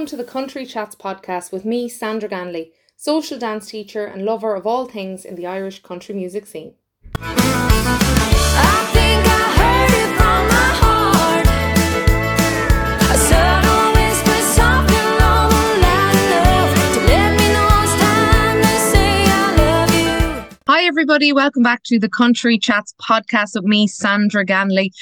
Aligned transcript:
welcome 0.00 0.16
to 0.16 0.16
the 0.16 0.24
Country 0.24 0.64
Chats 0.64 0.96
podcast 0.96 1.52
with 1.52 1.66
me, 1.66 1.86
Sandra 1.86 2.26
Ganley, 2.26 2.70
social 2.96 3.38
dance 3.38 3.68
teacher 3.68 4.06
and 4.06 4.24
lover 4.24 4.54
of 4.54 4.66
all 4.66 4.86
things 4.86 5.26
in 5.26 5.34
the 5.34 5.46
Irish 5.46 5.82
country 5.82 6.14
music 6.14 6.46
scene. 6.46 6.72
Hi, 20.66 20.84
everybody. 20.84 21.34
Welcome 21.34 21.62
back 21.62 21.82
to 21.84 21.98
the 21.98 22.08
Country 22.08 22.58
Chats 22.58 22.94
podcast 22.98 23.50
with 23.54 23.64
me, 23.64 23.86
Sandra 23.86 24.46
Ganley. 24.46 24.92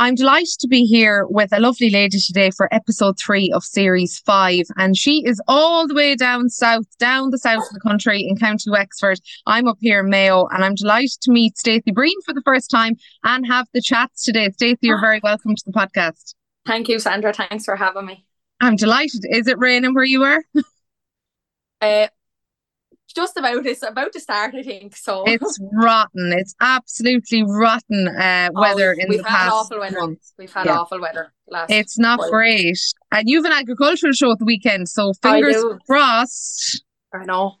I'm 0.00 0.14
delighted 0.14 0.60
to 0.60 0.68
be 0.68 0.84
here 0.84 1.26
with 1.28 1.52
a 1.52 1.58
lovely 1.58 1.90
lady 1.90 2.20
today 2.20 2.52
for 2.52 2.72
episode 2.72 3.18
three 3.18 3.50
of 3.52 3.64
series 3.64 4.20
five. 4.20 4.66
And 4.76 4.96
she 4.96 5.24
is 5.26 5.42
all 5.48 5.88
the 5.88 5.94
way 5.94 6.14
down 6.14 6.50
south, 6.50 6.86
down 6.98 7.30
the 7.30 7.38
south 7.38 7.64
of 7.66 7.74
the 7.74 7.80
country 7.80 8.24
in 8.24 8.36
County 8.36 8.70
Wexford. 8.70 9.18
I'm 9.46 9.66
up 9.66 9.78
here 9.80 9.98
in 9.98 10.08
Mayo 10.08 10.46
and 10.52 10.64
I'm 10.64 10.76
delighted 10.76 11.20
to 11.22 11.32
meet 11.32 11.58
Stacey 11.58 11.90
Breen 11.90 12.14
for 12.24 12.32
the 12.32 12.42
first 12.44 12.70
time 12.70 12.94
and 13.24 13.44
have 13.48 13.66
the 13.74 13.82
chats 13.82 14.22
today. 14.22 14.50
Stacey, 14.50 14.78
you're 14.82 15.00
very 15.00 15.18
welcome 15.20 15.56
to 15.56 15.62
the 15.66 15.72
podcast. 15.72 16.36
Thank 16.64 16.88
you, 16.88 17.00
Sandra. 17.00 17.32
Thanks 17.32 17.64
for 17.64 17.74
having 17.74 18.06
me. 18.06 18.24
I'm 18.60 18.76
delighted. 18.76 19.26
Is 19.28 19.48
it 19.48 19.58
raining 19.58 19.94
where 19.94 20.04
you 20.04 20.22
are? 20.22 20.44
Uh, 21.80 22.06
just 23.18 23.36
about 23.36 23.66
it's 23.66 23.82
about 23.82 24.12
to 24.12 24.20
start 24.20 24.54
i 24.54 24.62
think 24.62 24.96
so. 24.96 25.24
It's 25.26 25.58
rotten. 25.72 26.32
It's 26.40 26.54
absolutely 26.60 27.42
rotten 27.42 28.06
uh, 28.06 28.50
oh, 28.54 28.60
weather 28.60 28.94
oh, 28.96 29.02
in 29.02 29.08
we've 29.08 29.24
the 29.24 29.28
had 29.28 29.38
past 29.38 29.52
awful 29.52 29.80
weather. 29.80 30.16
we've 30.38 30.52
had 30.52 30.66
yeah. 30.66 30.78
awful 30.78 31.00
weather 31.00 31.32
last 31.48 31.72
it's 31.72 31.98
not 31.98 32.20
while. 32.20 32.30
great. 32.30 32.78
And 33.10 33.28
you've 33.28 33.44
an 33.44 33.52
agricultural 33.52 34.12
show 34.12 34.30
at 34.30 34.38
the 34.38 34.44
weekend 34.44 34.88
so 34.88 35.12
fingers 35.14 35.64
crossed. 35.86 36.84
I 37.12 37.24
know. 37.24 37.56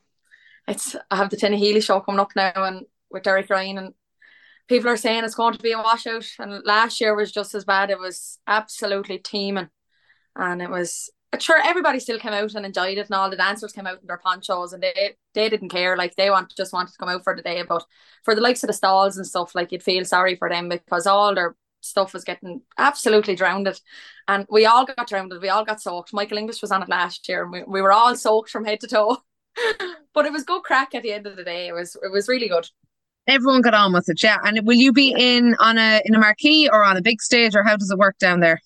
It's 0.68 0.94
i 1.10 1.16
have 1.16 1.30
the 1.30 1.36
Tinahely 1.36 1.82
show 1.82 2.00
coming 2.00 2.20
up 2.20 2.30
now 2.36 2.52
and 2.54 2.86
with 3.10 3.24
Derek 3.24 3.50
Ryan 3.50 3.78
and 3.78 3.94
people 4.68 4.90
are 4.90 4.96
saying 4.96 5.24
it's 5.24 5.34
going 5.34 5.54
to 5.54 5.62
be 5.62 5.72
a 5.72 5.78
washout. 5.78 6.26
And 6.38 6.62
last 6.64 7.00
year 7.00 7.16
was 7.16 7.32
just 7.32 7.54
as 7.54 7.64
bad. 7.64 7.90
It 7.90 7.98
was 7.98 8.38
absolutely 8.46 9.18
teeming. 9.18 9.70
And 10.36 10.62
it 10.62 10.70
was 10.70 11.10
sure 11.38 11.60
everybody 11.62 12.00
still 12.00 12.18
came 12.18 12.32
out 12.32 12.54
and 12.54 12.64
enjoyed 12.64 12.98
it 12.98 13.06
and 13.06 13.14
all. 13.14 13.30
The 13.30 13.36
dancers 13.36 13.72
came 13.72 13.86
out 13.86 14.00
in 14.00 14.06
their 14.06 14.18
ponchos 14.18 14.72
and 14.72 14.82
they 14.82 15.16
they 15.34 15.48
didn't 15.48 15.68
care. 15.68 15.96
Like 15.96 16.16
they 16.16 16.30
want 16.30 16.54
just 16.56 16.72
wanted 16.72 16.92
to 16.92 16.98
come 16.98 17.08
out 17.08 17.24
for 17.24 17.36
the 17.36 17.42
day. 17.42 17.62
But 17.62 17.84
for 18.24 18.34
the 18.34 18.40
likes 18.40 18.62
of 18.62 18.68
the 18.68 18.72
stalls 18.72 19.16
and 19.16 19.26
stuff 19.26 19.54
like 19.54 19.70
you'd 19.70 19.82
feel 19.82 20.04
sorry 20.04 20.36
for 20.36 20.48
them 20.48 20.68
because 20.68 21.06
all 21.06 21.34
their 21.34 21.54
stuff 21.80 22.12
was 22.14 22.24
getting 22.24 22.62
absolutely 22.78 23.36
drowned. 23.36 23.68
And 24.26 24.46
we 24.50 24.66
all 24.66 24.86
got 24.86 25.06
drowned. 25.06 25.32
We 25.40 25.48
all 25.48 25.64
got 25.64 25.82
soaked. 25.82 26.12
Michael 26.12 26.38
English 26.38 26.62
was 26.62 26.72
on 26.72 26.82
it 26.82 26.88
last 26.88 27.28
year 27.28 27.42
and 27.42 27.52
we, 27.52 27.62
we 27.64 27.82
were 27.82 27.92
all 27.92 28.16
soaked 28.16 28.50
from 28.50 28.64
head 28.64 28.80
to 28.80 28.88
toe. 28.88 29.18
But 30.14 30.26
it 30.26 30.32
was 30.32 30.42
good 30.42 30.62
crack 30.62 30.96
at 30.96 31.04
the 31.04 31.12
end 31.12 31.28
of 31.28 31.36
the 31.36 31.44
day. 31.44 31.68
It 31.68 31.74
was 31.74 31.96
it 32.02 32.10
was 32.10 32.26
really 32.26 32.48
good. 32.48 32.66
Everyone 33.28 33.60
got 33.60 33.74
on 33.74 33.92
with 33.92 34.08
it 34.08 34.20
yeah. 34.20 34.38
And 34.42 34.66
will 34.66 34.74
you 34.74 34.92
be 34.92 35.14
in 35.16 35.54
on 35.60 35.78
a 35.78 36.00
in 36.04 36.14
a 36.14 36.18
marquee 36.18 36.68
or 36.68 36.82
on 36.82 36.96
a 36.96 37.02
big 37.02 37.20
stage 37.20 37.54
or 37.54 37.62
how 37.62 37.76
does 37.76 37.90
it 37.90 37.98
work 37.98 38.18
down 38.18 38.40
there 38.40 38.60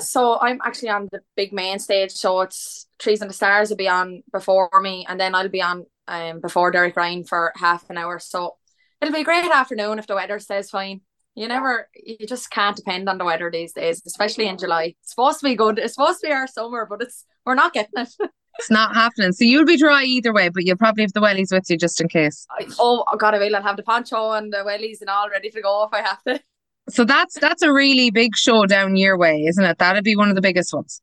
so 0.00 0.38
I'm 0.40 0.60
actually 0.64 0.90
on 0.90 1.08
the 1.10 1.20
big 1.36 1.52
main 1.52 1.78
stage. 1.78 2.12
So 2.12 2.40
it's 2.40 2.86
Trees 2.98 3.20
and 3.20 3.30
the 3.30 3.34
Stars 3.34 3.70
will 3.70 3.76
be 3.76 3.88
on 3.88 4.22
before 4.32 4.70
me, 4.80 5.06
and 5.08 5.18
then 5.18 5.34
I'll 5.34 5.48
be 5.48 5.62
on 5.62 5.86
um 6.06 6.40
before 6.40 6.70
Derek 6.70 6.96
Ryan 6.96 7.24
for 7.24 7.52
half 7.56 7.88
an 7.90 7.98
hour. 7.98 8.18
So 8.18 8.56
it'll 9.00 9.14
be 9.14 9.20
a 9.20 9.24
great 9.24 9.50
afternoon 9.50 9.98
if 9.98 10.06
the 10.06 10.14
weather 10.14 10.38
stays 10.38 10.70
fine. 10.70 11.00
You 11.34 11.46
never, 11.46 11.88
you 11.94 12.26
just 12.26 12.50
can't 12.50 12.74
depend 12.74 13.08
on 13.08 13.16
the 13.16 13.24
weather 13.24 13.48
these 13.48 13.72
days, 13.72 14.02
especially 14.04 14.48
in 14.48 14.58
July. 14.58 14.96
It's 15.00 15.10
supposed 15.10 15.38
to 15.38 15.44
be 15.44 15.54
good. 15.54 15.78
It's 15.78 15.94
supposed 15.94 16.20
to 16.20 16.26
be 16.26 16.32
our 16.32 16.48
summer, 16.48 16.84
but 16.84 17.00
it's 17.00 17.24
we're 17.46 17.54
not 17.54 17.72
getting 17.72 17.92
it. 17.96 18.08
it's 18.58 18.70
not 18.70 18.94
happening. 18.94 19.30
So 19.30 19.44
you'll 19.44 19.64
be 19.64 19.76
dry 19.76 20.02
either 20.02 20.32
way, 20.32 20.48
but 20.48 20.64
you'll 20.66 20.76
probably 20.76 21.04
have 21.04 21.12
the 21.12 21.20
wellies 21.20 21.52
with 21.52 21.70
you 21.70 21.76
just 21.76 22.00
in 22.00 22.08
case. 22.08 22.44
I, 22.50 22.66
oh 22.80 23.04
God, 23.16 23.34
I 23.34 23.38
will. 23.38 23.54
I'll 23.54 23.62
have 23.62 23.76
the 23.76 23.84
poncho 23.84 24.32
and 24.32 24.52
the 24.52 24.58
wellies 24.58 25.00
and 25.00 25.08
all 25.08 25.30
ready 25.30 25.50
to 25.50 25.62
go 25.62 25.84
if 25.84 25.94
I 25.94 26.02
have 26.02 26.22
to. 26.24 26.40
So 26.88 27.04
that's 27.04 27.38
that's 27.38 27.62
a 27.62 27.72
really 27.72 28.10
big 28.10 28.36
show 28.36 28.66
down 28.66 28.96
your 28.96 29.16
way, 29.18 29.44
isn't 29.44 29.64
it? 29.64 29.78
That'd 29.78 30.04
be 30.04 30.16
one 30.16 30.28
of 30.28 30.34
the 30.34 30.40
biggest 30.40 30.72
ones. 30.72 31.00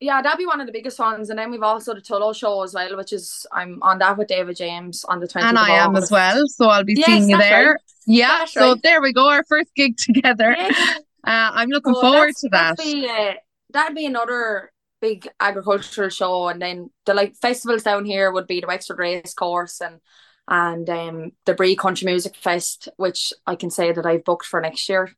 Yeah, 0.00 0.20
that'd 0.20 0.36
be 0.36 0.46
one 0.46 0.60
of 0.60 0.66
the 0.66 0.72
biggest 0.72 0.98
ones. 0.98 1.30
And 1.30 1.38
then 1.38 1.52
we've 1.52 1.62
also 1.62 1.94
the 1.94 2.00
Tullow 2.00 2.34
show 2.34 2.62
as 2.62 2.74
well, 2.74 2.96
which 2.96 3.12
is 3.12 3.46
I'm 3.52 3.80
on 3.82 3.98
that 4.00 4.18
with 4.18 4.26
David 4.26 4.56
James 4.56 5.04
on 5.04 5.20
the 5.20 5.28
20th. 5.28 5.44
And 5.44 5.58
I 5.58 5.70
am 5.70 5.94
as 5.94 6.10
well. 6.10 6.42
So 6.48 6.66
I'll 6.66 6.82
be 6.82 6.94
yes, 6.94 7.06
seeing 7.06 7.30
you 7.30 7.38
there. 7.38 7.70
Right. 7.70 7.80
Yeah. 8.06 8.38
That's 8.38 8.52
so 8.52 8.72
right. 8.72 8.82
there 8.82 9.00
we 9.00 9.12
go, 9.12 9.28
our 9.28 9.44
first 9.44 9.72
gig 9.76 9.96
together. 9.98 10.56
Uh, 10.58 10.70
I'm 11.24 11.68
looking 11.68 11.94
so 11.94 12.00
forward 12.00 12.34
to 12.36 12.48
that. 12.48 12.78
That'd 12.78 12.92
be, 12.92 13.08
uh, 13.08 13.34
that'd 13.70 13.94
be 13.94 14.06
another 14.06 14.72
big 15.00 15.28
agricultural 15.38 16.08
show. 16.08 16.48
And 16.48 16.60
then 16.60 16.90
the 17.06 17.14
like 17.14 17.36
festivals 17.36 17.84
down 17.84 18.04
here 18.04 18.32
would 18.32 18.46
be 18.48 18.60
the 18.60 18.66
Wexford 18.66 18.98
Race 18.98 19.34
Course 19.34 19.80
and 19.80 20.00
and 20.48 20.90
um 20.90 21.32
the 21.44 21.54
Bree 21.54 21.76
Country 21.76 22.06
Music 22.06 22.34
Fest, 22.34 22.88
which 22.96 23.32
I 23.46 23.54
can 23.54 23.70
say 23.70 23.92
that 23.92 24.06
I've 24.06 24.24
booked 24.24 24.46
for 24.46 24.60
next 24.60 24.88
year. 24.88 25.14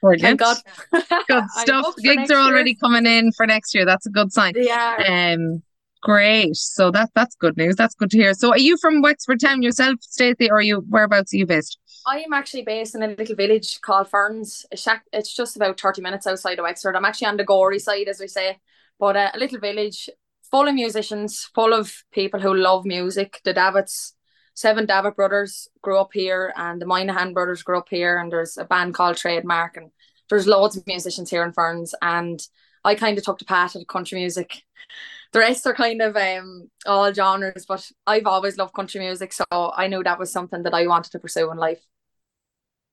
Brilliant. 0.00 0.40
God. 0.40 0.56
good 1.28 1.44
stuff. 1.50 1.94
Gigs 2.02 2.30
are 2.30 2.40
already 2.40 2.70
year. 2.70 2.78
coming 2.80 3.06
in 3.06 3.32
for 3.32 3.46
next 3.46 3.74
year. 3.74 3.84
That's 3.84 4.06
a 4.06 4.10
good 4.10 4.32
sign. 4.32 4.54
Yeah. 4.56 5.34
Um, 5.36 5.62
great. 6.02 6.56
So 6.56 6.90
that 6.92 7.10
that's 7.14 7.36
good 7.36 7.56
news. 7.56 7.76
That's 7.76 7.94
good 7.94 8.10
to 8.10 8.16
hear. 8.16 8.34
So 8.34 8.50
are 8.50 8.58
you 8.58 8.76
from 8.78 9.02
Wexford 9.02 9.40
Town 9.40 9.62
yourself, 9.62 9.96
Stacey, 10.00 10.50
or 10.50 10.58
are 10.58 10.62
you 10.62 10.84
whereabouts 10.88 11.34
are 11.34 11.36
you 11.36 11.46
based? 11.46 11.78
I 12.06 12.20
am 12.20 12.32
actually 12.32 12.62
based 12.62 12.94
in 12.94 13.02
a 13.02 13.08
little 13.08 13.36
village 13.36 13.80
called 13.82 14.08
Ferns. 14.08 14.64
It's 15.12 15.34
just 15.34 15.56
about 15.56 15.78
30 15.78 16.00
minutes 16.00 16.26
outside 16.26 16.58
of 16.58 16.62
Wexford. 16.62 16.96
I'm 16.96 17.04
actually 17.04 17.26
on 17.26 17.36
the 17.36 17.44
Gorey 17.44 17.78
side, 17.78 18.08
as 18.08 18.20
we 18.20 18.26
say, 18.26 18.58
but 18.98 19.16
uh, 19.16 19.30
a 19.34 19.38
little 19.38 19.60
village 19.60 20.08
full 20.50 20.66
of 20.66 20.74
musicians, 20.74 21.48
full 21.54 21.72
of 21.72 22.02
people 22.12 22.40
who 22.40 22.54
love 22.54 22.84
music. 22.84 23.40
The 23.44 23.54
Davitts, 23.54 24.12
seven 24.54 24.86
Davitt 24.86 25.16
brothers 25.16 25.68
grew 25.82 25.98
up 25.98 26.10
here, 26.12 26.52
and 26.56 26.80
the 26.80 26.86
Moynihan 26.86 27.32
brothers 27.32 27.62
grew 27.62 27.78
up 27.78 27.88
here, 27.88 28.18
and 28.18 28.30
there's 28.30 28.56
a 28.56 28.64
band 28.64 28.94
called 28.94 29.16
Trademark, 29.16 29.76
and 29.76 29.90
there's 30.28 30.46
loads 30.46 30.76
of 30.76 30.86
musicians 30.86 31.30
here 31.30 31.44
in 31.44 31.52
Ferns, 31.52 31.94
and 32.02 32.40
I 32.84 32.94
kind 32.94 33.18
of 33.18 33.24
took 33.24 33.38
the 33.38 33.44
path 33.44 33.74
of 33.74 33.86
country 33.86 34.18
music. 34.18 34.62
The 35.32 35.38
rest 35.38 35.66
are 35.66 35.74
kind 35.74 36.02
of 36.02 36.16
um 36.16 36.70
all 36.86 37.12
genres, 37.12 37.64
but 37.66 37.88
I've 38.06 38.26
always 38.26 38.58
loved 38.58 38.74
country 38.74 39.00
music, 39.00 39.32
so 39.32 39.44
I 39.52 39.86
knew 39.86 40.02
that 40.02 40.18
was 40.18 40.32
something 40.32 40.62
that 40.64 40.74
I 40.74 40.86
wanted 40.86 41.12
to 41.12 41.18
pursue 41.18 41.50
in 41.50 41.56
life 41.56 41.80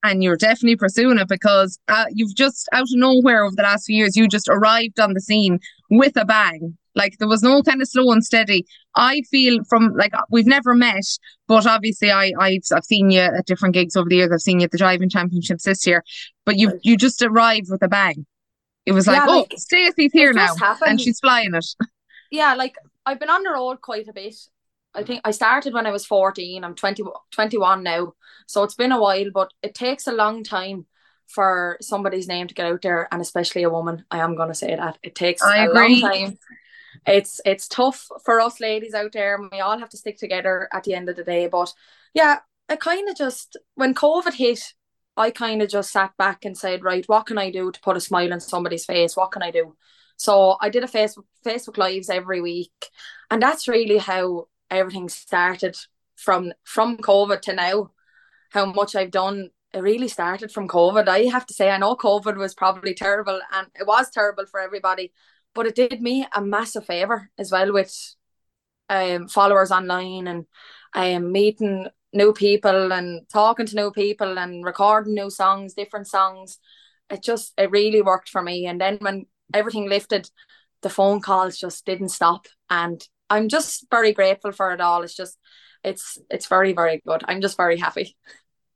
and 0.03 0.23
you're 0.23 0.37
definitely 0.37 0.75
pursuing 0.75 1.17
it 1.17 1.27
because 1.27 1.79
uh, 1.87 2.05
you've 2.11 2.35
just 2.35 2.67
out 2.71 2.83
of 2.83 2.89
nowhere 2.91 3.43
over 3.43 3.55
the 3.55 3.63
last 3.63 3.85
few 3.85 3.95
years 3.95 4.15
you 4.15 4.27
just 4.27 4.47
arrived 4.47 4.99
on 4.99 5.13
the 5.13 5.21
scene 5.21 5.59
with 5.89 6.15
a 6.15 6.25
bang. 6.25 6.77
Like 6.95 7.17
there 7.19 7.27
was 7.27 7.43
no 7.43 7.61
kind 7.61 7.81
of 7.81 7.87
slow 7.87 8.11
and 8.11 8.23
steady. 8.23 8.65
I 8.95 9.21
feel 9.29 9.63
from 9.69 9.93
like 9.95 10.13
we've 10.29 10.47
never 10.47 10.73
met 10.73 11.05
but 11.47 11.67
obviously 11.67 12.11
i 12.11 12.31
i've, 12.39 12.61
I've 12.73 12.83
seen 12.83 13.11
you 13.11 13.19
at 13.19 13.45
different 13.45 13.73
gigs 13.73 13.95
over 13.95 14.09
the 14.09 14.17
years. 14.17 14.31
I've 14.31 14.41
seen 14.41 14.59
you 14.59 14.65
at 14.65 14.71
the 14.71 14.77
jiving 14.77 15.11
championships 15.11 15.63
this 15.63 15.85
year 15.85 16.03
but 16.45 16.57
you 16.57 16.79
you 16.83 16.97
just 16.97 17.21
arrived 17.21 17.67
with 17.69 17.83
a 17.83 17.87
bang. 17.87 18.25
It 18.85 18.93
was 18.93 19.05
like, 19.05 19.17
yeah, 19.17 19.25
like 19.25 19.51
oh 19.53 19.57
stacey's 19.57 20.13
here 20.13 20.33
now 20.33 20.55
happened. 20.55 20.91
and 20.91 21.01
she's 21.01 21.19
flying 21.19 21.53
it. 21.53 21.65
Yeah 22.31 22.55
like 22.55 22.75
i've 23.05 23.19
been 23.19 23.29
on 23.29 23.43
the 23.43 23.51
road 23.51 23.81
quite 23.81 24.07
a 24.07 24.13
bit 24.13 24.35
I 24.97 25.03
think 25.03 25.21
I 25.23 25.31
started 25.31 25.73
when 25.73 25.85
I 25.85 25.91
was 25.91 26.05
14. 26.05 26.63
I'm 26.63 26.75
20, 26.75 27.03
21 27.31 27.83
now. 27.83 28.13
So 28.47 28.63
it's 28.63 28.75
been 28.75 28.91
a 28.91 28.99
while, 28.99 29.29
but 29.31 29.53
it 29.61 29.75
takes 29.75 30.07
a 30.07 30.11
long 30.11 30.43
time 30.43 30.87
for 31.27 31.77
somebody's 31.81 32.27
name 32.27 32.47
to 32.47 32.53
get 32.53 32.65
out 32.65 32.81
there 32.81 33.07
and 33.11 33.21
especially 33.21 33.63
a 33.63 33.69
woman. 33.69 34.05
I 34.09 34.19
am 34.19 34.35
gonna 34.35 34.55
say 34.55 34.75
that. 34.75 34.97
It 35.03 35.13
takes 35.13 35.41
I 35.41 35.65
a 35.65 35.69
agree. 35.69 36.01
long 36.01 36.11
time. 36.11 36.37
It's 37.05 37.39
it's 37.45 37.67
tough 37.67 38.07
for 38.25 38.39
us 38.41 38.59
ladies 38.59 38.93
out 38.93 39.11
there. 39.11 39.39
We 39.51 39.59
all 39.59 39.77
have 39.77 39.89
to 39.89 39.97
stick 39.97 40.17
together 40.17 40.67
at 40.73 40.83
the 40.83 40.95
end 40.95 41.09
of 41.09 41.15
the 41.15 41.23
day. 41.23 41.47
But 41.47 41.73
yeah, 42.13 42.39
I 42.69 42.75
kind 42.75 43.07
of 43.07 43.15
just 43.15 43.57
when 43.75 43.93
COVID 43.93 44.33
hit, 44.33 44.73
I 45.15 45.29
kind 45.31 45.61
of 45.61 45.69
just 45.69 45.91
sat 45.91 46.11
back 46.17 46.43
and 46.43 46.57
said, 46.57 46.83
right, 46.83 47.07
what 47.07 47.27
can 47.27 47.37
I 47.37 47.51
do 47.51 47.71
to 47.71 47.79
put 47.81 47.97
a 47.97 48.01
smile 48.01 48.33
on 48.33 48.39
somebody's 48.39 48.85
face? 48.85 49.15
What 49.15 49.31
can 49.31 49.43
I 49.43 49.51
do? 49.51 49.75
So 50.17 50.57
I 50.59 50.69
did 50.69 50.83
a 50.83 50.87
Facebook 50.87 51.25
Facebook 51.45 51.77
lives 51.77 52.09
every 52.09 52.41
week, 52.41 52.89
and 53.29 53.41
that's 53.41 53.67
really 53.67 53.99
how 53.99 54.47
everything 54.69 55.09
started 55.09 55.77
from 56.15 56.53
from 56.63 56.97
COVID 56.97 57.41
to 57.41 57.53
now. 57.53 57.91
How 58.51 58.65
much 58.65 58.95
I've 58.95 59.11
done 59.11 59.49
it 59.73 59.79
really 59.79 60.07
started 60.07 60.51
from 60.51 60.67
COVID. 60.67 61.07
I 61.07 61.23
have 61.25 61.45
to 61.47 61.53
say, 61.53 61.69
I 61.69 61.77
know 61.77 61.95
COVID 61.95 62.37
was 62.37 62.53
probably 62.53 62.93
terrible 62.93 63.39
and 63.51 63.67
it 63.75 63.85
was 63.85 64.09
terrible 64.09 64.45
for 64.45 64.59
everybody, 64.59 65.11
but 65.53 65.67
it 65.67 65.75
did 65.75 66.01
me 66.01 66.25
a 66.33 66.41
massive 66.41 66.85
favor 66.85 67.29
as 67.37 67.51
well 67.51 67.73
with 67.73 68.15
um 68.89 69.27
followers 69.27 69.71
online 69.71 70.27
and 70.27 70.45
I 70.93 71.13
um 71.13 71.31
meeting 71.31 71.87
new 72.13 72.31
people 72.31 72.93
and 72.93 73.27
talking 73.29 73.65
to 73.65 73.75
new 73.75 73.91
people 73.91 74.39
and 74.39 74.63
recording 74.63 75.13
new 75.13 75.29
songs, 75.29 75.73
different 75.73 76.07
songs. 76.07 76.59
It 77.09 77.21
just 77.21 77.53
it 77.57 77.69
really 77.71 78.01
worked 78.01 78.29
for 78.29 78.41
me. 78.41 78.65
And 78.65 78.79
then 78.79 78.97
when 79.01 79.25
everything 79.53 79.89
lifted, 79.89 80.29
the 80.81 80.89
phone 80.89 81.21
calls 81.21 81.57
just 81.57 81.85
didn't 81.85 82.09
stop. 82.09 82.47
And 82.69 83.05
I'm 83.29 83.49
just 83.49 83.85
very 83.91 84.13
grateful 84.13 84.51
for 84.51 84.71
it 84.73 84.81
all. 84.81 85.03
It's 85.03 85.15
just 85.15 85.37
it's 85.83 86.17
it's 86.29 86.47
very, 86.47 86.73
very 86.73 87.01
good. 87.07 87.23
I'm 87.27 87.41
just 87.41 87.57
very 87.57 87.77
happy. 87.77 88.15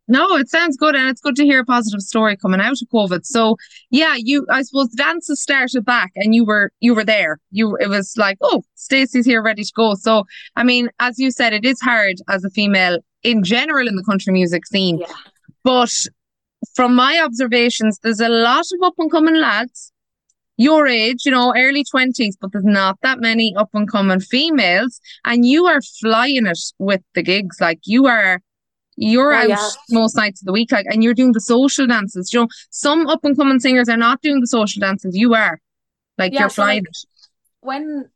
No, 0.07 0.35
it 0.35 0.49
sounds 0.49 0.75
good, 0.75 0.93
and 0.95 1.07
it's 1.07 1.21
good 1.21 1.37
to 1.37 1.45
hear 1.45 1.61
a 1.61 1.65
positive 1.65 2.01
story 2.01 2.35
coming 2.35 2.59
out 2.59 2.73
of 2.81 2.87
COVID. 2.93 3.25
So, 3.25 3.55
yeah, 3.91 4.15
you, 4.17 4.45
I 4.49 4.61
suppose, 4.63 4.89
the 4.89 4.97
dances 4.97 5.41
started 5.41 5.85
back, 5.85 6.11
and 6.15 6.35
you 6.35 6.43
were, 6.43 6.71
you 6.81 6.93
were 6.93 7.05
there. 7.05 7.37
You, 7.51 7.77
it 7.77 7.87
was 7.87 8.15
like, 8.17 8.37
oh, 8.41 8.63
Stacey's 8.75 9.25
here, 9.25 9.41
ready 9.41 9.63
to 9.63 9.71
go. 9.73 9.93
So, 9.93 10.25
I 10.57 10.63
mean, 10.63 10.89
as 10.99 11.17
you 11.17 11.31
said, 11.31 11.53
it 11.53 11.63
is 11.63 11.79
hard 11.79 12.15
as 12.27 12.43
a 12.43 12.49
female 12.49 12.99
in 13.23 13.41
general 13.43 13.87
in 13.87 13.95
the 13.95 14.03
country 14.03 14.33
music 14.33 14.65
scene, 14.65 14.97
Yeah. 14.99 15.05
but 15.63 15.93
from 16.75 16.93
my 16.93 17.21
observations, 17.23 17.97
there's 18.03 18.19
a 18.19 18.27
lot 18.27 18.65
of 18.73 18.83
up 18.83 18.95
and 18.97 19.09
coming 19.09 19.35
lads 19.35 19.90
your 20.61 20.87
age, 20.87 21.25
you 21.25 21.31
know, 21.31 21.53
early 21.55 21.83
20s, 21.83 22.35
but 22.39 22.51
there's 22.51 22.65
not 22.65 22.97
that 23.03 23.19
many 23.19 23.55
up 23.57 23.69
and 23.73 23.89
coming 23.89 24.19
females. 24.19 24.99
And 25.25 25.45
you 25.45 25.65
are 25.67 25.81
flying 26.01 26.45
it 26.47 26.59
with 26.79 27.01
the 27.15 27.23
gigs. 27.23 27.57
Like 27.61 27.79
you 27.85 28.07
are, 28.07 28.41
you're 28.97 29.33
Oh, 29.33 29.41
out 29.41 29.49
yeah. 29.49 29.69
most 29.89 30.15
nights 30.17 30.41
of 30.41 30.45
the 30.47 30.53
week, 30.53 30.71
like, 30.71 30.85
and 30.89 31.03
you're 31.03 31.13
doing 31.15 31.33
the 31.33 31.41
social 31.41 31.87
dances. 31.87 32.33
You 32.33 32.41
know, 32.41 32.47
some 32.71 33.07
up 33.07 33.21
and 33.25 33.37
coming 33.37 33.59
singers 33.59 33.89
are 33.89 33.97
not 33.97 34.21
doing 34.21 34.41
the 34.41 34.47
social 34.47 34.79
dances. 34.81 35.17
You 35.17 35.33
are. 35.35 35.59
Like 36.17 36.33
Yeah, 36.33 36.41
you're 36.41 36.49
so, 36.49 36.63
flying 36.63 36.83
it. 36.85 36.97
when 37.61 38.09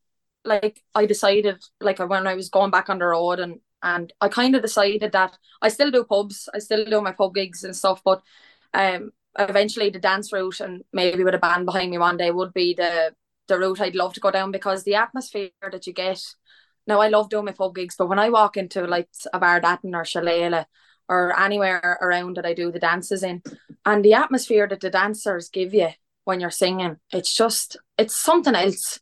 like 0.44 0.82
I 0.94 1.06
decided 1.06 1.64
like 1.82 2.00
when 2.00 2.28
I 2.28 2.36
was 2.36 2.50
going 2.50 2.72
back 2.72 2.90
on 2.90 3.00
the 3.00 3.06
road 3.06 3.40
and 3.40 3.60
and 3.84 4.14
I 4.22 4.30
kind 4.30 4.56
of 4.56 4.62
decided 4.62 5.12
that 5.12 5.38
I 5.62 5.70
still 5.70 5.92
do 5.92 6.04
pubs, 6.04 6.50
I 6.54 6.60
still 6.60 6.86
do 6.86 7.02
my 7.02 7.12
pub 7.12 7.36
gigs 7.36 7.64
and 7.64 7.76
stuff, 7.76 8.02
but 8.04 8.22
um 8.74 9.12
eventually 9.38 9.90
the 9.90 10.00
dance 10.00 10.32
route 10.32 10.60
and 10.60 10.84
maybe 10.94 11.24
with 11.24 11.36
a 11.36 11.40
band 11.40 11.66
behind 11.66 11.92
me 11.92 11.98
one 11.98 12.18
day 12.18 12.32
would 12.32 12.54
be 12.54 12.74
the 12.74 13.14
the 13.48 13.60
route 13.60 13.82
I'd 13.82 13.96
love 13.96 14.14
to 14.16 14.20
go 14.20 14.32
down 14.32 14.52
because 14.52 14.84
the 14.84 14.96
atmosphere 14.96 15.50
that 15.72 15.86
you 15.86 15.94
get. 15.94 16.22
Now 16.88 17.02
I 17.02 17.10
love 17.10 17.30
doing 17.30 17.46
my 17.46 17.52
pub 17.52 17.76
gigs, 17.76 17.96
but 17.98 18.08
when 18.08 18.20
I 18.20 18.30
walk 18.30 18.58
into 18.58 18.86
like 18.86 19.10
a 19.34 19.40
bar 19.40 19.58
or 19.58 19.62
Shalala 19.62 20.66
or 21.08 21.40
anywhere 21.40 22.00
around 22.02 22.38
that 22.38 22.46
I 22.46 22.54
do 22.54 22.72
the 22.72 22.80
dances 22.80 23.24
in, 23.24 23.44
and 23.86 24.04
the 24.04 24.14
atmosphere 24.14 24.68
that 24.68 24.82
the 24.82 24.90
dancers 24.90 25.50
give 25.50 25.74
you 25.74 25.90
when 26.24 26.40
you're 26.40 26.52
singing, 26.52 26.98
it's 27.12 27.34
just 27.34 27.78
it's 27.98 28.16
something 28.16 28.56
else 28.56 29.00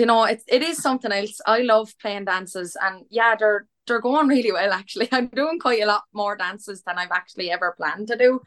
you 0.00 0.06
know, 0.06 0.24
it, 0.24 0.42
it 0.48 0.62
is 0.62 0.78
something 0.78 1.12
else. 1.12 1.40
I 1.46 1.60
love 1.60 1.92
playing 2.00 2.24
dances 2.24 2.76
and 2.80 3.04
yeah, 3.10 3.36
they're 3.38 3.66
they're 3.86 4.00
going 4.00 4.28
really 4.34 4.50
well 4.50 4.72
actually. 4.72 5.08
I'm 5.12 5.28
doing 5.28 5.58
quite 5.60 5.82
a 5.82 5.86
lot 5.86 6.04
more 6.12 6.36
dances 6.36 6.82
than 6.82 6.98
I've 6.98 7.10
actually 7.12 7.50
ever 7.50 7.74
planned 7.76 8.08
to 8.08 8.16
do. 8.16 8.40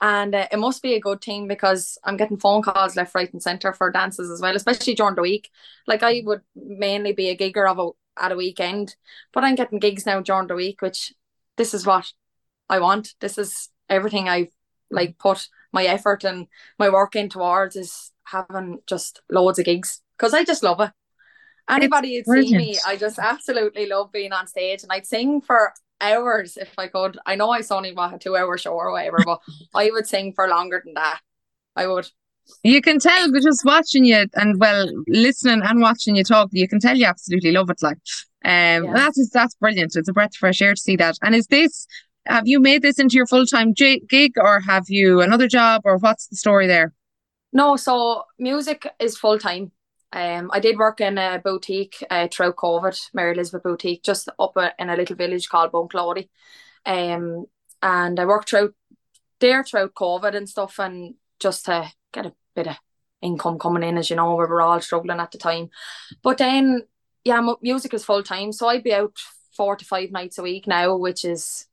And 0.00 0.34
uh, 0.34 0.48
it 0.50 0.58
must 0.58 0.82
be 0.82 0.94
a 0.94 1.00
good 1.00 1.22
thing 1.22 1.48
because 1.48 1.98
I'm 2.04 2.16
getting 2.16 2.36
phone 2.36 2.62
calls 2.62 2.96
left, 2.96 3.14
right, 3.14 3.32
and 3.32 3.42
center 3.42 3.72
for 3.72 3.90
dances 3.90 4.30
as 4.30 4.40
well, 4.40 4.56
especially 4.56 4.94
during 4.94 5.14
the 5.14 5.22
week. 5.22 5.50
Like 5.86 6.02
I 6.02 6.22
would 6.24 6.42
mainly 6.54 7.12
be 7.12 7.28
a 7.28 7.36
gigger 7.36 7.70
of 7.70 7.78
a 7.78 7.90
at 8.16 8.32
a 8.32 8.36
weekend, 8.36 8.96
but 9.32 9.44
I'm 9.44 9.56
getting 9.56 9.78
gigs 9.78 10.06
now 10.06 10.20
during 10.20 10.46
the 10.46 10.54
week, 10.54 10.82
which 10.82 11.12
this 11.56 11.74
is 11.74 11.86
what 11.86 12.12
I 12.68 12.78
want. 12.78 13.14
This 13.20 13.38
is 13.38 13.70
everything 13.88 14.28
I've 14.28 14.52
like 14.90 15.18
put 15.18 15.48
my 15.72 15.84
effort 15.84 16.24
and 16.24 16.46
my 16.78 16.88
work 16.88 17.16
in 17.16 17.28
towards 17.28 17.76
is 17.76 18.12
having 18.24 18.80
just 18.86 19.20
loads 19.30 19.58
of 19.58 19.64
gigs 19.64 20.00
because 20.16 20.34
I 20.34 20.44
just 20.44 20.62
love 20.62 20.80
it. 20.80 20.90
Anybody 21.68 22.16
who'd 22.16 22.26
see 22.26 22.56
me. 22.56 22.78
I 22.86 22.96
just 22.96 23.18
absolutely 23.18 23.86
love 23.86 24.12
being 24.12 24.32
on 24.32 24.46
stage 24.46 24.82
and 24.82 24.92
I'd 24.92 25.06
sing 25.06 25.40
for 25.40 25.72
hours 26.12 26.56
if 26.56 26.72
I 26.78 26.88
could. 26.88 27.18
I 27.26 27.34
know 27.36 27.52
it's 27.54 27.70
only 27.70 27.92
what 27.92 28.14
a 28.14 28.18
two 28.18 28.36
hour 28.36 28.56
show 28.58 28.72
or 28.74 28.92
whatever, 28.92 29.18
but 29.24 29.40
I 29.74 29.90
would 29.90 30.06
sing 30.06 30.32
for 30.32 30.48
longer 30.48 30.82
than 30.84 30.94
that. 30.94 31.20
I 31.76 31.86
would. 31.86 32.08
You 32.62 32.80
can 32.82 32.98
tell 32.98 33.32
but 33.32 33.42
just 33.42 33.64
watching 33.64 34.04
you 34.04 34.26
and 34.34 34.60
well, 34.60 34.88
listening 35.08 35.62
and 35.64 35.80
watching 35.80 36.14
you 36.16 36.24
talk, 36.24 36.50
you 36.52 36.68
can 36.68 36.78
tell 36.78 36.96
you 36.96 37.06
absolutely 37.06 37.52
love 37.52 37.70
it. 37.70 37.82
Like, 37.82 37.96
um, 38.44 38.84
Yeah. 38.84 38.92
that 38.92 39.12
is 39.16 39.30
that's 39.30 39.54
brilliant. 39.54 39.96
It's 39.96 40.08
a 40.08 40.12
breath 40.12 40.30
of 40.30 40.36
fresh 40.36 40.60
air 40.60 40.74
to 40.74 40.80
see 40.80 40.96
that. 40.96 41.16
And 41.22 41.34
is 41.34 41.46
this 41.46 41.86
have 42.26 42.46
you 42.46 42.60
made 42.60 42.82
this 42.82 42.98
into 42.98 43.16
your 43.16 43.26
full 43.26 43.46
time 43.46 43.72
gig 43.72 44.32
or 44.38 44.60
have 44.60 44.84
you 44.88 45.20
another 45.20 45.48
job 45.48 45.82
or 45.84 45.96
what's 45.98 46.26
the 46.28 46.36
story 46.36 46.66
there? 46.66 46.92
No, 47.52 47.76
so 47.76 48.24
music 48.38 48.86
is 48.98 49.16
full 49.16 49.38
time. 49.38 49.72
Um, 50.14 50.48
I 50.52 50.60
did 50.60 50.78
work 50.78 51.00
in 51.00 51.18
a 51.18 51.40
boutique 51.42 51.96
uh, 52.08 52.28
throughout 52.30 52.54
COVID, 52.54 53.10
Mary 53.12 53.32
Elizabeth 53.32 53.64
Boutique, 53.64 54.04
just 54.04 54.28
up 54.38 54.56
a, 54.56 54.72
in 54.78 54.88
a 54.88 54.96
little 54.96 55.16
village 55.16 55.48
called 55.48 55.72
Bunclody. 55.72 56.28
Um, 56.86 57.46
and 57.82 58.20
I 58.20 58.24
worked 58.24 58.50
throughout 58.50 58.74
there 59.40 59.64
throughout 59.64 59.94
COVID 59.94 60.36
and 60.36 60.48
stuff, 60.48 60.78
and 60.78 61.14
just 61.40 61.64
to 61.64 61.90
get 62.12 62.26
a 62.26 62.34
bit 62.54 62.68
of 62.68 62.76
income 63.20 63.58
coming 63.58 63.82
in, 63.82 63.98
as 63.98 64.08
you 64.08 64.14
know, 64.14 64.30
we 64.30 64.44
were 64.44 64.62
all 64.62 64.80
struggling 64.80 65.18
at 65.18 65.32
the 65.32 65.38
time. 65.38 65.70
But 66.22 66.38
then, 66.38 66.82
yeah, 67.24 67.40
mu- 67.40 67.56
music 67.60 67.92
is 67.92 68.04
full 68.04 68.22
time, 68.22 68.52
so 68.52 68.68
I'd 68.68 68.84
be 68.84 68.94
out 68.94 69.18
four 69.56 69.74
to 69.74 69.84
five 69.84 70.12
nights 70.12 70.38
a 70.38 70.42
week 70.42 70.68
now, 70.68 70.96
which 70.96 71.24
is, 71.24 71.66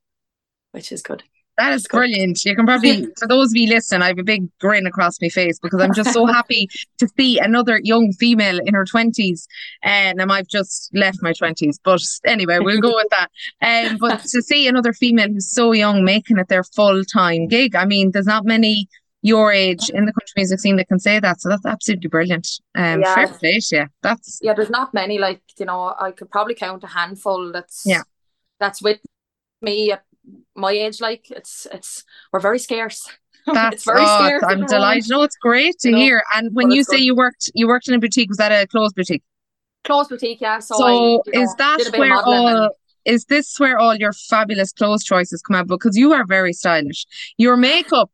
which 0.71 0.91
is 0.91 1.03
good. 1.03 1.23
That 1.57 1.73
is 1.73 1.85
brilliant. 1.87 2.43
You 2.45 2.55
can 2.55 2.65
probably, 2.65 3.05
for 3.19 3.27
those 3.27 3.51
of 3.51 3.55
you 3.57 3.67
listening, 3.67 4.01
I 4.01 4.07
have 4.07 4.17
a 4.17 4.23
big 4.23 4.47
grin 4.59 4.87
across 4.87 5.21
my 5.21 5.29
face 5.29 5.59
because 5.59 5.81
I'm 5.81 5.93
just 5.93 6.13
so 6.13 6.25
happy 6.25 6.69
to 6.97 7.07
see 7.17 7.39
another 7.39 7.79
young 7.83 8.13
female 8.13 8.59
in 8.65 8.73
her 8.73 8.85
20s. 8.85 9.45
And 9.83 10.21
um, 10.21 10.31
I've 10.31 10.47
just 10.47 10.89
left 10.93 11.19
my 11.21 11.33
20s. 11.33 11.77
But 11.83 12.01
anyway, 12.25 12.59
we'll 12.59 12.81
go 12.81 12.95
with 12.95 13.07
that. 13.11 13.29
Um, 13.61 13.97
but 13.97 14.21
to 14.31 14.41
see 14.41 14.67
another 14.67 14.93
female 14.93 15.27
who's 15.27 15.51
so 15.51 15.71
young 15.71 16.03
making 16.03 16.37
it 16.37 16.47
their 16.47 16.63
full 16.63 17.03
time 17.03 17.47
gig, 17.47 17.75
I 17.75 17.85
mean, 17.85 18.11
there's 18.11 18.25
not 18.25 18.45
many 18.45 18.87
your 19.23 19.51
age 19.51 19.89
in 19.91 20.05
the 20.05 20.13
country 20.13 20.33
music 20.35 20.59
scene 20.59 20.77
that 20.77 20.87
can 20.87 20.99
say 20.99 21.19
that. 21.19 21.41
So 21.41 21.49
that's 21.49 21.65
absolutely 21.65 22.07
brilliant. 22.09 22.47
Um, 22.75 23.01
Yeah. 23.01 23.13
Fair 23.13 23.27
play 23.27 23.59
to 23.59 23.75
you. 23.75 23.85
That's, 24.01 24.39
yeah, 24.41 24.53
there's 24.53 24.71
not 24.71 24.93
many. 24.95 25.19
Like 25.19 25.41
you 25.59 25.65
know, 25.65 25.93
I 25.99 26.11
could 26.11 26.31
probably 26.31 26.55
count 26.55 26.83
a 26.83 26.87
handful. 26.87 27.51
That's 27.51 27.83
Yeah. 27.85 28.01
that's 28.59 28.81
with 28.81 28.99
me 29.61 29.91
at 29.91 30.03
my 30.55 30.71
age. 30.71 31.01
Like 31.01 31.29
it's 31.31 31.67
it's 31.71 32.03
we're 32.31 32.39
very 32.39 32.59
scarce. 32.59 33.07
that's, 33.47 33.75
it's 33.75 33.85
very 33.85 34.05
scarce. 34.05 34.43
I'm 34.47 34.65
delighted. 34.65 35.09
No, 35.09 35.23
it's 35.23 35.35
great 35.37 35.79
to 35.79 35.89
You 35.89 35.95
know, 35.95 36.01
hear. 36.01 36.23
And 36.35 36.53
when 36.53 36.69
you 36.71 36.83
say 36.83 36.97
good. 36.97 37.03
you 37.05 37.15
worked, 37.15 37.51
you 37.55 37.67
worked 37.67 37.87
in 37.87 37.95
a 37.95 37.99
boutique, 37.99 38.29
was 38.29 38.37
that 38.37 38.51
a 38.51 38.67
closed 38.67 38.95
boutique? 38.95 39.23
Clothes 39.83 40.09
boutique, 40.09 40.39
yeah. 40.41 40.59
So, 40.59 40.75
So, 40.77 40.85
I, 40.85 40.91
you 40.93 41.21
know, 41.33 41.41
is 41.41 41.55
that 41.55 41.77
did 41.79 41.87
a 41.87 41.91
bit 41.91 41.95
of 41.95 41.99
where 41.99 42.11
and- 42.13 42.21
all 42.59 42.69
is 43.03 43.25
this 43.25 43.59
where 43.59 43.79
all 43.79 43.95
your 43.95 44.13
fabulous 44.13 44.71
clothes 44.71 45.03
choices 45.03 45.41
come 45.41 45.55
out? 45.55 45.67
Because 45.67 45.97
you 45.97 46.13
are 46.13 46.23
very 46.23 46.53
stylish. 46.53 47.07
Your 47.37 47.57
makeup, 47.57 48.11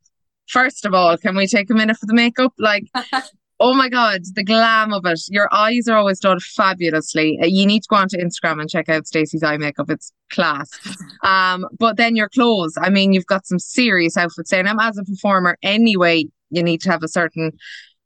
first 0.47 0.85
of 0.85 0.93
all, 0.93 1.17
can 1.17 1.35
we 1.35 1.45
take 1.45 1.69
a 1.69 1.73
minute 1.73 1.97
for 1.97 2.05
the 2.05 2.13
makeup? 2.13 2.53
Like, 2.57 2.85
oh 3.59 3.73
my 3.73 3.89
god, 3.89 4.21
the 4.33 4.43
glam 4.43 4.93
of 4.93 5.05
it. 5.05 5.19
Your 5.29 5.47
eyes 5.53 5.87
are 5.87 5.97
always 5.97 6.19
done 6.19 6.39
fabulously. 6.39 7.39
Uh, 7.41 7.45
You 7.45 7.65
need 7.65 7.83
to 7.83 7.87
go 7.89 7.95
onto 7.95 8.17
Instagram 8.17 8.61
and 8.61 8.69
check 8.69 8.89
out 8.89 9.07
Stacey's 9.07 9.43
eye 9.43 9.57
makeup. 9.57 9.89
It's 9.89 10.11
class. 10.29 10.69
Um, 11.23 11.67
but 11.79 11.97
then 11.97 12.15
your 12.15 12.29
clothes. 12.29 12.77
I 12.79 12.89
mean, 12.89 13.13
you've 13.13 13.25
got 13.25 13.47
some 13.47 13.59
serious 13.59 14.17
outfits 14.17 14.51
there. 14.51 14.59
And 14.59 14.69
I'm 14.69 14.79
as 14.79 14.97
a 14.97 15.03
performer 15.03 15.57
anyway, 15.63 16.25
you 16.49 16.63
need 16.63 16.81
to 16.81 16.91
have 16.91 17.03
a 17.03 17.07
certain 17.07 17.51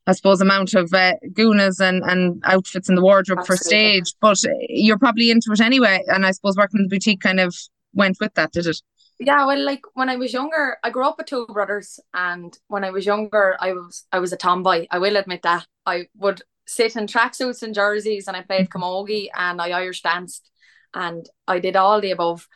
I 0.08 0.14
suppose 0.14 0.42
amount 0.42 0.74
of 0.74 0.92
uh, 0.94 1.14
gunas 1.34 1.80
and, 1.80 2.04
and 2.04 2.42
outfits 2.46 2.90
in 2.90 2.96
the 2.96 3.04
wardrobe 3.04 3.46
for 3.46 3.56
stage, 3.56 4.16
but 4.20 4.44
uh, 4.44 4.50
you're 4.68 4.98
probably 4.98 5.30
into 5.30 5.52
it 5.52 5.62
anyway. 5.62 6.04
And 6.08 6.26
I 6.26 6.32
suppose 6.32 6.58
working 6.58 6.80
in 6.80 6.88
the 6.88 6.90
boutique 6.90 7.22
kind 7.22 7.40
of 7.40 7.56
went 7.94 8.18
with 8.20 8.34
that, 8.34 8.52
did 8.52 8.66
it? 8.66 8.82
Yeah, 9.24 9.46
well, 9.46 9.64
like 9.64 9.84
when 9.94 10.10
I 10.10 10.16
was 10.16 10.34
younger, 10.34 10.78
I 10.84 10.90
grew 10.90 11.06
up 11.06 11.20
with 11.20 11.28
two 11.28 11.46
brothers, 11.46 12.00
and 12.12 12.58
when 12.70 12.84
I 12.84 12.90
was 12.90 13.06
younger, 13.06 13.56
I 13.60 13.74
was 13.74 14.08
I 14.12 14.18
was 14.18 14.34
a 14.34 14.38
tomboy. 14.38 14.88
I 14.90 14.98
will 14.98 15.16
admit 15.16 15.44
that. 15.44 15.68
I 15.86 16.08
would 16.18 16.42
sit 16.66 16.96
in 16.96 17.06
tracksuits 17.06 17.62
and 17.62 17.76
jerseys, 17.76 18.28
and 18.28 18.36
I 18.36 18.42
played 18.42 18.70
mm-hmm. 18.72 18.82
camogie 18.82 19.28
and 19.36 19.62
I 19.62 19.70
Irish 19.70 20.02
danced, 20.02 20.50
and 20.96 21.30
I 21.48 21.60
did 21.60 21.76
all 21.76 22.02
the 22.02 22.10
above. 22.10 22.48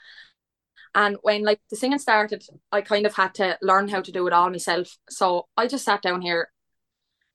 And 0.95 1.17
when 1.21 1.43
like 1.43 1.59
the 1.69 1.75
singing 1.75 1.99
started, 1.99 2.43
I 2.71 2.81
kind 2.81 3.05
of 3.05 3.13
had 3.13 3.35
to 3.35 3.59
learn 3.61 3.87
how 3.87 4.01
to 4.01 4.11
do 4.11 4.25
it 4.25 4.33
all 4.33 4.49
myself. 4.49 4.97
So 5.07 5.47
I 5.55 5.67
just 5.67 5.85
sat 5.85 6.01
down 6.01 6.21
here, 6.21 6.49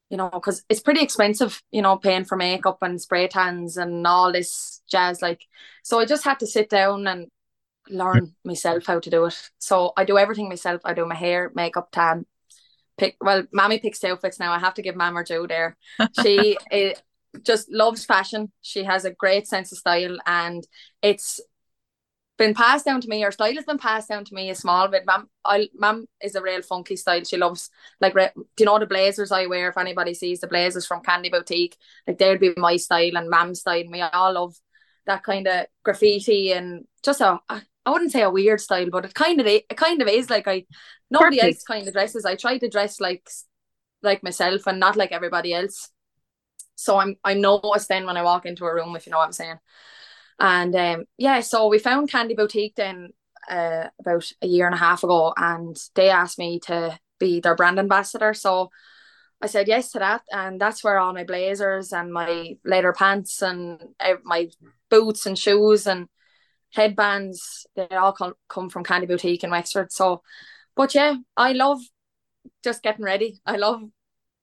you 0.08 0.16
know, 0.16 0.30
because 0.30 0.64
it's 0.68 0.80
pretty 0.80 1.02
expensive, 1.02 1.62
you 1.70 1.82
know, 1.82 1.98
paying 1.98 2.24
for 2.24 2.36
makeup 2.36 2.78
and 2.82 3.00
spray 3.00 3.28
tans 3.28 3.76
and 3.76 4.04
all 4.08 4.32
this 4.32 4.82
jazz. 4.90 5.22
Like, 5.22 5.42
so 5.84 6.00
I 6.00 6.04
just 6.04 6.24
had 6.24 6.40
to 6.40 6.48
sit 6.48 6.68
down 6.68 7.06
and 7.06 7.28
learn 7.88 8.34
myself 8.44 8.86
how 8.86 9.00
to 9.00 9.10
do 9.10 9.24
it. 9.26 9.50
So 9.58 9.92
I 9.96 10.04
do 10.04 10.18
everything 10.18 10.48
myself. 10.48 10.80
I 10.84 10.94
do 10.94 11.06
my 11.06 11.14
hair, 11.14 11.50
makeup, 11.54 11.90
tan. 11.92 12.26
Pick 12.98 13.16
well, 13.20 13.44
Mammy 13.52 13.78
picks 13.78 14.04
outfits 14.04 14.38
now. 14.38 14.52
I 14.52 14.58
have 14.58 14.74
to 14.74 14.82
give 14.82 14.96
Mam 14.96 15.16
or 15.16 15.24
Joe 15.24 15.46
there. 15.46 15.76
She 16.22 16.58
eh, 16.70 16.94
just 17.42 17.70
loves 17.70 18.04
fashion. 18.04 18.52
She 18.60 18.84
has 18.84 19.04
a 19.04 19.12
great 19.12 19.46
sense 19.46 19.72
of 19.72 19.78
style, 19.78 20.18
and 20.26 20.66
it's 21.00 21.40
been 22.40 22.54
passed 22.54 22.86
down 22.86 23.00
to 23.02 23.08
me. 23.08 23.20
Her 23.20 23.30
style 23.30 23.54
has 23.54 23.64
been 23.64 23.78
passed 23.78 24.08
down 24.08 24.24
to 24.24 24.34
me 24.34 24.50
a 24.50 24.54
small 24.54 24.88
bit. 24.88 25.04
Mam, 25.06 25.28
I, 25.44 25.68
Mam 25.74 26.06
is 26.22 26.34
a 26.34 26.42
real 26.42 26.62
funky 26.62 26.96
style. 26.96 27.22
She 27.24 27.36
loves 27.36 27.70
like 28.00 28.14
re- 28.14 28.32
do 28.34 28.44
you 28.58 28.66
know 28.66 28.78
the 28.78 28.86
blazers 28.86 29.30
I 29.30 29.46
wear? 29.46 29.68
If 29.68 29.78
anybody 29.78 30.14
sees 30.14 30.40
the 30.40 30.46
blazers 30.46 30.86
from 30.86 31.02
Candy 31.02 31.30
Boutique, 31.30 31.76
like 32.06 32.18
they'd 32.18 32.40
be 32.40 32.54
my 32.56 32.76
style 32.76 33.16
and 33.16 33.30
Mam's 33.30 33.60
style. 33.60 33.84
We 33.90 34.00
all 34.00 34.32
love 34.32 34.54
that 35.06 35.22
kind 35.22 35.46
of 35.48 35.66
graffiti 35.84 36.52
and 36.52 36.86
just 37.02 37.20
a 37.20 37.40
I 37.86 37.90
wouldn't 37.90 38.12
say 38.12 38.22
a 38.22 38.30
weird 38.30 38.60
style, 38.60 38.88
but 38.90 39.04
it 39.04 39.14
kind 39.14 39.40
of 39.40 39.46
it 39.46 39.68
kind 39.76 40.02
of 40.02 40.08
is 40.08 40.30
like 40.30 40.46
I 40.46 40.66
nobody 41.10 41.38
Quirky. 41.38 41.54
else 41.54 41.64
kind 41.64 41.86
of 41.86 41.94
dresses. 41.94 42.24
I 42.24 42.36
try 42.36 42.58
to 42.58 42.68
dress 42.68 43.00
like 43.00 43.28
like 44.02 44.22
myself 44.22 44.66
and 44.66 44.80
not 44.80 44.96
like 44.96 45.12
everybody 45.12 45.54
else. 45.54 45.88
So 46.74 46.98
I'm 46.98 47.16
I'm 47.24 47.40
noticed 47.40 47.88
then 47.88 48.06
when 48.06 48.16
I 48.16 48.22
walk 48.22 48.46
into 48.46 48.64
a 48.64 48.74
room, 48.74 48.96
if 48.96 49.06
you 49.06 49.12
know 49.12 49.18
what 49.18 49.26
I'm 49.26 49.32
saying. 49.32 49.58
And 50.38 50.74
um 50.74 51.04
yeah, 51.18 51.40
so 51.40 51.68
we 51.68 51.78
found 51.78 52.10
Candy 52.10 52.34
Boutique 52.34 52.74
then 52.76 53.10
uh, 53.50 53.88
about 53.98 54.30
a 54.42 54.46
year 54.46 54.66
and 54.66 54.74
a 54.74 54.78
half 54.78 55.02
ago, 55.02 55.32
and 55.36 55.76
they 55.94 56.10
asked 56.10 56.38
me 56.38 56.60
to 56.60 56.98
be 57.18 57.40
their 57.40 57.56
brand 57.56 57.78
ambassador. 57.78 58.34
So 58.34 58.70
I 59.42 59.46
said 59.46 59.68
yes 59.68 59.92
to 59.92 59.98
that, 59.98 60.22
and 60.30 60.60
that's 60.60 60.84
where 60.84 60.98
all 60.98 61.12
my 61.12 61.24
blazers 61.24 61.92
and 61.92 62.12
my 62.12 62.56
leather 62.64 62.92
pants 62.92 63.42
and 63.42 63.80
my 64.24 64.48
boots 64.90 65.26
and 65.26 65.38
shoes 65.38 65.86
and 65.86 66.08
headbands 66.72 67.66
they 67.74 67.88
all 67.88 68.16
come 68.48 68.70
from 68.70 68.84
Candy 68.84 69.06
Boutique 69.06 69.44
in 69.44 69.50
Wexford. 69.50 69.92
So, 69.92 70.22
but 70.76 70.94
yeah, 70.94 71.14
I 71.36 71.52
love 71.52 71.80
just 72.62 72.82
getting 72.82 73.04
ready. 73.04 73.40
I 73.46 73.56
love 73.56 73.82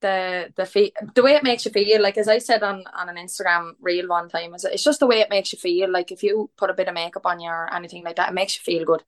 the 0.01 0.53
the 0.55 0.65
fe- 0.65 0.93
the 1.15 1.24
way 1.24 1.34
it 1.34 1.43
makes 1.43 1.65
you 1.65 1.72
feel. 1.72 2.01
Like 2.01 2.17
as 2.17 2.27
I 2.27 2.38
said 2.38 2.63
on 2.63 2.84
on 2.93 3.10
an 3.10 3.15
Instagram 3.15 3.72
reel 3.79 4.07
one 4.07 4.29
time, 4.29 4.53
is 4.53 4.63
it's 4.65 4.84
just 4.84 5.00
the 5.00 5.07
way 5.07 5.19
it 5.19 5.29
makes 5.29 5.53
you 5.53 5.60
feel. 5.60 5.91
Like 5.91 6.12
if 6.12 6.24
you 6.24 6.50
put 6.57 6.69
a 6.69 6.74
bit 6.74 6.88
of 6.88 6.93
makeup 6.93 7.25
on 7.25 7.39
you 7.39 7.50
or 7.50 7.74
anything 7.74 8.03
like 8.03 8.17
that, 8.17 8.29
it 8.29 8.36
makes 8.36 8.57
you 8.57 8.62
feel 8.63 8.86
good, 8.86 9.03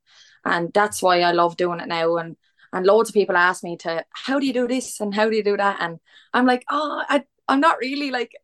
and 0.46 0.72
that's 0.74 1.02
why 1.02 1.22
I 1.22 1.32
love 1.32 1.58
doing 1.58 1.80
it 1.80 1.88
now. 1.88 2.18
And 2.18 2.38
and 2.74 2.86
loads 2.86 3.10
of 3.10 3.14
people 3.16 3.38
ask 3.38 3.64
me 3.64 3.78
to 3.78 4.06
how 4.12 4.40
do 4.40 4.46
you 4.46 4.54
do 4.54 4.68
this 4.68 5.00
and 5.00 5.14
how 5.14 5.30
do 5.30 5.36
you 5.36 5.44
do 5.44 5.58
that, 5.58 5.78
and 5.80 6.00
I'm 6.34 6.46
like, 6.46 6.66
oh, 6.70 7.04
I 7.08 7.24
I'm 7.48 7.60
not 7.60 7.80
really 7.80 8.12
like 8.12 8.36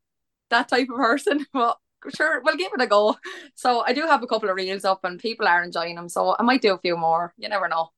that 0.50 0.70
type 0.70 0.89
of 0.89 0.98
person, 0.98 1.46
but 1.53 1.77
sure, 2.10 2.42
we'll 2.44 2.58
give 2.58 2.72
it 2.74 2.82
a 2.82 2.88
go. 2.88 3.18
So 3.56 3.82
I 3.82 3.94
do 3.94 4.02
have 4.02 4.24
a 4.24 4.28
couple 4.28 4.50
of 4.50 4.56
reels 4.56 4.86
up, 4.86 5.04
and 5.04 5.20
people 5.20 5.48
are 5.48 5.64
enjoying 5.64 5.96
them. 5.96 6.10
So 6.10 6.36
I 6.38 6.44
might 6.44 6.62
do 6.62 6.74
a 6.74 6.78
few 6.80 6.98
more. 6.98 7.34
You 7.38 7.50
never 7.50 7.68
know. 7.68 7.90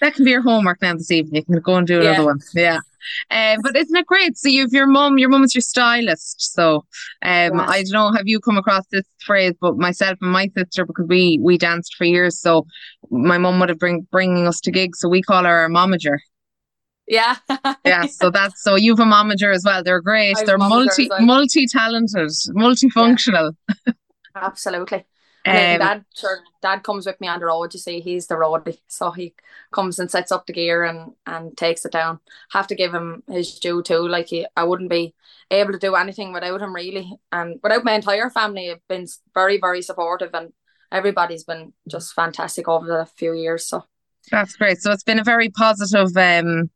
That 0.00 0.14
can 0.14 0.24
be 0.24 0.32
your 0.32 0.42
homework 0.42 0.82
now 0.82 0.94
this 0.94 1.10
evening. 1.10 1.36
You 1.36 1.44
can 1.44 1.62
go 1.62 1.76
and 1.76 1.86
do 1.86 2.00
another 2.00 2.22
yeah. 2.22 2.24
one. 2.24 2.40
Yeah. 2.54 2.80
Um, 3.30 3.60
but 3.62 3.76
isn't 3.76 3.94
it 3.94 4.06
great? 4.06 4.36
So 4.36 4.48
you've 4.48 4.72
your 4.72 4.88
mum, 4.88 5.18
your 5.18 5.28
mum 5.28 5.44
is 5.44 5.54
your 5.54 5.62
stylist. 5.62 6.52
So 6.52 6.76
um, 7.22 7.58
yes. 7.58 7.68
I 7.68 7.82
don't 7.82 7.92
know, 7.92 8.12
have 8.12 8.26
you 8.26 8.40
come 8.40 8.56
across 8.56 8.86
this 8.90 9.04
phrase? 9.20 9.52
But 9.60 9.76
myself 9.76 10.18
and 10.20 10.32
my 10.32 10.48
sister, 10.56 10.84
because 10.84 11.06
we 11.06 11.38
we 11.40 11.58
danced 11.58 11.94
for 11.94 12.04
years, 12.04 12.40
so 12.40 12.66
my 13.10 13.38
mum 13.38 13.60
would 13.60 13.68
have 13.68 13.78
bring 13.78 14.06
bringing 14.10 14.48
us 14.48 14.60
to 14.62 14.72
gigs, 14.72 14.98
so 14.98 15.08
we 15.08 15.22
call 15.22 15.44
her 15.44 15.58
our 15.58 15.68
momager. 15.68 16.18
Yeah. 17.06 17.36
yeah. 17.84 18.06
So 18.06 18.30
that's 18.30 18.62
so 18.62 18.76
you've 18.76 19.00
a 19.00 19.04
momager 19.04 19.54
as 19.54 19.62
well. 19.64 19.82
They're 19.82 20.00
great. 20.00 20.36
They're 20.44 20.58
multi 20.58 21.08
well. 21.08 21.20
multi 21.20 21.66
talented, 21.66 22.30
multifunctional. 22.48 23.54
Yeah. 23.86 23.92
Absolutely. 24.34 25.04
And 25.46 25.82
um, 25.82 25.88
dad, 25.88 26.04
sure, 26.16 26.40
dad 26.62 26.82
comes 26.82 27.04
with 27.04 27.20
me 27.20 27.28
on 27.28 27.38
the 27.38 27.44
road. 27.44 27.74
You 27.74 27.78
see, 27.78 28.00
he's 28.00 28.26
the 28.26 28.34
roadie, 28.34 28.78
so 28.88 29.10
he 29.10 29.34
comes 29.72 29.98
and 29.98 30.10
sets 30.10 30.32
up 30.32 30.46
the 30.46 30.54
gear 30.54 30.84
and 30.84 31.12
and 31.26 31.54
takes 31.54 31.84
it 31.84 31.92
down. 31.92 32.20
Have 32.52 32.66
to 32.68 32.74
give 32.74 32.94
him 32.94 33.22
his 33.28 33.58
due 33.58 33.82
too. 33.82 34.08
Like 34.08 34.28
he, 34.28 34.46
I 34.56 34.64
wouldn't 34.64 34.88
be 34.88 35.14
able 35.50 35.72
to 35.72 35.78
do 35.78 35.96
anything 35.96 36.32
without 36.32 36.62
him 36.62 36.74
really, 36.74 37.12
and 37.30 37.60
without 37.62 37.84
my 37.84 37.92
entire 37.92 38.30
family. 38.30 38.68
Have 38.68 38.88
been 38.88 39.06
very 39.34 39.58
very 39.58 39.82
supportive, 39.82 40.30
and 40.32 40.54
everybody's 40.90 41.44
been 41.44 41.74
just 41.86 42.14
fantastic 42.14 42.66
over 42.66 42.86
the 42.86 43.04
few 43.04 43.34
years. 43.34 43.66
So 43.66 43.84
that's 44.30 44.56
great. 44.56 44.78
So 44.80 44.92
it's 44.92 45.04
been 45.04 45.18
a 45.18 45.24
very 45.24 45.50
positive 45.50 46.16
um 46.16 46.70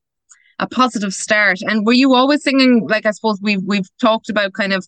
a 0.59 0.67
positive 0.67 1.15
start. 1.15 1.61
And 1.63 1.87
were 1.87 1.93
you 1.93 2.15
always 2.15 2.43
singing? 2.43 2.87
Like 2.89 3.07
I 3.07 3.11
suppose 3.11 3.39
we've 3.43 3.63
we've 3.63 3.89
talked 4.01 4.29
about 4.29 4.53
kind 4.53 4.73
of 4.73 4.87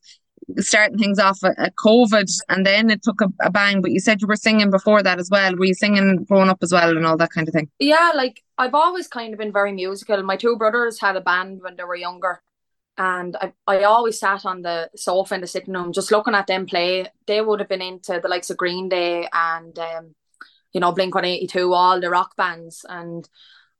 starting 0.58 0.98
things 0.98 1.18
off 1.18 1.38
at, 1.44 1.74
COVID, 1.76 2.28
and 2.48 2.66
then 2.66 2.90
it 2.90 3.02
took 3.02 3.20
a, 3.20 3.28
a, 3.40 3.50
bang. 3.50 3.80
But 3.80 3.92
you 3.92 4.00
said 4.00 4.20
you 4.20 4.26
were 4.26 4.36
singing 4.36 4.70
before 4.70 5.02
that 5.02 5.18
as 5.18 5.28
well. 5.30 5.54
Were 5.54 5.66
you 5.66 5.74
singing 5.74 6.24
growing 6.24 6.48
up 6.48 6.58
as 6.62 6.72
well, 6.72 6.96
and 6.96 7.06
all 7.06 7.16
that 7.16 7.30
kind 7.30 7.48
of 7.48 7.54
thing? 7.54 7.70
Yeah, 7.78 8.12
like 8.14 8.42
I've 8.58 8.74
always 8.74 9.08
kind 9.08 9.32
of 9.32 9.38
been 9.38 9.52
very 9.52 9.72
musical. 9.72 10.22
My 10.22 10.36
two 10.36 10.56
brothers 10.56 11.00
had 11.00 11.16
a 11.16 11.20
band 11.20 11.60
when 11.62 11.76
they 11.76 11.84
were 11.84 11.96
younger. 11.96 12.42
And 12.98 13.34
I, 13.40 13.52
I 13.66 13.84
always 13.84 14.18
sat 14.18 14.44
on 14.44 14.60
the 14.60 14.90
sofa 14.94 15.34
in 15.34 15.40
the 15.40 15.46
sitting 15.46 15.72
room 15.72 15.90
just 15.92 16.10
looking 16.10 16.34
at 16.34 16.46
them 16.46 16.66
play. 16.66 17.06
They 17.26 17.40
would 17.40 17.60
have 17.60 17.68
been 17.68 17.80
into 17.80 18.20
the 18.20 18.28
likes 18.28 18.50
of 18.50 18.58
Green 18.58 18.90
Day 18.90 19.26
and 19.32 19.78
um, 19.78 20.14
you 20.72 20.80
know, 20.80 20.92
Blink 20.92 21.14
182, 21.14 21.72
all 21.72 22.00
the 22.00 22.10
rock 22.10 22.36
bands. 22.36 22.84
And 22.88 23.26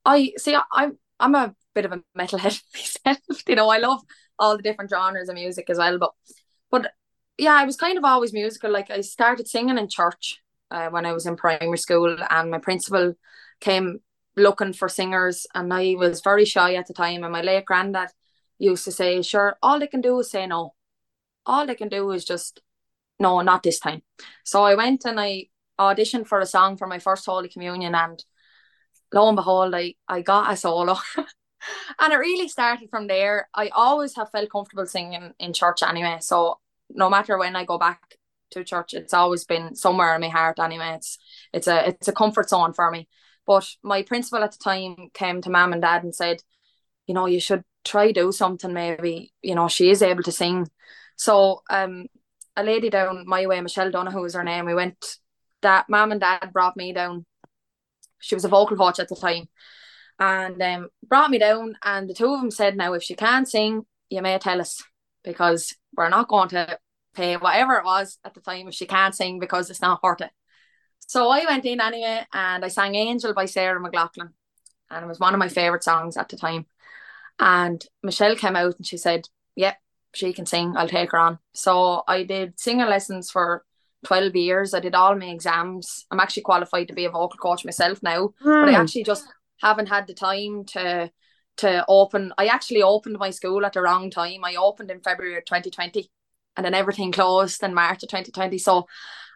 I 0.04 0.32
see 0.38 0.56
I 0.56 0.90
I'm 1.18 1.34
a 1.34 1.54
bit 1.74 1.84
of 1.84 1.92
a 1.92 2.02
metalhead 2.18 2.60
myself. 2.74 3.18
you 3.46 3.54
know, 3.54 3.68
I 3.68 3.78
love 3.78 4.00
all 4.38 4.56
the 4.56 4.62
different 4.62 4.90
genres 4.90 5.28
of 5.28 5.34
music 5.34 5.70
as 5.70 5.78
well. 5.78 5.98
But 5.98 6.12
but 6.70 6.92
yeah, 7.38 7.54
I 7.54 7.64
was 7.64 7.76
kind 7.76 7.98
of 7.98 8.04
always 8.04 8.32
musical. 8.32 8.70
Like 8.70 8.90
I 8.90 9.00
started 9.00 9.48
singing 9.48 9.78
in 9.78 9.88
church 9.88 10.40
uh, 10.70 10.88
when 10.90 11.06
I 11.06 11.12
was 11.12 11.26
in 11.26 11.36
primary 11.36 11.78
school, 11.78 12.16
and 12.28 12.50
my 12.50 12.58
principal 12.58 13.14
came 13.60 14.00
looking 14.36 14.72
for 14.72 14.88
singers, 14.88 15.46
and 15.54 15.72
I 15.72 15.94
was 15.96 16.20
very 16.20 16.44
shy 16.44 16.74
at 16.74 16.86
the 16.86 16.94
time. 16.94 17.24
And 17.24 17.32
my 17.32 17.42
late 17.42 17.64
granddad 17.64 18.10
used 18.58 18.84
to 18.84 18.92
say, 18.92 19.22
"Sure, 19.22 19.56
all 19.62 19.78
they 19.78 19.86
can 19.86 20.00
do 20.00 20.18
is 20.20 20.30
say 20.30 20.46
no. 20.46 20.74
All 21.46 21.66
they 21.66 21.74
can 21.74 21.88
do 21.88 22.10
is 22.12 22.24
just 22.24 22.60
no, 23.18 23.40
not 23.40 23.62
this 23.62 23.80
time." 23.80 24.02
So 24.44 24.64
I 24.64 24.74
went 24.74 25.04
and 25.04 25.20
I 25.20 25.46
auditioned 25.78 26.26
for 26.26 26.40
a 26.40 26.46
song 26.46 26.76
for 26.76 26.86
my 26.86 26.98
first 26.98 27.26
Holy 27.26 27.48
Communion, 27.48 27.94
and 27.94 28.24
lo 29.12 29.28
and 29.28 29.36
behold, 29.36 29.74
I 29.74 29.94
I 30.08 30.22
got 30.22 30.52
a 30.52 30.56
solo. 30.56 30.96
and 31.98 32.12
it 32.12 32.16
really 32.16 32.48
started 32.48 32.90
from 32.90 33.06
there. 33.06 33.48
I 33.54 33.68
always 33.68 34.16
have 34.16 34.30
felt 34.30 34.50
comfortable 34.50 34.86
singing 34.86 35.32
in 35.38 35.52
church 35.52 35.82
anyway. 35.82 36.18
So 36.20 36.58
no 36.90 37.10
matter 37.10 37.38
when 37.38 37.56
I 37.56 37.64
go 37.64 37.78
back 37.78 38.16
to 38.52 38.64
church, 38.64 38.94
it's 38.94 39.14
always 39.14 39.44
been 39.44 39.74
somewhere 39.74 40.14
in 40.14 40.20
my 40.20 40.28
heart 40.28 40.58
anyway. 40.58 40.94
It's 40.96 41.18
it's 41.52 41.68
a 41.68 41.88
it's 41.88 42.08
a 42.08 42.12
comfort 42.12 42.48
zone 42.48 42.72
for 42.72 42.90
me. 42.90 43.08
But 43.46 43.68
my 43.82 44.02
principal 44.02 44.42
at 44.44 44.52
the 44.52 44.58
time 44.62 45.10
came 45.14 45.40
to 45.42 45.50
mom 45.50 45.72
and 45.72 45.82
dad 45.82 46.04
and 46.04 46.14
said, 46.14 46.42
you 47.06 47.14
know, 47.14 47.26
you 47.26 47.40
should 47.40 47.64
try 47.84 48.12
do 48.12 48.30
something 48.32 48.72
maybe, 48.72 49.32
you 49.42 49.54
know, 49.54 49.68
she 49.68 49.90
is 49.90 50.02
able 50.02 50.22
to 50.24 50.32
sing. 50.32 50.68
So 51.16 51.62
um 51.70 52.06
a 52.56 52.64
lady 52.64 52.90
down 52.90 53.24
my 53.26 53.46
way, 53.46 53.60
Michelle 53.60 53.90
Donoghue 53.90 54.20
was 54.22 54.34
her 54.34 54.44
name. 54.44 54.66
We 54.66 54.74
went 54.74 55.16
that 55.62 55.88
mom 55.88 56.12
and 56.12 56.20
dad 56.20 56.50
brought 56.52 56.76
me 56.76 56.92
down. 56.92 57.26
She 58.18 58.34
was 58.34 58.44
a 58.44 58.48
vocal 58.48 58.76
coach 58.76 58.98
at 58.98 59.08
the 59.08 59.16
time 59.16 59.48
and 60.20 60.60
um, 60.62 60.88
brought 61.02 61.30
me 61.30 61.38
down. 61.38 61.76
And 61.82 62.08
the 62.08 62.14
two 62.14 62.32
of 62.32 62.40
them 62.40 62.50
said, 62.50 62.76
"Now, 62.76 62.92
if 62.92 63.02
she 63.02 63.16
can't 63.16 63.48
sing, 63.48 63.86
you 64.10 64.22
may 64.22 64.38
tell 64.38 64.60
us 64.60 64.82
because 65.24 65.74
we're 65.96 66.10
not 66.10 66.28
going 66.28 66.50
to 66.50 66.78
pay 67.14 67.36
whatever 67.36 67.74
it 67.76 67.84
was 67.84 68.18
at 68.24 68.34
the 68.34 68.40
time 68.40 68.68
if 68.68 68.74
she 68.74 68.86
can't 68.86 69.14
sing 69.14 69.40
because 69.40 69.70
it's 69.70 69.80
not 69.80 70.02
worth 70.02 70.20
it." 70.20 70.30
So 71.00 71.28
I 71.30 71.44
went 71.46 71.64
in 71.64 71.80
anyway, 71.80 72.26
and 72.32 72.64
I 72.64 72.68
sang 72.68 72.94
"Angel" 72.94 73.34
by 73.34 73.46
Sarah 73.46 73.80
McLachlan, 73.80 74.32
and 74.90 75.04
it 75.04 75.08
was 75.08 75.18
one 75.18 75.34
of 75.34 75.40
my 75.40 75.48
favorite 75.48 75.82
songs 75.82 76.16
at 76.16 76.28
the 76.28 76.36
time. 76.36 76.66
And 77.38 77.84
Michelle 78.02 78.36
came 78.36 78.56
out 78.56 78.76
and 78.76 78.86
she 78.86 78.98
said, 78.98 79.26
"Yep, 79.56 79.76
she 80.14 80.34
can 80.34 80.44
sing. 80.44 80.76
I'll 80.76 80.88
take 80.88 81.12
her 81.12 81.18
on." 81.18 81.38
So 81.54 82.02
I 82.06 82.24
did 82.24 82.60
singing 82.60 82.86
lessons 82.86 83.30
for 83.30 83.64
12 84.04 84.36
years. 84.36 84.74
I 84.74 84.80
did 84.80 84.94
all 84.94 85.14
my 85.14 85.26
exams. 85.26 86.06
I'm 86.10 86.20
actually 86.20 86.42
qualified 86.42 86.88
to 86.88 86.94
be 86.94 87.06
a 87.06 87.10
vocal 87.10 87.38
coach 87.38 87.64
myself 87.64 88.02
now, 88.02 88.28
mm. 88.28 88.32
but 88.42 88.68
I 88.68 88.72
hmm. 88.74 88.80
actually 88.80 89.04
just 89.04 89.26
haven't 89.60 89.88
had 89.88 90.06
the 90.06 90.14
time 90.14 90.64
to 90.66 91.10
to 91.58 91.84
open. 91.88 92.32
I 92.38 92.46
actually 92.46 92.82
opened 92.82 93.18
my 93.18 93.30
school 93.30 93.66
at 93.66 93.74
the 93.74 93.82
wrong 93.82 94.10
time. 94.10 94.44
I 94.44 94.56
opened 94.56 94.90
in 94.90 95.00
February 95.00 95.36
of 95.36 95.44
2020 95.44 96.10
and 96.56 96.64
then 96.64 96.74
everything 96.74 97.12
closed 97.12 97.62
in 97.62 97.74
March 97.74 98.02
of 98.02 98.08
2020. 98.08 98.56
So, 98.58 98.86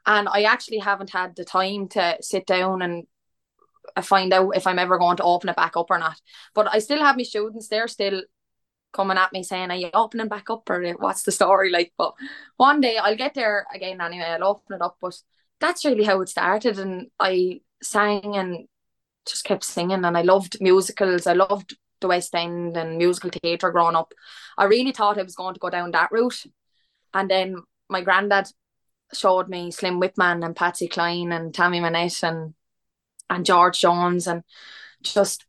and 0.07 0.28
I 0.28 0.45
actually 0.45 0.78
haven't 0.78 1.11
had 1.11 1.37
the 1.37 1.45
time 1.45 1.88
to 1.88 2.16
sit 2.21 2.47
down 2.47 2.83
and 2.83 3.07
find 4.02 4.33
out 4.33 4.57
if 4.57 4.66
I'm 4.66 4.78
ever 4.78 4.99
going 4.99 5.19
to 5.19 5.23
open 5.25 5.50
it 5.50 5.57
back 5.57 5.76
up 5.76 5.90
or 5.90 5.99
not. 5.99 6.21
But 6.54 6.69
I 6.73 6.78
still 6.78 7.00
have 7.00 7.16
my 7.16 7.23
students, 7.23 7.69
they're 7.69 7.88
still 7.88 8.23
coming 8.93 9.19
at 9.19 9.33
me 9.33 9.43
saying, 9.43 9.71
Are 9.71 9.76
you 9.76 9.90
opening 9.93 10.28
back 10.28 10.49
up 10.50 10.69
or 10.71 10.93
what's 10.93 11.25
the 11.25 11.33
story 11.33 11.71
like? 11.71 11.93
But 11.99 12.14
one 12.57 12.81
day 12.81 12.97
I'll 12.97 13.16
get 13.16 13.35
there 13.35 13.66
again 13.75 14.00
anyway, 14.00 14.25
I'll 14.25 14.45
open 14.45 14.76
it 14.76 14.83
up. 14.83 14.97
But 15.00 15.21
that's 15.61 15.85
really 15.85 16.04
how 16.04 16.21
it 16.23 16.28
started. 16.28 16.78
And 16.78 17.09
I 17.21 17.61
sang 17.83 18.37
and 18.37 18.66
just 19.26 19.45
kept 19.45 19.64
singing 19.64 20.04
and 20.04 20.16
I 20.16 20.23
loved 20.23 20.59
musicals. 20.61 21.26
I 21.26 21.33
loved 21.33 21.76
the 22.00 22.09
West 22.09 22.35
End 22.35 22.76
and 22.76 22.99
musical 22.99 23.31
theatre 23.31 23.71
growing 23.71 23.97
up. 23.97 24.12
I 24.59 24.64
really 24.64 24.93
thought 24.93 25.19
I 25.19 25.23
was 25.23 25.35
going 25.35 25.54
to 25.54 25.61
go 25.61 25.71
down 25.71 25.90
that 25.93 26.12
route. 26.12 26.45
And 27.12 27.31
then 27.31 27.57
my 27.88 28.02
granddad 28.02 28.49
showed 29.12 29.49
me 29.49 29.71
Slim 29.71 30.00
Whitman 30.00 30.43
and 30.43 30.57
Patsy 30.57 30.88
Cline 30.88 31.33
and 31.33 31.54
Tammy 31.54 31.81
Wynette 31.81 32.23
and 32.23 32.54
and 33.31 33.47
George 33.47 33.81
Jones 33.81 34.26
and 34.26 34.43
just 35.02 35.47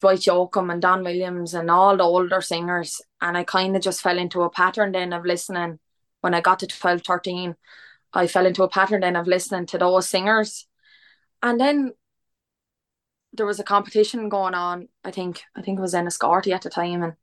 Dwight 0.00 0.20
Yoakam 0.20 0.72
and 0.72 0.82
Don 0.82 1.02
Williams 1.02 1.54
and 1.54 1.70
all 1.70 1.96
the 1.96 2.04
older 2.04 2.40
singers. 2.40 3.00
And 3.20 3.36
I 3.36 3.44
kind 3.44 3.74
of 3.76 3.82
just 3.82 4.00
fell 4.00 4.18
into 4.18 4.42
a 4.42 4.50
pattern 4.50 4.92
then 4.92 5.12
of 5.12 5.24
listening. 5.24 5.78
When 6.20 6.34
I 6.34 6.40
got 6.40 6.60
to 6.60 6.66
12, 6.66 7.02
13, 7.02 7.56
I 8.12 8.26
fell 8.26 8.46
into 8.46 8.62
a 8.62 8.68
pattern 8.68 9.00
then 9.00 9.16
of 9.16 9.26
listening 9.26 9.66
to 9.66 9.78
those 9.78 10.08
singers. 10.08 10.66
And 11.42 11.60
then 11.60 11.92
there 13.36 13.46
was 13.46 13.60
a 13.60 13.64
competition 13.64 14.28
going 14.28 14.54
on. 14.54 14.88
I 15.04 15.10
think 15.10 15.42
I 15.54 15.62
think 15.62 15.78
it 15.78 15.82
was 15.82 15.94
in 15.94 16.04
Enniscorthy 16.06 16.52
at 16.52 16.62
the 16.62 16.70
time, 16.70 17.02
and 17.02 17.14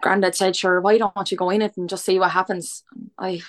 Grandad 0.00 0.34
said, 0.34 0.56
"Sure, 0.56 0.80
why 0.80 0.98
don't 0.98 1.30
you 1.30 1.36
go 1.36 1.50
in 1.50 1.62
it 1.62 1.76
and 1.76 1.88
just 1.88 2.04
see 2.04 2.18
what 2.18 2.32
happens?" 2.32 2.84
I 3.18 3.42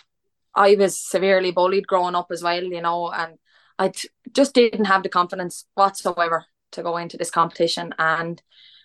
I 0.53 0.75
was 0.75 0.99
severely 0.99 1.51
bullied 1.51 1.87
growing 1.87 2.15
up 2.15 2.27
as 2.31 2.43
well, 2.43 2.63
you 2.63 2.81
know, 2.81 3.11
and 3.11 3.37
I 3.79 3.91
just 4.31 4.53
didn't 4.53 4.85
have 4.85 5.03
the 5.03 5.09
confidence 5.09 5.65
whatsoever 5.75 6.45
to 6.73 6.83
go 6.83 6.97
into 6.97 7.17
this 7.17 7.31
competition. 7.31 7.93
And 7.99 8.41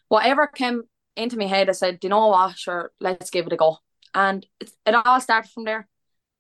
whatever 0.09 0.47
came 0.47 0.85
into 1.17 1.39
my 1.39 1.47
head, 1.47 1.69
I 1.69 1.73
said, 1.73 2.01
"Do 2.01 2.07
you 2.07 2.11
know 2.11 2.29
what? 2.29 2.59
Sure, 2.59 2.93
let's 3.01 3.31
give 3.31 3.47
it 3.47 3.53
a 3.53 3.57
go." 3.57 3.79
And 4.15 4.47
it, 4.61 4.71
it 4.87 4.95
all 4.95 5.21
started 5.21 5.51
from 5.51 5.65
there. 5.65 5.90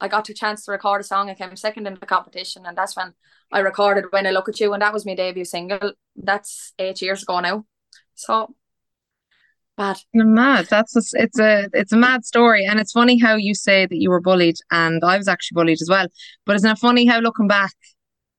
I 0.00 0.08
got 0.08 0.28
a 0.28 0.34
chance 0.34 0.64
to 0.64 0.72
record 0.72 1.00
a 1.00 1.04
song. 1.04 1.30
I 1.30 1.34
came 1.34 1.54
second 1.56 1.86
in 1.86 1.94
the 1.94 2.06
competition, 2.06 2.64
and 2.66 2.76
that's 2.76 2.96
when 2.96 3.14
I 3.52 3.60
recorded 3.60 4.06
"When 4.10 4.26
I 4.26 4.30
Look 4.30 4.48
at 4.48 4.60
You," 4.60 4.72
and 4.72 4.82
that 4.82 4.92
was 4.92 5.06
my 5.06 5.14
debut 5.14 5.44
single. 5.44 5.92
That's 6.16 6.72
eight 6.78 7.02
years 7.02 7.22
ago 7.22 7.40
now. 7.40 7.64
So 8.14 8.54
bad. 9.76 9.98
Mad. 10.14 10.66
That's 10.70 10.96
a, 10.96 11.22
it's 11.22 11.38
a 11.38 11.68
it's 11.72 11.92
a 11.92 11.96
mad 11.96 12.24
story, 12.24 12.64
and 12.64 12.80
it's 12.80 12.92
funny 12.92 13.18
how 13.18 13.36
you 13.36 13.54
say 13.54 13.86
that 13.86 13.96
you 13.96 14.10
were 14.10 14.20
bullied, 14.20 14.56
and 14.70 15.02
I 15.04 15.16
was 15.16 15.28
actually 15.28 15.56
bullied 15.56 15.82
as 15.82 15.88
well. 15.90 16.06
But 16.46 16.56
isn't 16.56 16.70
it 16.70 16.78
funny 16.78 17.06
how 17.06 17.20
looking 17.20 17.48
back 17.48 17.72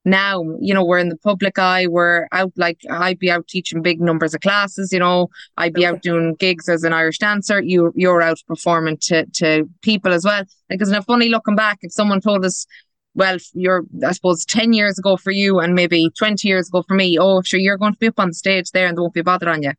now, 0.03 0.43
you 0.59 0.73
know, 0.73 0.83
we're 0.83 0.97
in 0.97 1.09
the 1.09 1.17
public 1.17 1.59
eye, 1.59 1.87
we're 1.87 2.27
out 2.31 2.51
like 2.55 2.79
I'd 2.89 3.19
be 3.19 3.29
out 3.29 3.47
teaching 3.47 3.81
big 3.81 4.01
numbers 4.01 4.33
of 4.33 4.41
classes, 4.41 4.91
you 4.91 4.99
know, 4.99 5.29
I'd 5.57 5.73
be 5.73 5.85
out 5.85 6.01
doing 6.01 6.35
gigs 6.35 6.67
as 6.67 6.83
an 6.83 6.93
Irish 6.93 7.19
dancer. 7.19 7.61
You 7.61 7.91
you're 7.95 8.21
out 8.21 8.39
performing 8.47 8.97
to 9.03 9.25
to 9.25 9.69
people 9.81 10.13
as 10.13 10.25
well. 10.25 10.43
Like 10.69 10.81
isn't 10.81 10.95
it 10.95 11.05
funny 11.05 11.29
looking 11.29 11.55
back 11.55 11.79
if 11.81 11.91
someone 11.91 12.21
told 12.21 12.45
us 12.45 12.65
well, 13.13 13.37
you're, 13.53 13.83
I 14.05 14.13
suppose, 14.13 14.45
10 14.45 14.73
years 14.73 14.97
ago 14.97 15.17
for 15.17 15.31
you 15.31 15.59
and 15.59 15.75
maybe 15.75 16.09
20 16.17 16.47
years 16.47 16.69
ago 16.69 16.83
for 16.87 16.93
me, 16.93 17.17
oh, 17.19 17.41
sure, 17.41 17.59
you're 17.59 17.77
going 17.77 17.93
to 17.93 17.99
be 17.99 18.07
up 18.07 18.19
on 18.19 18.29
the 18.29 18.33
stage 18.33 18.71
there 18.71 18.87
and 18.87 18.97
they 18.97 19.01
won't 19.01 19.13
be 19.13 19.21
bothered 19.21 19.49
on 19.49 19.63
you. 19.63 19.73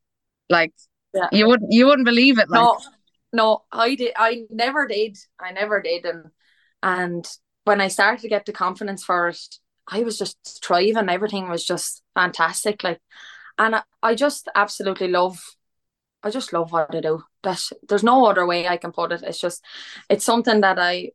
Like, 0.50 0.72
yeah. 1.14 1.28
you 1.32 1.46
wouldn't, 1.46 1.72
you 1.72 1.86
wouldn't 1.86 2.04
believe 2.04 2.38
it. 2.38 2.50
Like. 2.50 2.60
No, 2.60 2.78
no, 3.32 3.62
I 3.72 3.94
did. 3.94 4.12
I 4.16 4.42
never 4.50 4.86
did. 4.86 5.16
I 5.40 5.52
never 5.52 5.80
did. 5.80 6.04
And, 6.04 6.30
and 6.82 7.26
when 7.64 7.80
I 7.80 7.88
started 7.88 8.20
to 8.20 8.28
get 8.28 8.44
the 8.44 8.52
confidence 8.52 9.02
for 9.02 9.28
it, 9.28 9.58
I 9.92 10.02
was 10.02 10.18
just 10.18 10.62
thriving. 10.64 11.10
Everything 11.10 11.50
was 11.50 11.64
just 11.64 12.02
fantastic. 12.14 12.82
Like, 12.82 13.00
and 13.58 13.76
I, 13.76 13.82
I 14.02 14.14
just 14.14 14.48
absolutely 14.54 15.08
love, 15.08 15.38
I 16.22 16.30
just 16.30 16.54
love 16.54 16.72
what 16.72 16.94
I 16.94 17.00
do. 17.00 17.24
That 17.42 17.60
there's 17.86 18.02
no 18.02 18.24
other 18.24 18.46
way 18.46 18.66
I 18.66 18.78
can 18.78 18.92
put 18.92 19.12
it. 19.12 19.22
It's 19.22 19.40
just, 19.40 19.62
it's 20.08 20.24
something 20.24 20.62
that 20.62 20.78
I 20.78 21.10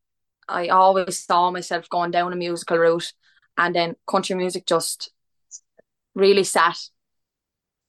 I 0.47 0.67
always 0.69 1.25
saw 1.25 1.51
myself 1.51 1.89
going 1.89 2.11
down 2.11 2.33
a 2.33 2.35
musical 2.35 2.77
route, 2.77 3.11
and 3.57 3.75
then 3.75 3.95
country 4.07 4.35
music 4.35 4.65
just 4.65 5.11
really 6.13 6.43
sat 6.43 6.77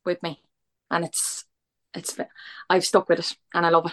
with 0.05 0.23
me, 0.23 0.43
and 0.91 1.05
it's 1.05 1.45
it's 1.95 2.17
I've 2.71 2.87
stuck 2.87 3.09
with 3.09 3.19
it, 3.21 3.37
and 3.55 3.67
I 3.67 3.69
love 3.69 3.87
it. 3.87 3.93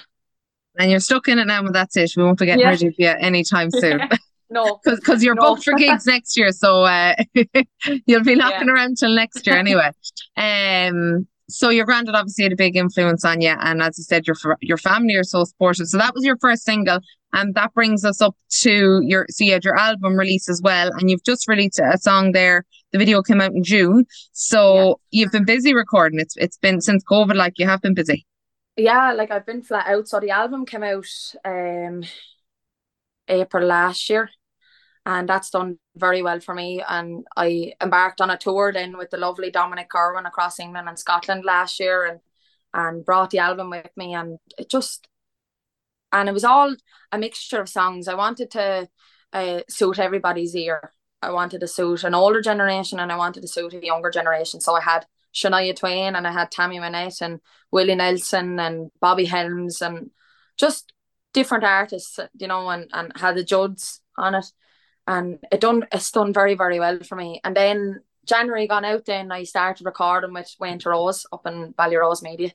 And 0.78 0.92
you're 0.92 1.00
stuck 1.00 1.28
in 1.28 1.40
it 1.40 1.46
now, 1.46 1.62
but 1.62 1.74
that's 1.74 1.96
it. 1.98 2.12
We 2.18 2.24
won't 2.24 2.40
be 2.40 2.46
getting 2.46 2.62
yeah. 2.62 2.70
rid 2.70 2.84
of 2.84 2.94
you 2.98 3.08
anytime 3.08 3.70
soon. 3.72 4.02
no, 4.50 4.80
because 4.84 5.24
you're 5.24 5.36
no. 5.36 5.42
booked 5.42 5.64
for 5.64 5.74
gigs 5.74 6.06
next 6.06 6.38
year, 6.38 6.52
so 6.52 6.84
uh, 6.84 7.16
you'll 8.06 8.24
be 8.24 8.36
knocking 8.36 8.68
yeah. 8.68 8.74
around 8.74 8.98
till 8.98 9.14
next 9.14 9.46
year 9.46 9.58
anyway. 9.58 9.90
Um, 10.38 11.28
so 11.48 11.70
your 11.70 11.86
granddad 11.86 12.16
obviously 12.16 12.44
had 12.44 12.54
a 12.54 12.58
big 12.58 12.75
influence 12.75 13.24
on 13.24 13.42
you, 13.42 13.56
and 13.60 13.82
as 13.82 13.98
you 13.98 14.04
said, 14.04 14.25
your 14.28 14.36
your 14.62 14.78
family 14.78 15.16
are 15.16 15.24
so 15.24 15.44
supportive. 15.44 15.88
So 15.88 15.98
that 15.98 16.14
was 16.14 16.24
your 16.25 16.38
first 16.42 16.64
single, 16.64 17.00
and 17.34 17.54
that 17.56 17.74
brings 17.74 18.04
us 18.04 18.22
up 18.22 18.36
to 18.62 19.02
your 19.04 19.28
so 19.30 19.44
you 19.44 19.54
had 19.54 19.64
your 19.64 19.78
album 19.78 20.18
release 20.18 20.50
as 20.50 20.62
well, 20.64 20.92
and 20.94 21.10
you've 21.10 21.24
just 21.24 21.48
released 21.48 21.80
a 21.80 21.98
song 21.98 22.32
there. 22.32 22.66
The 22.92 22.98
video 22.98 23.22
came 23.22 23.42
out 23.42 23.52
in 23.52 23.64
June, 23.64 24.06
so 24.32 25.00
yeah. 25.12 25.22
you've 25.22 25.32
been 25.32 25.46
busy 25.46 25.74
recording. 25.74 26.20
It's 26.20 26.36
it's 26.38 26.58
been 26.58 26.82
since 26.82 27.04
COVID, 27.04 27.36
like 27.36 27.54
you 27.58 27.68
have 27.68 27.82
been 27.82 27.94
busy. 27.94 28.25
Yeah, 28.75 29.14
like 29.14 29.32
I've 29.32 29.46
been 29.46 29.62
flat 29.62 29.88
out. 29.88 30.08
So 30.08 30.20
the 30.20 30.32
album 30.32 30.66
came 30.66 30.84
out 30.84 31.08
um 31.46 32.04
April 33.27 33.65
last 33.65 34.10
year, 34.10 34.29
and 35.05 35.27
that's 35.29 35.50
done 35.50 35.79
very 35.96 36.22
well 36.22 36.39
for 36.39 36.55
me. 36.55 36.84
And 36.88 37.25
I 37.36 37.74
embarked 37.82 38.22
on 38.22 38.29
a 38.29 38.38
tour 38.38 38.72
then 38.74 38.98
with 38.98 39.10
the 39.10 39.17
lovely 39.17 39.51
Dominic 39.51 39.89
Kirwan 39.89 40.25
across 40.25 40.60
England 40.60 40.88
and 40.88 41.00
Scotland 41.00 41.46
last 41.46 41.79
year, 41.79 42.05
and 42.05 42.20
and 42.74 43.05
brought 43.05 43.29
the 43.29 43.39
album 43.39 43.70
with 43.70 43.89
me, 43.96 44.13
and 44.13 44.38
it 44.58 44.70
just 44.70 45.08
and 46.12 46.29
it 46.29 46.34
was 46.34 46.44
all 46.44 46.75
a 47.12 47.17
mixture 47.17 47.62
of 47.62 47.70
songs. 47.70 48.08
I 48.08 48.15
wanted 48.15 48.51
to 48.51 48.89
uh, 49.34 49.62
suit 49.70 50.00
everybody's 50.00 50.55
ear. 50.55 50.91
I 51.22 51.32
wanted 51.32 51.60
to 51.62 51.67
suit 51.67 52.03
an 52.03 52.15
older 52.15 52.41
generation, 52.41 53.00
and 53.00 53.12
I 53.12 53.17
wanted 53.17 53.41
to 53.41 53.48
suit 53.48 53.74
a 53.74 53.86
younger 53.86 54.10
generation. 54.12 54.62
So 54.62 54.75
I 54.75 54.82
had 54.82 55.05
Shania 55.34 55.75
Twain, 55.75 56.16
and 56.16 56.25
I 56.25 56.31
had 56.31 56.51
Tammy 56.51 56.79
Wynette, 56.79 57.22
and 57.22 57.42
Willie 57.72 57.96
Nelson, 57.96 58.59
and 58.59 58.92
Bobby 59.01 59.25
Helms, 59.25 59.81
and 59.81 60.11
just 60.57 60.94
different 61.35 61.65
artists, 61.65 62.19
you 62.37 62.48
know, 62.48 62.69
and 62.69 62.89
and 62.93 63.11
had 63.15 63.35
the 63.35 63.43
Judds 63.43 64.01
on 64.17 64.35
it. 64.35 64.45
And 65.05 65.37
it 65.51 65.61
done 65.61 65.85
it's 65.91 66.09
done 66.09 66.33
very 66.33 66.55
very 66.55 66.79
well 66.79 67.00
for 67.03 67.15
me. 67.15 67.41
And 67.43 67.55
then 67.55 68.01
January 68.25 68.67
gone 68.67 68.85
out 68.85 69.05
then 69.05 69.31
I 69.31 69.43
started 69.43 69.85
recording 69.85 70.33
with 70.33 70.55
Wayne 70.59 70.79
Rose 70.83 71.27
up 71.31 71.45
in 71.45 71.74
Ballyrose 71.74 72.24
Media. 72.24 72.51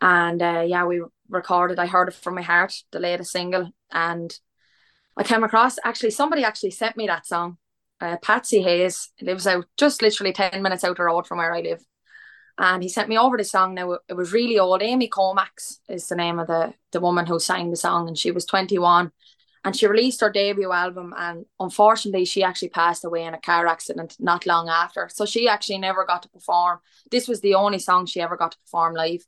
And 0.00 0.42
uh, 0.42 0.64
yeah 0.66 0.84
we 0.84 1.02
recorded 1.30 1.78
I 1.78 1.86
heard 1.86 2.08
it 2.08 2.14
from 2.14 2.34
my 2.34 2.42
heart 2.42 2.74
the 2.90 3.00
latest 3.00 3.32
single. 3.32 3.70
And 3.90 4.36
I 5.16 5.22
came 5.22 5.44
across 5.44 5.78
actually 5.84 6.10
somebody 6.10 6.44
actually 6.44 6.72
sent 6.72 6.96
me 6.96 7.06
that 7.06 7.26
song. 7.26 7.56
Uh, 7.98 8.18
Patsy 8.18 8.60
Hayes 8.60 9.10
lives 9.22 9.46
out 9.46 9.64
just 9.78 10.02
literally 10.02 10.32
10 10.32 10.62
minutes 10.62 10.84
out 10.84 10.98
the 10.98 11.04
road 11.04 11.26
from 11.26 11.38
where 11.38 11.54
I 11.54 11.60
live 11.60 11.82
and 12.58 12.82
he 12.82 12.88
sent 12.88 13.08
me 13.08 13.18
over 13.18 13.36
the 13.36 13.44
song. 13.44 13.74
Now 13.74 13.98
it 14.08 14.14
was 14.14 14.32
really 14.32 14.58
old. 14.58 14.82
Amy 14.82 15.08
Comax 15.08 15.78
is 15.88 16.08
the 16.08 16.16
name 16.16 16.38
of 16.38 16.46
the 16.46 16.74
the 16.92 17.00
woman 17.00 17.26
who 17.26 17.38
sang 17.38 17.70
the 17.70 17.76
song 17.76 18.08
and 18.08 18.16
she 18.16 18.30
was 18.30 18.46
21 18.46 19.12
and 19.64 19.76
she 19.76 19.86
released 19.86 20.20
her 20.20 20.30
debut 20.30 20.72
album 20.72 21.12
and 21.16 21.44
unfortunately 21.60 22.24
she 22.24 22.42
actually 22.42 22.68
passed 22.68 23.04
away 23.04 23.24
in 23.24 23.34
a 23.34 23.40
car 23.40 23.66
accident 23.66 24.16
not 24.18 24.46
long 24.46 24.68
after. 24.68 25.10
So 25.12 25.26
she 25.26 25.48
actually 25.48 25.78
never 25.78 26.06
got 26.06 26.22
to 26.22 26.28
perform. 26.28 26.78
This 27.10 27.28
was 27.28 27.40
the 27.40 27.54
only 27.54 27.78
song 27.78 28.06
she 28.06 28.20
ever 28.20 28.36
got 28.36 28.52
to 28.52 28.58
perform 28.60 28.94
live. 28.94 29.26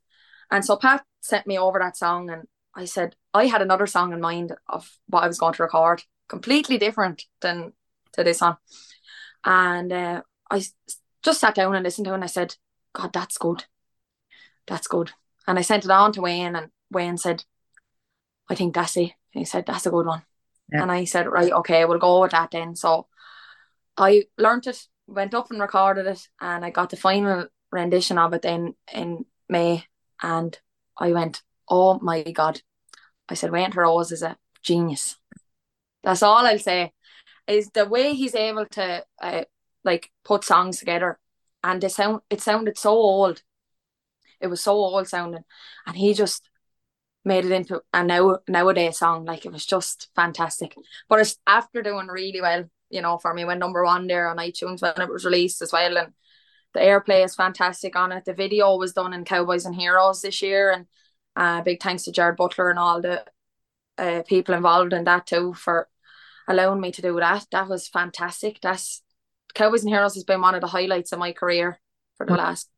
And 0.51 0.64
so 0.64 0.77
pat 0.77 1.05
sent 1.21 1.47
me 1.47 1.59
over 1.59 1.79
that 1.79 1.97
song 1.97 2.31
and 2.31 2.45
i 2.75 2.85
said 2.85 3.17
i 3.35 3.47
had 3.47 3.61
another 3.61 3.87
song 3.87 4.12
in 4.12 4.21
mind 4.21 4.55
of 4.69 4.88
what 5.09 5.25
i 5.25 5.27
was 5.27 5.38
going 5.38 5.53
to 5.53 5.62
record 5.62 6.03
completely 6.29 6.79
different 6.79 7.25
than 7.41 7.73
to 8.12 8.25
this 8.25 8.41
one. 8.41 8.57
And 9.45 9.93
uh, 9.93 10.23
i 10.51 10.62
just 11.23 11.41
sat 11.41 11.55
down 11.55 11.75
and 11.75 11.85
listened 11.85 12.07
to 12.07 12.12
it 12.12 12.14
and 12.14 12.25
i 12.25 12.29
said 12.29 12.55
god 12.98 13.12
that's 13.12 13.38
good 13.38 13.64
that's 14.66 14.88
good 14.88 15.12
and 15.46 15.58
i 15.58 15.62
sent 15.62 15.84
it 15.84 15.90
on 15.90 16.12
to 16.12 16.20
wayne 16.20 16.56
and 16.56 16.70
wayne 16.90 17.16
said 17.16 17.44
i 18.50 18.54
think 18.54 18.74
that's 18.74 18.96
it 18.96 19.12
he 19.32 19.44
said, 19.44 19.66
That's 19.66 19.87
a 19.87 19.90
good 19.90 20.06
one. 20.06 20.22
Yeah. 20.72 20.82
And 20.82 20.92
I 20.92 21.04
said, 21.04 21.26
Right, 21.26 21.52
okay, 21.52 21.84
we'll 21.84 21.98
go 21.98 22.20
with 22.20 22.32
that 22.32 22.50
then. 22.50 22.76
So 22.76 23.06
I 23.96 24.24
learnt 24.37 24.66
it, 24.66 24.87
went 25.06 25.34
up 25.34 25.50
and 25.50 25.61
recorded 25.61 26.06
it, 26.06 26.28
and 26.40 26.64
I 26.64 26.70
got 26.70 26.90
the 26.90 26.96
final 26.96 27.46
rendition 27.70 28.18
of 28.18 28.32
it 28.34 28.42
then 28.42 28.74
in 28.92 29.24
May. 29.48 29.84
And 30.22 30.58
I 30.98 31.12
went, 31.12 31.42
Oh 31.68 31.98
my 32.00 32.22
God. 32.22 32.61
I 33.28 33.34
said, 33.34 33.50
Wayne 33.50 33.72
Rose 33.72 34.12
is 34.12 34.22
a 34.22 34.37
genius. 34.62 35.16
That's 36.02 36.22
all 36.22 36.46
I'll 36.46 36.58
say. 36.58 36.92
Is 37.46 37.70
the 37.70 37.87
way 37.87 38.14
he's 38.14 38.34
able 38.34 38.66
to 38.66 39.04
uh, 39.22 39.44
like 39.84 40.11
put 40.24 40.44
songs 40.44 40.78
together, 40.78 41.18
and 41.62 41.81
the 41.81 41.88
sound 41.88 42.21
it 42.31 42.40
sounded 42.40 42.79
so 42.79 42.90
old. 42.90 43.42
It 44.40 44.47
was 44.47 44.62
so 44.62 44.73
old 44.73 45.09
sounding, 45.09 45.44
and 45.87 45.97
he 45.97 46.14
just 46.14 46.49
made 47.25 47.44
it 47.44 47.53
into 47.53 47.83
a 47.92 48.05
now 48.05 48.38
nowadays 48.49 48.99
song. 48.99 49.25
Like 49.25 49.44
it 49.44 49.53
was 49.53 49.66
just 49.66 50.09
fantastic. 50.14 50.75
But 51.09 51.21
it's 51.21 51.37
after 51.47 51.83
doing 51.83 52.07
really 52.07 52.40
well, 52.40 52.64
you 52.90 53.03
know, 53.03 53.18
for 53.18 53.35
me, 53.35 53.44
went 53.44 53.61
number 53.61 53.85
one 53.85 54.07
there 54.07 54.29
on 54.29 54.38
iTunes 54.38 54.83
when 54.83 55.01
it 55.01 55.12
was 55.12 55.25
released 55.25 55.62
as 55.62 55.73
well. 55.73 55.99
And 55.99 56.12
the 56.75 56.81
airplay 56.81 57.25
is 57.25 57.35
fantastic 57.35 57.97
on 57.97 58.12
it. 58.12 58.25
The 58.25 58.35
video 58.35 58.77
was 58.77 58.92
done 58.92 59.12
in 59.12 59.25
Cowboys 59.25 59.64
and 59.64 59.75
Heroes 59.75 60.23
this 60.23 60.42
year, 60.42 60.71
and 60.71 60.87
uh, 61.37 61.62
big 61.62 61.83
thanks 61.83 62.05
to 62.05 62.12
Jared 62.12 62.37
Butler 62.37 62.71
and 62.71 62.79
all 62.79 63.01
the 63.01 63.25
uh, 63.97 64.23
people 64.27 64.55
involved 64.55 64.92
in 64.92 65.05
that 65.05 65.27
too 65.27 65.55
for 65.55 65.88
allowing 66.47 66.81
me 66.81 66.92
to 66.92 67.03
do 67.03 67.18
that. 67.21 67.47
That 67.53 67.68
was 67.68 67.88
fantastic. 67.88 68.61
That's 68.62 69.03
Cowboys 69.59 69.83
and 69.83 69.92
Heroes 69.92 70.14
has 70.14 70.23
been 70.23 70.40
one 70.40 70.55
of 70.55 70.61
the 70.61 70.68
highlights 70.68 71.11
of 71.11 71.18
my 71.18 71.33
career 71.33 71.81
for 72.16 72.25
the 72.25 72.35
last. 72.35 72.71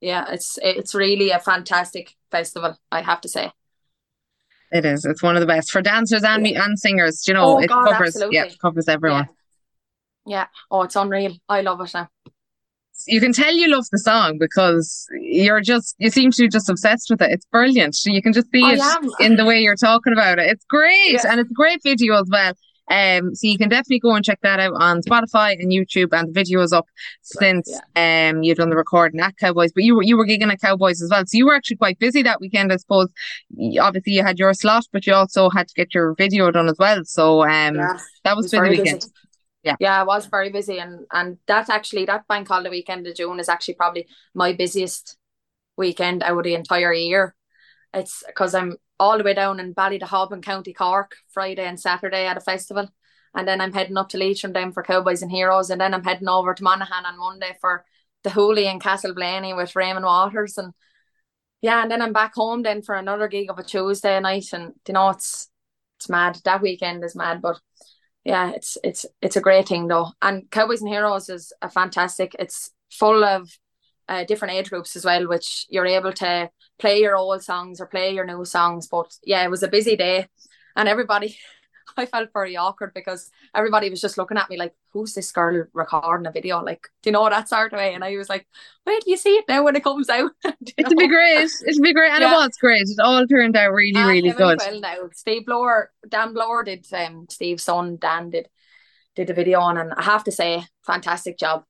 Yeah, 0.00 0.24
it's 0.30 0.58
it's 0.62 0.94
really 0.94 1.30
a 1.30 1.38
fantastic 1.38 2.14
festival. 2.30 2.78
I 2.90 3.02
have 3.02 3.20
to 3.20 3.28
say. 3.28 3.52
It 4.72 4.86
is. 4.86 5.04
It's 5.04 5.22
one 5.22 5.36
of 5.36 5.40
the 5.40 5.46
best 5.46 5.70
for 5.70 5.82
dancers 5.82 6.24
and 6.24 6.42
me 6.42 6.56
and 6.56 6.78
singers. 6.78 7.28
You 7.28 7.34
know, 7.34 7.56
oh, 7.56 7.58
it 7.58 7.68
God, 7.68 7.90
covers 7.90 8.16
absolutely. 8.16 8.36
yeah, 8.36 8.48
covers 8.60 8.88
everyone. 8.88 9.28
Yeah. 10.26 10.38
yeah. 10.38 10.46
Oh, 10.70 10.82
it's 10.82 10.96
unreal. 10.96 11.36
I 11.48 11.60
love 11.60 11.82
it 11.82 11.92
now. 11.92 12.08
You 13.06 13.20
can 13.20 13.34
tell 13.34 13.54
you 13.54 13.68
love 13.68 13.84
the 13.92 13.98
song 13.98 14.38
because 14.38 15.06
you're 15.20 15.60
just 15.60 15.94
you 15.98 16.08
seem 16.08 16.30
to 16.30 16.42
be 16.42 16.48
just 16.48 16.70
obsessed 16.70 17.10
with 17.10 17.20
it. 17.20 17.32
It's 17.32 17.46
brilliant. 17.46 17.98
You 18.06 18.22
can 18.22 18.32
just 18.32 18.50
see 18.50 18.64
I 18.64 18.72
it 18.72 18.80
am. 18.80 19.10
in 19.20 19.36
the 19.36 19.44
way 19.44 19.60
you're 19.60 19.76
talking 19.76 20.14
about 20.14 20.38
it. 20.38 20.48
It's 20.48 20.64
great. 20.64 21.12
Yeah. 21.12 21.30
And 21.30 21.40
it's 21.40 21.50
a 21.50 21.54
great 21.54 21.82
video 21.82 22.14
as 22.14 22.28
well. 22.30 22.54
Um, 22.90 23.34
so 23.34 23.46
you 23.46 23.56
can 23.56 23.70
definitely 23.70 24.00
go 24.00 24.14
and 24.14 24.24
check 24.24 24.40
that 24.42 24.60
out 24.60 24.74
on 24.74 25.00
Spotify 25.00 25.52
and 25.52 25.72
YouTube, 25.72 26.12
and 26.12 26.28
the 26.28 26.32
video 26.32 26.60
is 26.60 26.72
up 26.72 26.86
since 27.22 27.70
yeah. 27.96 28.30
um 28.30 28.42
you've 28.42 28.58
done 28.58 28.70
the 28.70 28.76
recording 28.76 29.20
at 29.20 29.36
Cowboys. 29.38 29.72
But 29.72 29.84
you 29.84 29.96
were 29.96 30.02
you 30.02 30.16
were 30.16 30.26
gigging 30.26 30.52
at 30.52 30.60
Cowboys 30.60 31.00
as 31.00 31.10
well, 31.10 31.24
so 31.26 31.38
you 31.38 31.46
were 31.46 31.54
actually 31.54 31.78
quite 31.78 31.98
busy 31.98 32.22
that 32.22 32.40
weekend, 32.40 32.72
I 32.72 32.76
suppose. 32.76 33.08
Obviously, 33.80 34.12
you 34.12 34.22
had 34.22 34.38
your 34.38 34.52
slot, 34.52 34.84
but 34.92 35.06
you 35.06 35.14
also 35.14 35.48
had 35.48 35.68
to 35.68 35.74
get 35.74 35.94
your 35.94 36.14
video 36.14 36.50
done 36.50 36.68
as 36.68 36.76
well. 36.78 37.02
So 37.04 37.42
um, 37.42 37.76
yeah, 37.76 37.98
that 38.24 38.36
was, 38.36 38.44
was 38.44 38.50
busy 38.52 38.68
weekend. 38.68 39.00
Busy. 39.00 39.12
Yeah, 39.62 39.76
yeah, 39.80 40.00
I 40.00 40.04
was 40.04 40.26
very 40.26 40.50
busy, 40.50 40.78
and 40.78 41.06
and 41.10 41.38
that 41.46 41.70
actually 41.70 42.04
that 42.04 42.28
bank 42.28 42.48
holiday 42.48 42.68
weekend 42.68 43.06
of 43.06 43.14
June 43.14 43.40
is 43.40 43.48
actually 43.48 43.74
probably 43.74 44.06
my 44.34 44.52
busiest 44.52 45.16
weekend 45.78 46.22
out 46.22 46.36
of 46.36 46.44
the 46.44 46.54
entire 46.54 46.92
year. 46.92 47.34
It's 47.94 48.22
because 48.26 48.54
I'm 48.54 48.76
all 48.98 49.18
the 49.18 49.24
way 49.24 49.34
down 49.34 49.60
in 49.60 49.74
Ballydehob 49.74 50.32
in 50.32 50.42
County 50.42 50.72
Cork 50.72 51.16
Friday 51.28 51.64
and 51.66 51.80
Saturday 51.80 52.26
at 52.26 52.36
a 52.36 52.40
festival. 52.40 52.88
and 53.34 53.48
then 53.48 53.60
I'm 53.60 53.72
heading 53.72 53.96
up 53.96 54.08
to 54.10 54.18
Leitrim 54.18 54.52
then 54.52 54.72
for 54.72 54.82
Cowboys 54.82 55.22
and 55.22 55.30
Heroes, 55.30 55.70
and 55.70 55.80
then 55.80 55.92
I'm 55.94 56.04
heading 56.04 56.28
over 56.28 56.54
to 56.54 56.62
Monaghan 56.62 57.04
on 57.06 57.18
Monday 57.18 57.56
for 57.60 57.84
the 58.22 58.30
Hooley 58.30 58.66
and 58.68 58.80
Castleblayney 58.82 59.56
with 59.56 59.76
Raymond 59.76 60.06
Waters, 60.06 60.56
and 60.58 60.72
yeah, 61.62 61.82
and 61.82 61.90
then 61.90 62.02
I'm 62.02 62.12
back 62.12 62.34
home 62.34 62.62
then 62.62 62.82
for 62.82 62.94
another 62.94 63.28
gig 63.28 63.50
of 63.50 63.58
a 63.58 63.64
Tuesday 63.64 64.18
night, 64.20 64.52
and 64.52 64.74
you 64.86 64.94
know 64.94 65.10
it's 65.10 65.48
it's 65.98 66.08
mad. 66.08 66.38
That 66.44 66.62
weekend 66.62 67.04
is 67.04 67.16
mad, 67.16 67.40
but 67.42 67.60
yeah, 68.24 68.52
it's 68.52 68.78
it's 68.84 69.06
it's 69.22 69.36
a 69.36 69.40
great 69.40 69.68
thing 69.68 69.88
though. 69.88 70.12
And 70.22 70.50
Cowboys 70.50 70.80
and 70.80 70.90
Heroes 70.90 71.28
is 71.28 71.52
a 71.62 71.70
fantastic. 71.70 72.36
It's 72.38 72.70
full 72.90 73.24
of 73.24 73.50
uh, 74.08 74.24
different 74.24 74.54
age 74.54 74.70
groups 74.70 74.96
as 74.96 75.04
well, 75.04 75.26
which 75.28 75.66
you're 75.68 75.86
able 75.86 76.12
to 76.12 76.50
play 76.78 77.00
your 77.00 77.16
old 77.16 77.42
songs 77.42 77.80
or 77.80 77.86
play 77.86 78.14
your 78.14 78.26
new 78.26 78.44
songs. 78.44 78.88
But 78.88 79.16
yeah, 79.24 79.44
it 79.44 79.50
was 79.50 79.62
a 79.62 79.68
busy 79.68 79.96
day, 79.96 80.28
and 80.76 80.88
everybody 80.88 81.36
I 81.96 82.06
felt 82.06 82.30
very 82.32 82.56
awkward 82.56 82.92
because 82.94 83.30
everybody 83.54 83.90
was 83.90 84.00
just 84.00 84.18
looking 84.18 84.36
at 84.36 84.50
me 84.50 84.56
like, 84.56 84.74
who's 84.92 85.14
this 85.14 85.30
girl 85.32 85.64
recording 85.72 86.26
a 86.26 86.32
video? 86.32 86.62
Like, 86.62 86.88
do 87.02 87.08
you 87.10 87.12
know 87.12 87.28
that 87.28 87.48
sort 87.48 87.72
of 87.72 87.78
way? 87.78 87.94
And 87.94 88.04
I 88.04 88.16
was 88.16 88.28
like, 88.28 88.46
wait, 88.86 89.02
do 89.04 89.10
you 89.10 89.16
see 89.16 89.36
it 89.36 89.44
now 89.48 89.64
when 89.64 89.76
it 89.76 89.84
comes 89.84 90.08
out? 90.08 90.32
It'll 90.76 90.96
be 90.96 91.08
great. 91.08 91.50
It'll 91.66 91.82
be 91.82 91.92
great. 91.92 92.10
And 92.10 92.22
yeah. 92.22 92.32
it 92.32 92.46
was 92.46 92.56
great. 92.60 92.82
It 92.82 92.98
all 93.00 93.26
turned 93.26 93.56
out 93.56 93.72
really, 93.72 94.00
uh, 94.00 94.08
really 94.08 94.30
good. 94.30 94.58
Well 94.58 94.80
now. 94.80 94.96
Steve 95.12 95.46
Blower, 95.46 95.90
Dan 96.08 96.34
Blower 96.34 96.64
did 96.64 96.86
um 96.92 97.26
Steve's 97.28 97.64
son, 97.64 97.98
Dan 98.00 98.30
did 98.30 98.48
did 99.14 99.28
the 99.28 99.34
video 99.34 99.60
on 99.60 99.78
and 99.78 99.92
I 99.92 100.02
have 100.02 100.24
to 100.24 100.32
say, 100.32 100.64
fantastic 100.84 101.38
job. 101.38 101.64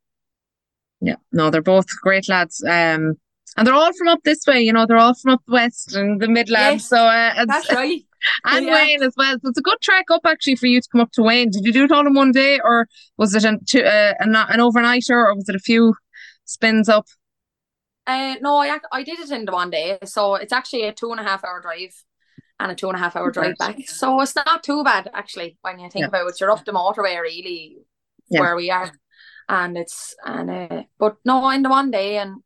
Yeah, 1.05 1.17
no, 1.33 1.51
they're 1.51 1.63
both 1.63 1.87
great 2.03 2.29
lads. 2.29 2.63
Um 2.65 3.17
and 3.57 3.67
they're 3.67 3.75
all 3.75 3.93
from 3.93 4.09
up 4.09 4.21
this 4.25 4.47
way, 4.47 4.61
you 4.61 4.73
know, 4.73 4.87
they're 4.87 4.99
all 4.99 5.15
from 5.15 5.35
up 5.35 5.43
the 5.47 5.53
west 5.53 5.95
and 5.95 6.21
the 6.21 6.29
Midlands. 6.29 6.85
Yes, 6.85 6.89
so 6.89 6.97
uh, 6.97 7.45
that's 7.47 7.73
right. 7.73 8.03
and 8.45 8.67
yeah. 8.67 8.75
Wayne 8.75 9.03
as 9.03 9.15
well. 9.17 9.37
So 9.43 9.49
it's 9.49 9.59
a 9.59 9.63
good 9.63 9.81
track 9.81 10.07
up 10.11 10.23
actually 10.25 10.57
for 10.57 10.67
you 10.67 10.81
to 10.81 10.89
come 10.91 11.01
up 11.01 11.13
to 11.13 11.23
Wayne. 11.23 11.51
Did 11.51 11.65
you 11.65 11.73
do 11.73 11.85
it 11.85 11.93
all 11.93 12.07
in 12.07 12.15
one 12.15 12.33
day, 12.33 12.59
or 12.65 12.89
was 13.17 13.35
it 13.35 13.45
an, 13.45 13.65
to, 13.67 13.85
uh, 13.85 14.15
an, 14.19 14.35
an 14.35 14.61
overnighter, 14.61 15.11
or 15.11 15.35
was 15.35 15.49
it 15.49 15.55
a 15.55 15.61
few 15.61 15.95
spins 16.47 16.89
up? 16.89 17.07
Uh, 18.07 18.35
no, 18.41 18.57
I 18.57 18.79
I 18.93 19.03
did 19.03 19.21
it 19.21 19.31
in 19.31 19.45
the 19.45 19.53
one 19.53 19.71
day. 19.71 19.99
So 20.05 20.35
it's 20.35 20.53
actually 20.53 20.83
a 20.83 20.93
two 20.93 21.11
and 21.11 21.21
a 21.21 21.25
half 21.25 21.45
hour 21.45 21.61
drive 21.61 21.95
and 22.61 22.73
a 22.73 22.75
two 22.75 22.89
and 22.89 22.97
a 22.97 22.99
half 22.99 23.17
hour 23.17 23.31
drive 23.31 23.57
back. 23.59 23.77
So 23.87 24.21
it's 24.21 24.37
not 24.37 24.63
too 24.63 24.85
bad 24.85 25.11
actually 25.15 25.57
when 25.63 25.79
you 25.79 25.89
think 25.91 26.03
yeah. 26.03 26.09
about 26.09 26.29
it. 26.29 26.41
You're 26.41 26.51
off 26.51 26.65
the 26.65 26.73
motorway 26.73 27.21
really 27.21 27.79
yeah. 28.29 28.41
where 28.41 28.57
we 28.57 28.71
are, 28.71 28.91
and 29.49 29.77
it's 29.77 30.15
and 30.25 30.51
uh, 30.51 30.83
but 30.99 31.17
no 31.25 31.49
in 31.51 31.63
the 31.63 31.69
one 31.69 31.91
day 31.91 32.19
and 32.19 32.43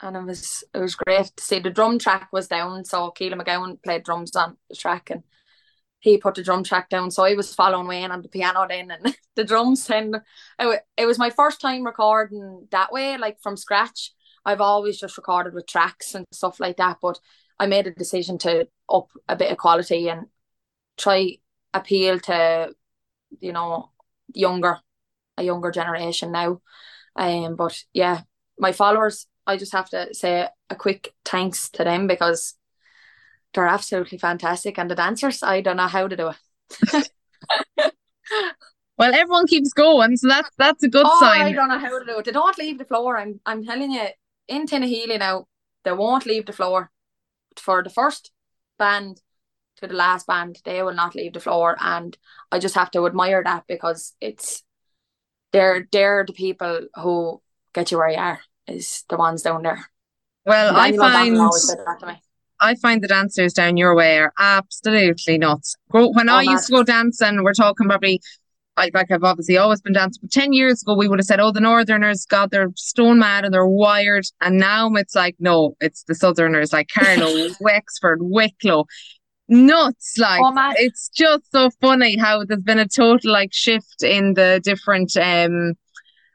and 0.00 0.16
it 0.16 0.24
was 0.24 0.64
it 0.74 0.78
was 0.78 0.94
great 0.94 1.30
to 1.36 1.42
see 1.42 1.60
the 1.60 1.70
drum 1.70 1.98
track 1.98 2.28
was 2.32 2.48
down. 2.48 2.84
So 2.84 3.12
Keelan 3.16 3.40
McGowan 3.40 3.82
played 3.82 4.04
drums 4.04 4.34
on 4.36 4.56
the 4.68 4.76
track 4.76 5.10
and 5.10 5.22
he 6.00 6.18
put 6.18 6.34
the 6.34 6.42
drum 6.42 6.64
track 6.64 6.88
down. 6.88 7.12
So 7.12 7.24
I 7.24 7.34
was 7.34 7.54
following 7.54 7.86
Wayne 7.86 8.10
on 8.10 8.22
the 8.22 8.28
piano 8.28 8.66
then 8.68 8.90
and 8.90 9.16
the 9.36 9.44
drums. 9.44 9.88
And 9.88 10.16
it, 10.58 10.80
it 10.96 11.06
was 11.06 11.18
my 11.18 11.30
first 11.30 11.60
time 11.60 11.84
recording 11.84 12.66
that 12.72 12.92
way, 12.92 13.16
like 13.16 13.40
from 13.40 13.56
scratch. 13.56 14.12
I've 14.44 14.60
always 14.60 14.98
just 14.98 15.16
recorded 15.16 15.54
with 15.54 15.68
tracks 15.68 16.16
and 16.16 16.26
stuff 16.32 16.58
like 16.58 16.78
that, 16.78 16.98
but 17.00 17.20
I 17.60 17.66
made 17.66 17.86
a 17.86 17.92
decision 17.92 18.38
to 18.38 18.66
up 18.88 19.10
a 19.28 19.36
bit 19.36 19.52
of 19.52 19.58
quality 19.58 20.08
and 20.08 20.26
try 20.98 21.36
appeal 21.72 22.18
to, 22.18 22.74
you 23.38 23.52
know, 23.52 23.92
younger, 24.34 24.80
a 25.36 25.42
younger 25.42 25.70
generation 25.70 26.32
now. 26.32 26.60
Um, 27.16 27.56
but 27.56 27.78
yeah, 27.92 28.22
my 28.58 28.72
followers 28.72 29.26
I 29.46 29.56
just 29.56 29.72
have 29.72 29.88
to 29.90 30.14
say 30.14 30.48
a 30.70 30.76
quick 30.76 31.14
thanks 31.24 31.68
to 31.70 31.84
them 31.84 32.06
because 32.06 32.54
they're 33.54 33.66
absolutely 33.66 34.18
fantastic. 34.18 34.78
And 34.78 34.90
the 34.90 34.94
dancers, 34.94 35.42
I 35.42 35.60
don't 35.60 35.76
know 35.76 35.88
how 35.88 36.08
to 36.08 36.16
do 36.16 36.30
it. 36.30 37.10
well, 38.98 39.14
everyone 39.14 39.46
keeps 39.46 39.72
going, 39.72 40.16
so 40.16 40.28
that's 40.28 40.50
that's 40.56 40.82
a 40.82 40.88
good 40.88 41.06
oh, 41.06 41.20
sign. 41.20 41.42
I 41.42 41.52
don't 41.52 41.68
know 41.68 41.78
how 41.78 41.98
to 41.98 42.04
do 42.04 42.18
it. 42.18 42.24
They 42.24 42.32
don't 42.32 42.58
leave 42.58 42.78
the 42.78 42.84
floor. 42.84 43.18
I'm 43.18 43.40
I'm 43.44 43.64
telling 43.64 43.90
you, 43.90 44.06
in 44.48 44.66
Tinahely 44.66 45.18
now, 45.18 45.46
they 45.84 45.92
won't 45.92 46.26
leave 46.26 46.46
the 46.46 46.52
floor. 46.52 46.90
For 47.56 47.82
the 47.82 47.90
first 47.90 48.30
band 48.78 49.20
to 49.76 49.86
the 49.86 49.94
last 49.94 50.26
band, 50.26 50.60
they 50.64 50.82
will 50.82 50.94
not 50.94 51.14
leave 51.14 51.34
the 51.34 51.40
floor. 51.40 51.76
And 51.78 52.16
I 52.50 52.58
just 52.58 52.76
have 52.76 52.90
to 52.92 53.06
admire 53.06 53.42
that 53.44 53.64
because 53.68 54.14
it's 54.20 54.62
they're 55.52 55.86
they're 55.92 56.24
the 56.26 56.32
people 56.32 56.88
who 56.94 57.40
get 57.74 57.90
you 57.90 57.98
where 57.98 58.10
you 58.10 58.18
are 58.18 58.40
is 58.66 59.04
the 59.08 59.16
ones 59.16 59.42
down 59.42 59.62
there. 59.62 59.86
Well, 60.44 60.74
I 60.76 60.96
find 60.96 61.38
I 62.60 62.74
find 62.76 63.02
the 63.02 63.08
dancers 63.08 63.52
down 63.52 63.76
your 63.76 63.94
way 63.94 64.18
are 64.18 64.32
absolutely 64.38 65.38
nuts. 65.38 65.76
When 65.90 66.28
oh, 66.28 66.34
I 66.34 66.42
used 66.42 66.66
to 66.66 66.72
go 66.72 66.82
dancing, 66.84 67.42
we're 67.42 67.54
talking 67.54 67.88
probably 67.88 68.20
I, 68.76 68.90
like 68.94 69.10
I've 69.10 69.24
obviously 69.24 69.58
always 69.58 69.82
been 69.82 69.92
dancing. 69.92 70.20
But 70.22 70.30
ten 70.30 70.52
years 70.52 70.82
ago, 70.82 70.96
we 70.96 71.08
would 71.08 71.18
have 71.18 71.26
said, 71.26 71.40
"Oh, 71.40 71.52
the 71.52 71.60
Northerners, 71.60 72.24
God, 72.24 72.50
they're 72.50 72.72
stone 72.76 73.18
mad 73.18 73.44
and 73.44 73.52
they're 73.52 73.66
wired." 73.66 74.24
And 74.40 74.58
now 74.58 74.90
it's 74.94 75.14
like, 75.14 75.36
no, 75.38 75.76
it's 75.80 76.04
the 76.04 76.14
Southerners, 76.14 76.72
like 76.72 76.88
Carlow, 76.88 77.48
Wexford, 77.60 78.20
Wicklow, 78.22 78.86
nuts. 79.48 80.18
Like 80.18 80.40
oh, 80.42 80.72
it's 80.76 81.08
just 81.08 81.50
so 81.50 81.70
funny 81.80 82.16
how 82.16 82.44
there's 82.44 82.62
been 82.62 82.78
a 82.78 82.88
total 82.88 83.32
like 83.32 83.52
shift 83.52 84.02
in 84.02 84.34
the 84.34 84.60
different 84.62 85.16
um 85.16 85.74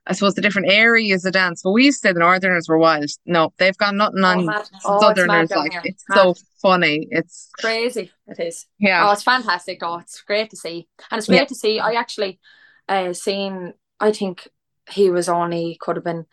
I 0.08 0.13
suppose 0.13 0.36
the 0.36 0.41
different 0.41 0.72
areas 0.72 1.26
of 1.26 1.34
dance. 1.34 1.62
But 1.63 1.72
we 1.72 1.86
used 1.86 2.02
to 2.02 2.10
say 2.10 2.13
the 2.13 2.20
Northerners 2.20 2.70
were 2.70 2.78
wild. 2.78 3.10
No, 3.26 3.54
they've 3.58 3.78
got 3.78 3.93
nothing 3.93 4.24
oh, 4.24 4.30
on 4.30 4.63
oh, 4.86 5.02
Southerners. 5.02 5.52
It's 5.52 5.56
like 5.56 5.72
here. 5.72 5.82
it's 5.84 6.04
mad. 6.10 6.15
so 6.15 6.36
funny. 6.62 7.08
It's 7.12 7.50
crazy. 7.60 8.12
It 8.28 8.39
is. 8.39 8.65
Yeah. 8.80 9.08
Oh, 9.08 9.12
it's 9.12 9.24
fantastic. 9.24 9.80
Oh, 9.82 9.98
it's 9.98 10.22
great 10.22 10.50
to 10.52 10.56
see, 10.56 10.88
and 11.12 11.20
it's 11.20 11.28
great 11.28 11.38
yeah. 11.38 11.46
to 11.46 11.56
see. 11.56 11.80
I 11.80 11.93
actually, 11.93 12.39
uh, 12.88 13.13
seen. 13.13 13.74
I 14.00 14.12
think 14.12 14.48
he 14.89 15.10
was 15.10 15.28
only 15.28 15.78
could 15.82 15.98
have 15.98 16.06
been 16.06 16.26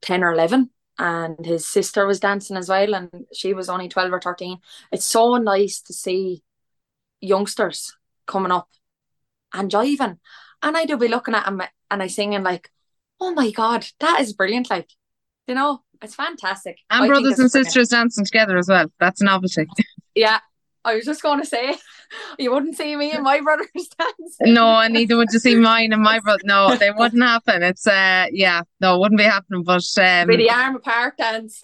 ten 0.00 0.24
or 0.24 0.32
eleven, 0.32 0.70
and 1.00 1.44
his 1.44 1.66
sister 1.66 2.06
was 2.06 2.20
dancing 2.20 2.56
as 2.56 2.68
well, 2.68 2.94
and 2.94 3.10
she 3.34 3.54
was 3.54 3.68
only 3.68 3.88
twelve 3.88 4.12
or 4.12 4.20
thirteen. 4.20 4.58
It's 4.92 5.06
so 5.06 5.36
nice 5.36 5.80
to 5.82 5.92
see 5.92 6.42
youngsters 7.20 7.96
coming 8.26 8.52
up 8.52 8.68
and 9.52 9.70
jiving, 9.70 10.18
and 10.62 10.76
I 10.76 10.84
do 10.84 10.96
be 10.96 11.08
looking 11.08 11.34
at 11.34 11.48
him 11.48 11.62
and 11.90 12.02
I 12.02 12.06
singing 12.06 12.44
like 12.44 12.70
oh 13.20 13.32
my 13.32 13.50
god, 13.50 13.86
that 14.00 14.20
is 14.20 14.32
brilliant! 14.32 14.70
Like, 14.70 14.88
you 15.46 15.54
know, 15.54 15.82
it's 16.02 16.14
fantastic. 16.14 16.78
And 16.90 17.04
I 17.04 17.06
brothers 17.06 17.38
and 17.38 17.50
sisters 17.50 17.88
dancing 17.88 18.24
together 18.24 18.56
as 18.56 18.68
well. 18.68 18.86
That's 18.98 19.20
a 19.20 19.24
novelty. 19.24 19.66
Yeah, 20.14 20.40
I 20.84 20.94
was 20.94 21.04
just 21.04 21.22
going 21.22 21.40
to 21.40 21.46
say, 21.46 21.74
you 22.38 22.52
wouldn't 22.52 22.76
see 22.76 22.96
me 22.96 23.12
and 23.12 23.22
my 23.22 23.40
brothers 23.40 23.68
dance. 23.74 24.36
No, 24.40 24.78
and 24.78 24.94
neither 24.94 25.16
would 25.16 25.28
you 25.32 25.38
see 25.38 25.54
mine 25.56 25.92
and 25.92 26.02
my 26.02 26.20
brother. 26.20 26.40
No, 26.44 26.74
they 26.76 26.90
wouldn't 26.90 27.22
happen. 27.22 27.62
It's 27.62 27.86
uh, 27.86 28.26
yeah, 28.32 28.62
no, 28.80 28.96
it 28.96 29.00
wouldn't 29.00 29.18
be 29.18 29.24
happening. 29.24 29.62
But 29.62 29.84
um, 29.98 30.28
be 30.28 30.36
the 30.36 30.50
arm 30.50 30.76
apart 30.76 31.16
dance. 31.18 31.62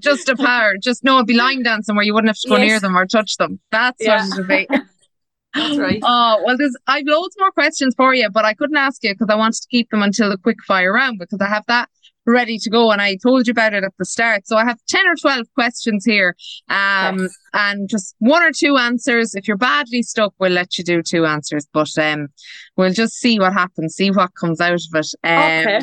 just 0.00 0.28
apart, 0.28 0.82
just 0.82 1.04
no, 1.04 1.16
it'd 1.16 1.26
be 1.26 1.34
line 1.34 1.62
dancing 1.62 1.96
where 1.96 2.04
you 2.04 2.14
wouldn't 2.14 2.28
have 2.28 2.38
to 2.40 2.48
go 2.48 2.56
yes. 2.56 2.66
near 2.66 2.80
them 2.80 2.96
or 2.96 3.06
touch 3.06 3.36
them. 3.36 3.60
That's 3.70 4.02
yeah. 4.02 4.26
what 4.26 4.32
it 4.32 4.38
would 4.38 4.48
be. 4.48 4.66
That's 5.54 5.78
right. 5.78 6.00
Oh 6.02 6.42
well, 6.44 6.56
there's 6.56 6.76
I've 6.86 7.06
loads 7.06 7.34
more 7.38 7.50
questions 7.50 7.94
for 7.96 8.14
you, 8.14 8.28
but 8.30 8.44
I 8.44 8.54
couldn't 8.54 8.76
ask 8.76 9.02
you 9.02 9.14
because 9.14 9.28
I 9.30 9.36
wanted 9.36 9.62
to 9.62 9.68
keep 9.68 9.90
them 9.90 10.02
until 10.02 10.28
the 10.28 10.36
quick 10.36 10.62
fire 10.66 10.92
round 10.92 11.18
because 11.18 11.40
I 11.40 11.48
have 11.48 11.64
that 11.68 11.88
ready 12.26 12.58
to 12.58 12.70
go 12.70 12.90
and 12.90 13.00
I 13.00 13.16
told 13.16 13.46
you 13.46 13.52
about 13.52 13.74
it 13.74 13.84
at 13.84 13.92
the 13.98 14.04
start. 14.04 14.46
So 14.46 14.56
I 14.56 14.64
have 14.64 14.78
10 14.88 15.06
or 15.06 15.16
12 15.16 15.46
questions 15.54 16.04
here 16.04 16.36
um 16.68 17.18
yes. 17.18 17.38
and 17.54 17.88
just 17.88 18.14
one 18.18 18.42
or 18.42 18.52
two 18.52 18.76
answers. 18.76 19.34
If 19.34 19.48
you're 19.48 19.56
badly 19.56 20.02
stuck, 20.02 20.34
we'll 20.38 20.52
let 20.52 20.78
you 20.78 20.84
do 20.84 21.02
two 21.02 21.26
answers, 21.26 21.66
but 21.72 21.90
um 21.98 22.28
we'll 22.76 22.92
just 22.92 23.14
see 23.14 23.38
what 23.38 23.52
happens, 23.52 23.94
see 23.94 24.10
what 24.10 24.34
comes 24.34 24.60
out 24.60 24.74
of 24.74 24.82
it. 24.94 25.14
Um, 25.24 25.66
okay. 25.66 25.80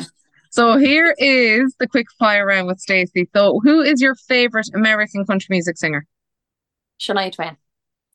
So 0.50 0.76
here 0.76 1.16
is 1.18 1.74
the 1.80 1.88
quick 1.88 2.06
fire 2.16 2.46
round 2.46 2.68
with 2.68 2.78
Stacey. 2.78 3.28
So 3.34 3.60
who 3.64 3.80
is 3.80 4.00
your 4.00 4.14
favorite 4.14 4.68
American 4.72 5.24
country 5.24 5.48
music 5.50 5.76
singer? 5.76 6.06
Shania 7.00 7.32
Twain. 7.32 7.56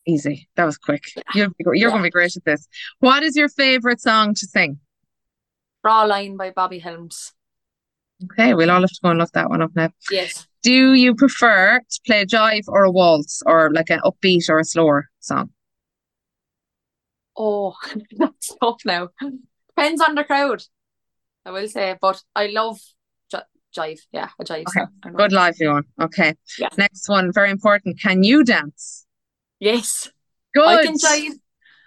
Easy. 0.06 0.48
That 0.56 0.64
was 0.64 0.78
quick. 0.78 1.04
You're, 1.36 1.50
you're 1.60 1.76
yeah. 1.76 1.88
going 1.90 2.00
to 2.00 2.04
be 2.04 2.10
great 2.10 2.36
at 2.36 2.46
this. 2.46 2.68
What 3.00 3.24
is 3.24 3.36
your 3.36 3.50
favorite 3.50 4.02
song 4.02 4.34
to 4.36 4.46
sing? 4.46 4.80
Fraulein 5.84 6.38
by 6.38 6.52
Bobby 6.52 6.80
Helms. 6.80 7.34
Okay, 8.26 8.54
we'll 8.54 8.70
all 8.72 8.82
have 8.82 8.90
to 8.90 9.00
go 9.02 9.10
and 9.10 9.20
look 9.20 9.32
that 9.32 9.50
one 9.50 9.62
up 9.62 9.72
now. 9.76 9.90
Yes. 10.12 10.48
Do 10.62 10.94
you 10.94 11.16
prefer 11.16 11.80
to 11.80 12.02
play 12.06 12.22
a 12.22 12.26
jive 12.26 12.68
or 12.68 12.84
a 12.84 12.92
waltz 12.92 13.42
or 13.46 13.72
like 13.72 13.90
an 13.90 14.02
upbeat 14.04 14.50
or 14.50 14.60
a 14.60 14.66
slower 14.66 15.10
song? 15.20 15.52
Oh, 17.38 17.76
that's 18.18 18.54
tough 18.62 18.82
now. 18.86 19.10
Depends 19.70 20.02
on 20.02 20.16
the 20.16 20.26
crowd, 20.26 20.64
I 21.46 21.52
will 21.52 21.68
say. 21.70 21.96
But 22.02 22.22
I 22.36 22.48
love 22.48 22.80
jive. 23.76 24.00
Yeah, 24.12 24.30
a 24.40 24.44
jive. 24.44 24.66
Okay. 24.68 25.12
Good 25.16 25.32
lively 25.32 25.68
one. 25.68 25.84
Okay. 26.02 26.36
Yeah. 26.58 26.70
Next 26.78 27.08
one, 27.08 27.32
very 27.32 27.52
important. 27.52 28.00
Can 28.02 28.24
you 28.24 28.44
dance? 28.44 29.06
Yes. 29.60 30.10
Good. 30.54 30.68
I 30.68 30.84
can 30.84 30.96
jive 30.96 31.40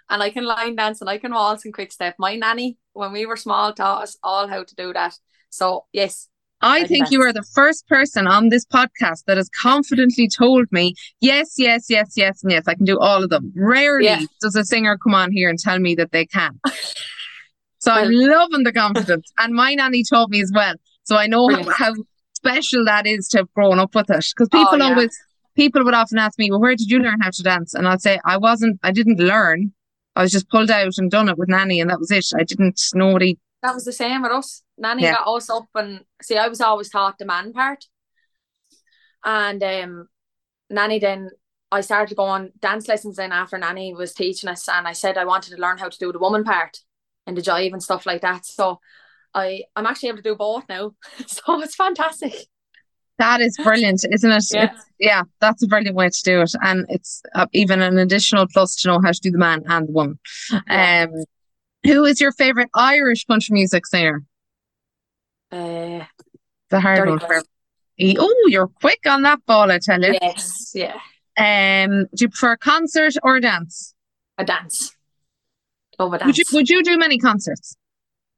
and 0.09 0.23
I 0.23 0.31
can 0.31 0.45
line 0.45 0.77
dance 0.77 1.01
and 1.01 1.11
I 1.11 1.19
can 1.19 1.33
waltz 1.33 1.65
and 1.65 1.75
quick 1.75 1.93
step. 1.93 2.15
My 2.19 2.37
nanny, 2.37 2.79
when 2.93 3.13
we 3.13 3.27
were 3.27 3.37
small, 3.37 3.73
taught 3.73 4.03
us 4.03 4.17
all 4.23 4.49
how 4.49 4.65
to 4.65 4.75
do 4.75 4.93
that. 4.93 5.19
So 5.53 5.85
yes. 5.93 6.29
I, 6.65 6.87
think 6.87 7.11
you 7.11 7.21
are 7.23 7.33
the 7.33 7.43
first 7.43 7.89
person 7.89 8.29
on 8.29 8.49
this 8.49 8.65
podcast 8.65 9.25
that 9.27 9.37
has 9.37 9.49
confidently 9.49 10.29
told 10.29 10.71
me, 10.71 10.95
yes, 11.21 11.55
yes, 11.59 11.87
yes, 11.89 12.13
yes, 12.17 12.43
and 12.43 12.53
yes, 12.53 12.69
I 12.69 12.75
can 12.75 12.85
do 12.85 12.99
all 13.01 13.25
of 13.25 13.31
them. 13.31 13.53
Rarely 13.57 14.05
yeah. 14.07 14.21
does 14.41 14.55
a 14.55 14.65
singer 14.65 14.97
come 14.97 15.13
on 15.13 15.33
here 15.33 15.51
and 15.51 15.59
tell 15.59 15.81
me 15.81 15.97
that 15.97 16.13
they 16.13 16.25
can. 16.25 16.61
So 17.81 17.91
I'm 17.91 18.13
Well- 18.13 18.31
loving 18.31 18.63
the 18.63 18.73
confidence. 18.73 19.33
and 19.39 19.55
my 19.55 19.75
nanny 19.75 20.05
taught 20.05 20.31
me 20.31 20.41
as 20.41 20.53
well. 20.55 20.75
So 21.03 21.17
I 21.17 21.27
know 21.27 21.49
how, 21.49 21.69
how 21.71 21.95
special 22.35 22.85
that 22.85 23.07
is 23.09 23.27
to 23.29 23.39
have 23.39 23.53
grown 23.55 23.81
up 23.81 23.95
with 23.95 24.09
it. 24.09 24.25
Because 24.35 24.49
oh, 24.53 24.59
people 24.59 24.79
yeah. 24.79 24.85
always, 24.85 25.19
people 25.57 25.85
would 25.85 25.95
often 25.95 26.19
ask 26.19 26.39
me, 26.39 26.51
well, 26.51 26.61
where 26.61 26.77
did 26.77 26.91
you 26.91 27.01
learn 27.01 27.21
how 27.21 27.31
to 27.31 27.43
dance? 27.43 27.75
And 27.75 27.89
I'd 27.89 28.01
say, 28.01 28.21
I 28.25 28.37
wasn't, 28.37 28.79
I 28.85 28.93
didn't 28.93 29.19
learn. 29.19 29.73
I 30.15 30.23
was 30.23 30.31
just 30.31 30.49
pulled 30.49 30.71
out 30.71 30.93
and 30.97 31.11
done 31.11 31.29
it 31.29 31.39
with 31.39 31.49
nanny 31.49 31.81
and 31.81 31.91
that 31.91 31.99
was 31.99 32.13
it. 32.13 32.27
I 32.39 32.45
didn't, 32.45 32.81
nobody, 32.95 33.37
That 33.63 33.75
was 33.75 33.85
the 33.85 33.93
same 33.93 34.23
with 34.23 34.33
us. 34.33 34.63
Nanny 34.77 35.03
Yeah. 35.05 35.13
got 35.13 35.29
us 35.37 35.49
up 35.49 35.67
and 35.75 36.01
see 36.21 36.37
I 36.37 36.49
was 36.49 36.61
always 36.61 36.91
taught 36.91 37.19
the 37.19 37.25
man 37.25 37.53
part. 37.53 37.85
And 39.25 39.63
um 39.63 40.09
Nanny 40.71 40.99
then 40.99 41.31
I 41.71 41.81
started 41.81 42.17
going 42.17 42.51
dance 42.61 42.89
lessons 42.89 43.17
then 43.17 43.33
after 43.33 43.57
Nanny 43.59 43.95
was 43.95 44.13
teaching 44.15 44.51
us 44.51 44.69
and 44.69 44.87
I 44.87 44.93
said 44.93 45.17
I 45.17 45.25
wanted 45.25 45.55
to 45.55 45.61
learn 45.61 45.79
how 45.79 45.89
to 45.89 45.99
do 45.99 46.13
the 46.13 46.19
woman 46.19 46.45
part 46.45 46.79
and 47.27 47.37
the 47.37 47.43
jive 47.43 47.73
and 47.73 47.83
stuff 47.83 48.05
like 48.05 48.23
that. 48.23 48.45
So 48.47 48.81
I 49.35 49.65
I'm 49.77 49.87
actually 49.87 50.11
able 50.11 50.19
to 50.19 50.23
do 50.23 50.35
both 50.35 50.65
now. 50.69 50.93
so 51.27 51.61
it's 51.63 51.77
fantastic. 51.77 52.35
that 53.19 53.41
is 53.41 53.57
brilliant, 53.63 54.05
isn't 54.11 54.31
it? 54.31 54.45
Yeah. 54.53 54.73
It's, 54.73 54.85
yeah, 54.99 55.23
that's 55.41 55.63
a 55.63 55.69
brilliant 55.69 55.97
way 55.97 56.09
to 56.09 56.23
do 56.25 56.41
it. 56.41 56.51
And 56.63 56.85
it's 56.89 57.23
uh, 57.35 57.47
even 57.53 57.81
an 57.81 57.99
additional 57.99 58.47
plus 58.53 58.75
to 58.77 58.89
know 58.89 59.01
how 59.03 59.13
to 59.13 59.21
do 59.21 59.31
the 59.31 59.39
man 59.39 59.63
and 59.69 59.87
the 59.89 59.93
woman. 59.93 60.19
Yeah. 60.67 61.07
Um, 61.09 61.25
who 61.85 62.05
is 62.05 62.21
your 62.21 62.33
favorite 62.33 62.71
Irish 62.75 63.25
country 63.25 63.55
music 63.55 63.87
singer? 63.87 64.23
Uh 65.51 66.05
The 66.71 66.81
hard 66.81 67.09
one. 67.09 67.19
For- 67.19 67.43
Oh, 68.19 68.47
you're 68.49 68.69
quick 68.69 69.01
on 69.07 69.23
that 69.23 69.45
ball, 69.47 69.71
I 69.71 69.79
tell 69.79 70.03
you. 70.03 70.17
yes, 70.21 70.73
yeah. 70.75 70.99
Um, 71.39 72.07
do 72.15 72.25
you 72.25 72.29
prefer 72.31 72.57
concert 72.57 73.15
or 73.23 73.39
dance? 73.39 73.95
A 74.39 74.45
dance. 74.45 74.97
Love 75.99 76.15
a 76.15 76.19
dance. 76.19 76.27
Would 76.27 76.39
you 76.39 76.45
would 76.53 76.69
you 76.69 76.83
do 76.83 76.99
many 76.99 77.19
concerts? 77.19 77.77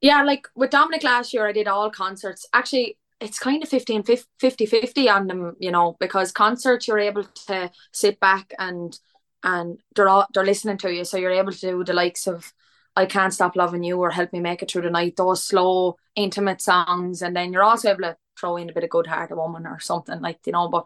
Yeah, 0.01 0.21
like 0.23 0.47
with 0.55 0.69
Dominic 0.71 1.03
last 1.03 1.33
year, 1.33 1.47
I 1.47 1.51
did 1.53 1.67
all 1.67 1.89
concerts. 1.89 2.45
Actually, 2.53 2.97
it's 3.19 3.39
kind 3.39 3.63
of 3.63 3.69
50 3.69 3.95
and 3.95 4.05
50 4.05 4.65
50 4.65 5.09
on 5.09 5.27
them, 5.27 5.55
you 5.59 5.71
know, 5.71 5.95
because 5.99 6.31
concerts 6.31 6.87
you're 6.87 6.99
able 6.99 7.23
to 7.47 7.71
sit 7.91 8.19
back 8.19 8.53
and 8.59 8.99
and 9.41 9.79
they're 9.95 10.09
all, 10.09 10.27
they're 10.33 10.45
listening 10.45 10.77
to 10.79 10.93
you, 10.93 11.05
so 11.05 11.17
you're 11.17 11.31
able 11.31 11.53
to 11.53 11.59
do 11.59 11.83
the 11.83 11.93
likes 11.93 12.27
of 12.27 12.53
I 12.95 13.05
Can't 13.05 13.33
Stop 13.33 13.55
Loving 13.55 13.83
You 13.83 13.99
or 13.99 14.09
Help 14.09 14.31
Me 14.31 14.39
Make 14.39 14.61
It 14.61 14.71
Through 14.71 14.83
the 14.83 14.89
Night, 14.89 15.15
those 15.15 15.43
slow, 15.43 15.97
intimate 16.15 16.61
songs, 16.61 17.21
and 17.21 17.35
then 17.35 17.51
you're 17.51 17.63
also 17.63 17.89
able 17.89 18.01
to 18.01 18.17
throw 18.39 18.57
in 18.57 18.69
a 18.69 18.73
bit 18.73 18.83
of 18.83 18.89
Good 18.89 19.07
Hearted 19.07 19.35
Woman 19.35 19.65
or 19.65 19.79
something 19.79 20.21
like 20.21 20.39
you 20.45 20.53
know. 20.53 20.69
But 20.69 20.85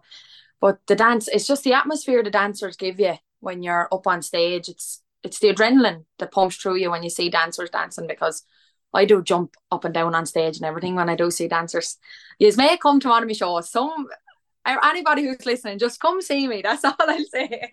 but 0.60 0.80
the 0.88 0.96
dance, 0.96 1.28
it's 1.28 1.48
just 1.48 1.64
the 1.64 1.74
atmosphere 1.74 2.24
the 2.24 2.32
dancers 2.32 2.76
give 2.76 3.00
you 3.00 3.16
when 3.40 3.64
you're 3.64 3.88
up 3.92 4.08
on 4.08 4.22
stage. 4.22 4.70
It's 4.70 5.02
it's 5.24 5.40
the 5.40 5.54
adrenaline 5.54 6.06
that 6.18 6.32
pumps 6.32 6.56
through 6.56 6.78
you 6.78 6.92
when 6.92 7.04
you 7.04 7.10
see 7.10 7.30
dancers 7.30 7.70
dancing 7.70 8.08
because 8.08 8.44
I 8.94 9.06
do 9.06 9.22
jump 9.22 9.56
up 9.72 9.86
and 9.86 9.94
down 9.94 10.16
on 10.16 10.26
stage 10.26 10.58
and 10.58 10.66
everything 10.66 10.96
when 10.96 11.10
I 11.10 11.16
do 11.16 11.30
see 11.30 11.48
dancers. 11.48 11.98
You 12.40 12.52
may 12.58 12.78
come 12.78 13.00
to 13.02 13.10
one 13.10 13.24
of 13.24 13.28
my 13.30 13.34
shows. 13.34 13.70
Some 13.70 14.08
anybody 14.84 15.24
who's 15.24 15.46
listening, 15.46 15.80
just 15.80 16.00
come 16.00 16.22
see 16.22 16.48
me. 16.48 16.62
That's 16.62 16.84
all 16.86 16.96
I'll 17.00 17.26
say. 17.26 17.72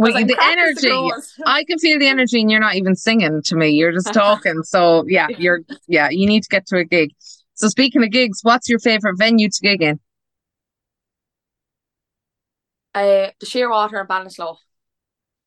I'm 0.00 0.26
the 0.26 0.38
energy, 0.40 0.88
crows. 0.88 1.34
I 1.46 1.64
can 1.64 1.78
feel 1.78 1.98
the 1.98 2.06
energy, 2.08 2.40
and 2.40 2.50
you're 2.50 2.60
not 2.60 2.76
even 2.76 2.94
singing 2.94 3.42
to 3.44 3.56
me. 3.56 3.70
You're 3.70 3.92
just 3.92 4.12
talking. 4.12 4.62
So 4.62 5.04
yeah, 5.06 5.28
you're 5.38 5.60
yeah. 5.86 6.08
You 6.10 6.26
need 6.26 6.42
to 6.42 6.48
get 6.48 6.66
to 6.68 6.78
a 6.78 6.84
gig. 6.84 7.10
So 7.54 7.68
speaking 7.68 8.02
of 8.02 8.10
gigs, 8.10 8.40
what's 8.42 8.68
your 8.68 8.78
favorite 8.78 9.16
venue 9.18 9.48
to 9.48 9.60
gig 9.62 9.82
in? 9.82 10.00
Uh, 12.94 13.30
the 13.40 13.46
Shearwater 13.46 14.00
and 14.00 14.08
Ballinasloe. 14.08 14.56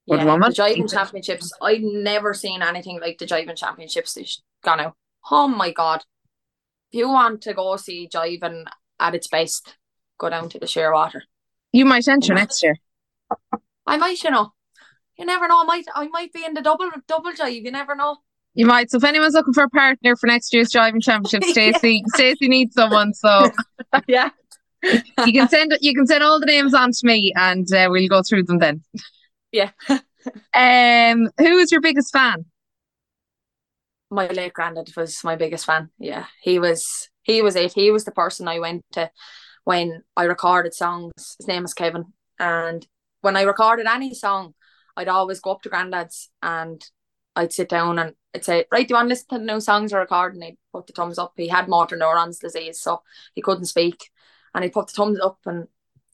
Good 0.10 0.20
Yeah, 0.20 0.26
woman. 0.26 0.50
the 0.50 0.56
Jiving 0.56 0.92
Championships. 0.92 1.52
I've 1.62 1.82
never 1.82 2.34
seen 2.34 2.62
anything 2.62 3.00
like 3.00 3.18
the 3.18 3.26
Jiving 3.26 3.58
Championships 3.58 4.14
this 4.14 4.42
gone 4.64 4.80
out. 4.80 4.96
Oh 5.32 5.48
my 5.48 5.72
god. 5.72 6.04
If 6.92 7.00
you 7.00 7.10
want 7.10 7.42
to 7.44 7.54
go 7.54 7.76
see 7.78 8.10
Jiving 8.14 8.66
at 9.00 9.16
its 9.16 9.28
best, 9.28 9.76
go 10.18 10.30
down 10.30 10.50
to 10.50 10.60
the 10.60 10.66
Shearwater. 10.66 11.22
You 11.72 11.86
might 11.86 12.08
enter 12.08 12.34
Yeah. 12.34 12.40
next 12.40 12.64
year. 12.64 12.76
I 13.86 13.98
might, 13.98 14.24
you 14.24 14.32
know. 14.32 14.54
You 15.18 15.26
never 15.26 15.48
know. 15.48 15.62
I 15.62 15.64
might 15.64 15.86
I 15.96 16.08
might 16.10 16.32
be 16.34 16.46
in 16.46 16.54
the 16.54 16.62
double 16.62 16.90
double 17.08 17.32
jive. 17.32 17.64
You 17.64 17.72
never 17.72 17.96
know. 17.96 18.18
You 18.54 18.66
might. 18.66 18.90
So 18.92 18.98
if 18.98 19.04
anyone's 19.04 19.34
looking 19.34 19.54
for 19.54 19.64
a 19.64 19.70
partner 19.70 20.16
for 20.16 20.28
next 20.28 20.54
year's 20.54 20.70
jiving 20.70 21.02
championship, 21.02 21.44
Stacey, 21.52 22.04
Stacey 22.08 22.48
needs 22.48 22.74
someone. 22.76 23.14
So 23.14 23.50
yeah. 24.08 24.30
you 24.84 25.34
can 25.34 25.50
send 25.50 25.76
you 25.82 25.94
can 25.96 26.06
send 26.06 26.24
all 26.24 26.40
the 26.40 26.46
names 26.46 26.74
on 26.74 26.92
to 26.92 27.00
me, 27.04 27.34
and 27.36 27.72
uh, 27.74 27.88
we'll 27.90 28.08
go 28.08 28.22
through 28.28 28.44
them 28.44 28.60
then. 28.60 28.84
Yeah. 29.52 29.72
Um, 30.54 31.30
who 31.40 31.58
is 31.58 31.72
your 31.72 31.80
biggest 31.80 32.12
fan? 32.12 32.44
my 34.10 34.28
late 34.28 34.52
granddad 34.54 34.90
was 34.98 35.24
my 35.24 35.36
biggest 35.38 35.66
fan. 35.66 35.90
Yeah, 36.00 36.26
he 36.42 36.60
was. 36.60 37.10
He 37.24 37.42
was 37.42 37.56
it. 37.56 37.74
He 37.74 37.92
was 37.92 38.04
the 38.06 38.12
person 38.12 38.48
I 38.48 38.60
went 38.60 38.84
to 38.94 39.10
when 39.68 40.02
I 40.16 40.24
recorded 40.24 40.74
songs. 40.74 41.36
His 41.38 41.46
name 41.46 41.66
is 41.66 41.74
Kevin, 41.74 42.14
and 42.40 42.88
when 43.20 43.36
I 43.36 43.42
recorded 43.42 43.86
any 43.86 44.14
song, 44.14 44.54
I'd 44.96 45.10
always 45.10 45.42
go 45.42 45.52
up 45.52 45.62
to 45.64 45.70
granddad's 45.70 46.30
and 46.42 46.82
I'd 47.36 47.52
sit 47.52 47.68
down 47.68 48.00
and 48.00 48.16
I'd 48.34 48.46
say, 48.46 48.64
"Right, 48.72 48.88
do 48.88 48.94
you 48.94 48.96
want 48.96 49.08
to 49.08 49.10
listen 49.10 49.28
to 49.32 49.40
the 49.40 49.54
new 49.54 49.60
songs 49.60 49.92
I 49.92 49.98
recorded?" 49.98 50.36
And 50.36 50.46
he'd 50.46 50.58
put 50.72 50.88
the 50.88 50.94
thumbs 50.94 51.20
up. 51.20 51.34
He 51.36 51.50
had 51.50 51.68
motor 51.68 51.98
neurons 51.98 52.40
disease, 52.40 52.80
so 52.80 53.02
he 53.36 53.42
couldn't 53.42 53.66
speak, 53.66 54.10
and 54.54 54.64
he'd 54.64 54.72
put 54.72 54.88
the 54.88 54.94
thumbs 54.94 55.20
up 55.20 55.40
and 55.46 55.68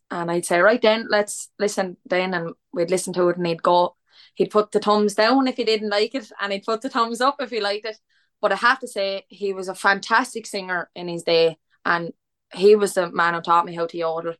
and 0.10 0.32
I'd 0.32 0.48
say, 0.48 0.60
"Right 0.60 0.82
then, 0.82 1.06
let's 1.08 1.52
listen." 1.60 1.98
Then 2.08 2.34
and 2.34 2.56
we'd 2.74 2.90
listen 2.90 3.14
to 3.14 3.30
it, 3.30 3.38
and 3.38 3.46
he'd 3.46 3.62
go. 3.62 3.96
He'd 4.34 4.50
put 4.50 4.72
the 4.72 4.80
thumbs 4.80 5.14
down 5.14 5.48
if 5.48 5.58
he 5.58 5.64
didn't 5.64 5.92
like 5.92 6.16
it, 6.16 6.32
and 6.42 6.52
he'd 6.52 6.66
put 6.66 6.82
the 6.82 6.90
thumbs 6.90 7.22
up 7.22 7.36
if 7.40 7.52
he 7.52 7.60
liked 7.62 7.86
it. 7.86 8.00
But 8.42 8.52
I 8.52 8.56
have 8.56 8.80
to 8.80 8.88
say, 8.88 9.26
he 9.28 9.54
was 9.54 9.68
a 9.68 9.76
fantastic 9.76 10.48
singer 10.48 10.90
in 10.96 11.08
his 11.08 11.22
day, 11.22 11.60
and 11.86 12.14
he 12.54 12.76
was 12.76 12.94
the 12.94 13.12
man 13.12 13.34
who 13.34 13.42
taught 13.42 13.66
me 13.66 13.76
how 13.76 13.88
to 13.88 13.98
yodel 13.98 14.36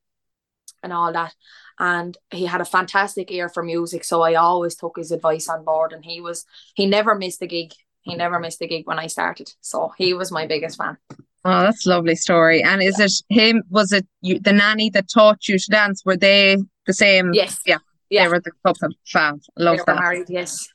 and 0.82 0.94
all 0.94 1.12
that. 1.14 1.34
And 1.80 2.18
he 2.32 2.46
had 2.46 2.62
a 2.62 2.66
fantastic 2.66 3.32
ear 3.32 3.50
for 3.50 3.64
music, 3.64 4.04
so 4.04 4.22
I 4.22 4.36
always 4.36 4.76
took 4.76 4.98
his 4.98 5.12
advice 5.12 5.50
on 5.50 5.64
board. 5.66 5.92
And 5.94 6.06
he 6.06 6.22
was 6.22 6.46
he 6.76 6.86
never 6.86 7.16
missed 7.16 7.42
a 7.42 7.48
gig. 7.48 7.74
He 8.02 8.16
never 8.16 8.40
missed 8.40 8.62
a 8.62 8.68
gig 8.68 8.86
when 8.86 9.00
I 9.00 9.08
started, 9.08 9.52
so 9.62 9.92
he 9.98 10.14
was 10.14 10.32
my 10.32 10.46
biggest 10.46 10.78
fan. 10.78 10.98
Oh, 11.46 11.62
that's 11.64 11.86
a 11.86 11.90
lovely 11.90 12.16
story. 12.16 12.62
And 12.64 12.82
is 12.82 13.00
it 13.00 13.12
him? 13.30 13.64
Was 13.70 13.92
it 13.92 14.06
you, 14.22 14.40
the 14.40 14.54
nanny 14.54 14.90
that 14.92 15.10
taught 15.10 15.48
you 15.48 15.58
to 15.58 15.72
dance? 15.72 16.04
Were 16.06 16.16
they 16.18 16.58
the 16.86 16.94
same? 16.94 17.34
Yes, 17.34 17.60
Yeah. 17.66 17.78
yeah. 18.10 18.24
They 18.26 18.30
were 18.30 18.40
the 18.40 18.52
couple. 18.66 18.90
Fab. 19.06 19.40
they 19.58 19.64
Love 19.64 19.80
were 19.80 19.84
that. 19.88 20.00
married. 20.00 20.30
Yes. 20.30 20.68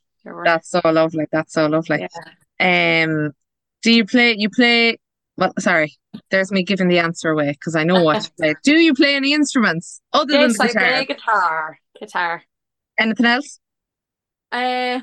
That's 0.45 0.69
so 0.71 0.81
lovely. 0.85 1.27
That's 1.33 1.53
so 1.55 1.67
lovely. 1.67 2.07
Um, 2.61 3.33
do 3.83 3.93
you 3.93 4.05
play? 4.05 4.35
You 4.37 4.51
play? 4.51 4.99
Well, 5.39 5.53
sorry. 5.61 5.95
There's 6.31 6.51
me 6.51 6.65
giving 6.65 6.89
the 6.89 6.99
answer 6.99 7.31
away 7.31 7.53
because 7.53 7.77
I 7.77 7.85
know 7.85 8.03
what 8.03 8.25
you 8.25 8.31
play. 8.39 8.55
Do 8.65 8.73
you 8.75 8.93
play 8.93 9.15
any 9.15 9.33
instruments 9.33 10.01
other 10.13 10.35
Yes, 10.35 10.59
than 10.59 10.67
I 10.67 10.69
the 10.69 10.75
guitar? 10.75 10.91
play 10.91 11.05
guitar. 11.07 11.79
Guitar. 12.01 12.43
Anything 12.99 13.27
else? 13.27 13.61
Uh, 14.51 15.01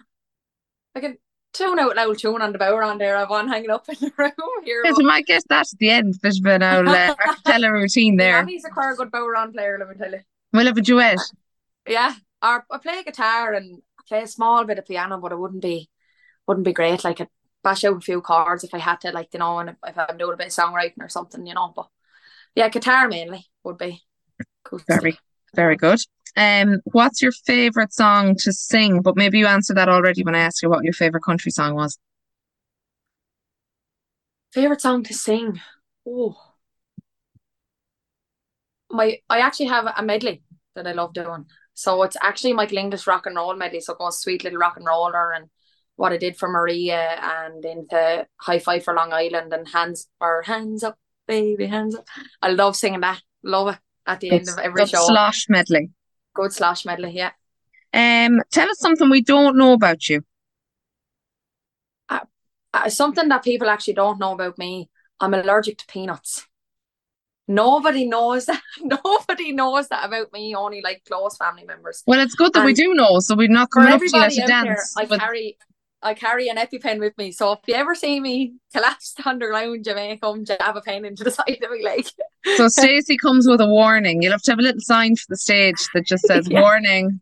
I 0.93 0.99
can 0.99 1.17
tune 1.53 1.79
out 1.79 1.95
loud 1.95 2.17
tune 2.19 2.41
on 2.41 2.51
the 2.51 2.59
bodhrán 2.59 2.99
there. 2.99 3.15
I've 3.15 3.29
one 3.29 3.47
hanging 3.47 3.69
up 3.69 3.87
in 3.87 3.95
the 4.01 4.11
room 4.17 4.65
here. 4.65 4.81
Yes, 4.83 4.97
we 4.97 5.05
might 5.05 5.25
get 5.25 5.43
that 5.47 5.67
at 5.71 5.79
the 5.79 5.89
end. 5.89 6.15
There's 6.21 6.41
been 6.41 6.61
a 6.61 6.65
uh, 6.65 7.15
acapella 7.45 7.71
routine 7.71 8.17
there. 8.17 8.45
He's 8.45 8.65
a 8.65 8.69
quite 8.69 8.97
good 8.97 9.11
bodhrán 9.11 9.53
player, 9.53 9.77
let 9.79 9.87
me 9.89 9.95
tell 9.95 10.11
you. 10.11 10.19
We'll 10.51 10.65
have 10.65 10.77
a 10.77 10.81
duet. 10.81 11.19
Yeah, 11.87 12.13
or 12.41 12.65
I 12.69 12.77
play 12.79 13.03
guitar 13.03 13.53
and 13.53 13.81
I 13.97 14.03
play 14.07 14.23
a 14.23 14.27
small 14.27 14.65
bit 14.65 14.79
of 14.79 14.85
piano, 14.85 15.17
but 15.17 15.31
it 15.31 15.39
wouldn't 15.39 15.61
be 15.61 15.89
wouldn't 16.45 16.65
be 16.65 16.73
great. 16.73 17.03
Like 17.05 17.21
I'd 17.21 17.29
bash 17.65 17.83
out 17.83 17.97
a 17.97 17.99
few 17.99 18.21
chords 18.21 18.63
if 18.63 18.73
I 18.73 18.77
had 18.77 19.01
to, 19.01 19.11
like 19.11 19.29
you 19.33 19.39
know, 19.39 19.57
and 19.59 19.71
if, 19.71 19.75
if 19.85 19.97
I'm 19.97 20.17
doing 20.17 20.35
a 20.35 20.37
bit 20.37 20.47
of 20.47 20.53
songwriting 20.53 21.01
or 21.01 21.09
something, 21.09 21.45
you 21.45 21.55
know. 21.55 21.73
But 21.75 21.87
yeah, 22.53 22.69
guitar 22.69 23.09
mainly 23.09 23.45
would 23.63 23.79
be 23.79 24.03
cool. 24.63 24.79
Very, 24.87 25.17
very 25.55 25.75
good. 25.75 25.99
Um, 26.37 26.81
what's 26.85 27.21
your 27.21 27.31
favorite 27.31 27.91
song 27.91 28.35
to 28.39 28.53
sing? 28.53 29.01
But 29.01 29.17
maybe 29.17 29.39
you 29.39 29.47
answered 29.47 29.77
that 29.77 29.89
already 29.89 30.23
when 30.23 30.35
I 30.35 30.39
asked 30.39 30.61
you 30.61 30.69
what 30.69 30.83
your 30.83 30.93
favorite 30.93 31.23
country 31.23 31.51
song 31.51 31.73
was. 31.73 31.97
Favorite 34.53 34.81
song 34.81 35.03
to 35.03 35.13
sing? 35.13 35.59
Oh, 36.07 36.37
my 38.91 39.17
I 39.27 39.39
actually 39.39 39.65
have 39.67 39.87
a 39.97 40.03
medley 40.03 40.43
that 40.75 40.87
I 40.87 40.91
love 40.91 41.13
doing. 41.13 41.45
So 41.73 42.03
it's 42.03 42.15
actually 42.21 42.53
Michael 42.53 42.77
English 42.77 43.07
rock 43.07 43.25
and 43.25 43.35
roll 43.35 43.55
medley. 43.55 43.81
So 43.81 43.93
it 43.93 43.99
goes 43.99 44.21
sweet 44.21 44.43
little 44.43 44.59
rock 44.59 44.77
and 44.77 44.85
roller 44.85 45.33
and 45.33 45.49
what 45.95 46.11
I 46.11 46.17
did 46.17 46.37
for 46.37 46.49
Maria 46.49 47.19
and 47.21 47.63
into 47.63 48.27
High 48.37 48.59
Five 48.59 48.83
for 48.83 48.93
Long 48.93 49.13
Island 49.13 49.53
and 49.53 49.67
hands 49.67 50.07
or 50.19 50.41
hands 50.41 50.83
up, 50.83 50.97
baby, 51.27 51.67
hands 51.67 51.95
up. 51.95 52.05
I 52.41 52.49
love 52.49 52.75
singing 52.75 53.01
that. 53.01 53.21
Love 53.43 53.75
it 53.75 53.79
at 54.05 54.19
the 54.19 54.31
end 54.31 54.49
of 54.49 54.57
every 54.59 54.85
show. 54.85 55.05
Slosh 55.05 55.47
medley. 55.49 55.91
Good 56.33 56.51
slash 56.51 56.85
medley, 56.85 57.11
yeah. 57.11 57.31
Um, 57.93 58.41
tell 58.51 58.69
us 58.69 58.79
something 58.79 59.09
we 59.09 59.21
don't 59.21 59.57
know 59.57 59.73
about 59.73 60.09
you. 60.09 60.21
Uh, 62.75 62.89
something 62.89 63.29
that 63.29 63.41
people 63.41 63.69
actually 63.69 63.93
don't 63.93 64.19
know 64.19 64.33
about 64.33 64.57
me. 64.57 64.89
I'm 65.21 65.33
allergic 65.33 65.77
to 65.77 65.85
peanuts. 65.87 66.45
Nobody 67.47 68.05
knows 68.05 68.47
that. 68.47 68.61
Nobody 68.81 69.53
knows 69.53 69.87
that 69.87 70.05
about 70.05 70.33
me. 70.33 70.53
Only 70.55 70.81
like 70.81 71.03
close 71.07 71.37
family 71.37 71.63
members. 71.63 72.03
Well, 72.05 72.19
it's 72.19 72.35
good 72.35 72.51
that 72.51 72.65
we 72.65 72.73
do 72.73 72.93
know, 72.93 73.19
so 73.19 73.35
we're 73.35 73.47
not 73.47 73.71
coming 73.71 73.93
up 73.93 74.01
to 74.01 74.05
you 74.05 74.43
a 74.43 74.47
there. 74.47 74.77
I 74.97 75.05
with- 75.05 75.21
carry 75.21 75.57
I 76.05 76.13
carry 76.13 76.47
an 76.49 76.57
EpiPen 76.57 76.99
with 76.99 77.17
me. 77.17 77.31
So 77.31 77.53
if 77.53 77.59
you 77.67 77.73
ever 77.73 77.95
see 77.95 78.19
me 78.19 78.53
collapsed 78.73 79.19
underground, 79.25 79.85
you 79.85 79.95
may 79.95 80.15
come 80.17 80.45
jab 80.45 80.77
a 80.77 80.81
pen 80.81 81.03
into 81.03 81.23
the 81.23 81.31
side 81.39 81.57
of 81.63 81.71
me 81.71 81.83
leg. 81.83 82.05
So 82.55 82.67
Stacey 82.69 83.17
comes 83.17 83.47
with 83.47 83.59
a 83.59 83.67
warning. 83.67 84.21
You'll 84.21 84.31
have 84.33 84.43
to 84.43 84.51
have 84.51 84.59
a 84.59 84.61
little 84.61 84.81
sign 84.81 85.15
for 85.15 85.25
the 85.29 85.37
stage 85.37 85.87
that 85.93 86.05
just 86.05 86.23
says 86.27 86.47
Yeah. 86.47 86.61
warning. 86.61 87.19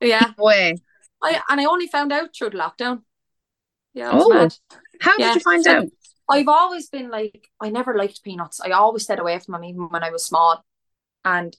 Yeah. 0.00 0.32
Way. 0.38 0.76
I 1.22 1.40
and 1.48 1.60
I 1.60 1.64
only 1.66 1.86
found 1.86 2.12
out 2.12 2.30
through 2.34 2.50
the 2.50 2.58
lockdown. 2.58 3.02
Yeah, 3.92 4.10
Oh. 4.12 4.28
mad. 4.30 4.54
How 5.00 5.12
Yeah, 5.18 5.28
did 5.28 5.34
you 5.36 5.40
find 5.42 5.62
so- 5.62 5.76
out? 5.78 5.84
I've 6.28 6.48
always 6.48 6.88
been 6.88 7.10
like 7.10 7.48
I 7.60 7.68
never 7.68 7.94
liked 7.96 8.22
peanuts. 8.24 8.58
I 8.60 8.70
always 8.70 9.04
stayed 9.04 9.18
away 9.20 9.38
from 9.38 9.52
them 9.52 9.64
even 9.64 9.88
when 9.90 10.02
I 10.02 10.10
was 10.10 10.24
small. 10.24 10.64
And 11.24 11.54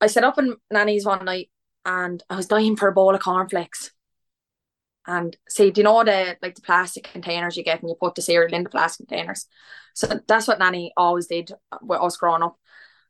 I 0.00 0.08
set 0.08 0.24
up 0.24 0.38
in 0.38 0.56
Nanny's 0.72 1.06
one 1.06 1.24
night 1.24 1.50
and 1.86 2.20
I 2.28 2.34
was 2.36 2.46
dying 2.48 2.74
for 2.76 2.88
a 2.88 2.92
bowl 2.92 3.14
of 3.14 3.20
cornflakes. 3.22 3.92
And 5.06 5.36
see, 5.48 5.70
do 5.70 5.80
you 5.80 5.84
know 5.84 6.02
the 6.02 6.36
like 6.42 6.54
the 6.54 6.62
plastic 6.62 7.04
containers 7.04 7.56
you 7.56 7.64
get 7.64 7.80
and 7.80 7.88
you 7.88 7.94
put 7.94 8.14
the 8.14 8.22
cereal 8.22 8.54
in 8.54 8.64
the 8.64 8.70
plastic 8.70 9.08
containers? 9.08 9.46
So 9.94 10.20
that's 10.26 10.48
what 10.48 10.58
Nanny 10.58 10.92
always 10.96 11.26
did 11.26 11.52
with 11.82 12.00
us 12.00 12.16
growing 12.16 12.42
up. 12.42 12.58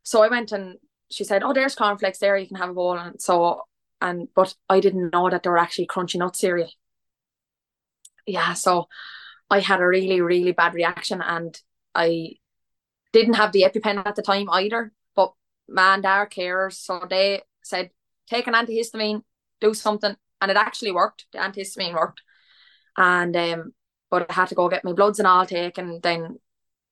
So 0.02 0.22
I 0.22 0.28
went 0.28 0.52
and 0.52 0.76
she 1.10 1.24
said, 1.24 1.42
Oh, 1.42 1.52
there's 1.52 1.74
cornflakes 1.74 2.18
there, 2.18 2.36
you 2.36 2.48
can 2.48 2.56
have 2.56 2.70
a 2.70 2.74
bowl. 2.74 2.98
And 2.98 3.20
so 3.20 3.62
and 4.00 4.28
but 4.34 4.54
I 4.68 4.80
didn't 4.80 5.12
know 5.12 5.30
that 5.30 5.42
they 5.42 5.50
were 5.50 5.58
actually 5.58 5.86
crunchy 5.86 6.16
nut 6.16 6.36
cereal. 6.36 6.70
Yeah, 8.26 8.54
so 8.54 8.88
I 9.50 9.60
had 9.60 9.80
a 9.80 9.86
really, 9.86 10.20
really 10.20 10.52
bad 10.52 10.74
reaction 10.74 11.22
and 11.22 11.58
I 11.94 12.36
didn't 13.12 13.34
have 13.34 13.52
the 13.52 13.62
EpiPen 13.62 14.04
at 14.06 14.16
the 14.16 14.22
time 14.22 14.50
either. 14.50 14.92
But 15.14 15.32
man, 15.68 16.02
they're 16.02 16.26
carers. 16.26 16.74
So 16.74 17.06
they 17.08 17.42
said, 17.62 17.90
take 18.28 18.46
an 18.46 18.54
antihistamine, 18.54 19.22
do 19.60 19.74
something. 19.74 20.16
And 20.44 20.50
it 20.50 20.58
actually 20.58 20.92
worked. 20.92 21.24
The 21.32 21.38
antihistamine 21.38 21.94
worked. 21.94 22.20
And 22.98 23.34
um, 23.34 23.72
but 24.10 24.30
I 24.30 24.32
had 24.34 24.48
to 24.48 24.54
go 24.54 24.68
get 24.68 24.84
my 24.84 24.92
bloods 24.92 25.18
and 25.18 25.26
all 25.26 25.46
taken 25.46 26.00
then 26.02 26.38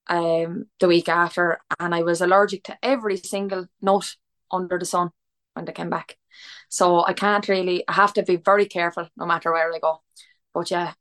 um 0.09 0.65
the 0.81 0.88
week 0.88 1.09
after 1.09 1.61
and 1.79 1.95
I 1.95 2.03
was 2.03 2.21
allergic 2.21 2.65
to 2.65 2.77
every 2.83 3.17
single 3.17 3.67
nut 3.81 4.17
under 4.51 4.79
the 4.79 4.85
sun 4.85 5.11
when 5.55 5.65
they 5.65 5.73
came 5.73 5.91
back. 5.91 6.17
So 6.69 7.05
I 7.05 7.12
can't 7.12 7.47
really 7.47 7.85
I 7.87 7.93
have 7.93 8.12
to 8.15 8.23
be 8.23 8.37
very 8.37 8.67
careful 8.67 9.09
no 9.17 9.27
matter 9.27 9.53
where 9.53 9.73
I 9.73 9.79
go. 9.79 10.01
But 10.55 10.71
yeah, 10.71 10.95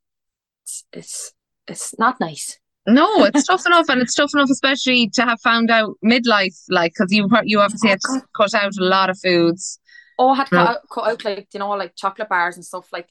it's 0.63 0.85
it's 0.93 1.33
it's 1.67 1.97
not 1.97 2.19
nice. 2.19 2.59
No, 2.87 3.23
it's 3.25 3.45
tough 3.45 3.65
enough, 3.67 3.89
and 3.89 4.01
it's 4.01 4.15
tough 4.15 4.31
enough, 4.33 4.49
especially 4.49 5.09
to 5.13 5.21
have 5.23 5.39
found 5.41 5.69
out 5.69 5.97
midlife, 6.03 6.57
like 6.69 6.93
because 6.93 7.13
you 7.13 7.29
you 7.43 7.59
obviously 7.59 7.89
had 7.89 8.01
to 8.01 8.21
cut 8.35 8.53
out 8.53 8.73
a 8.79 8.83
lot 8.83 9.09
of 9.09 9.19
foods. 9.19 9.79
Oh, 10.21 10.29
I 10.29 10.35
had 10.37 10.51
No. 10.51 10.59
cut, 10.59 10.67
out, 10.67 10.89
cut 10.89 11.07
out 11.07 11.25
like 11.25 11.47
you 11.53 11.59
know 11.59 11.69
like 11.71 11.95
chocolate 11.95 12.29
bars 12.29 12.55
and 12.55 12.65
stuff 12.65 12.93
like 12.93 13.09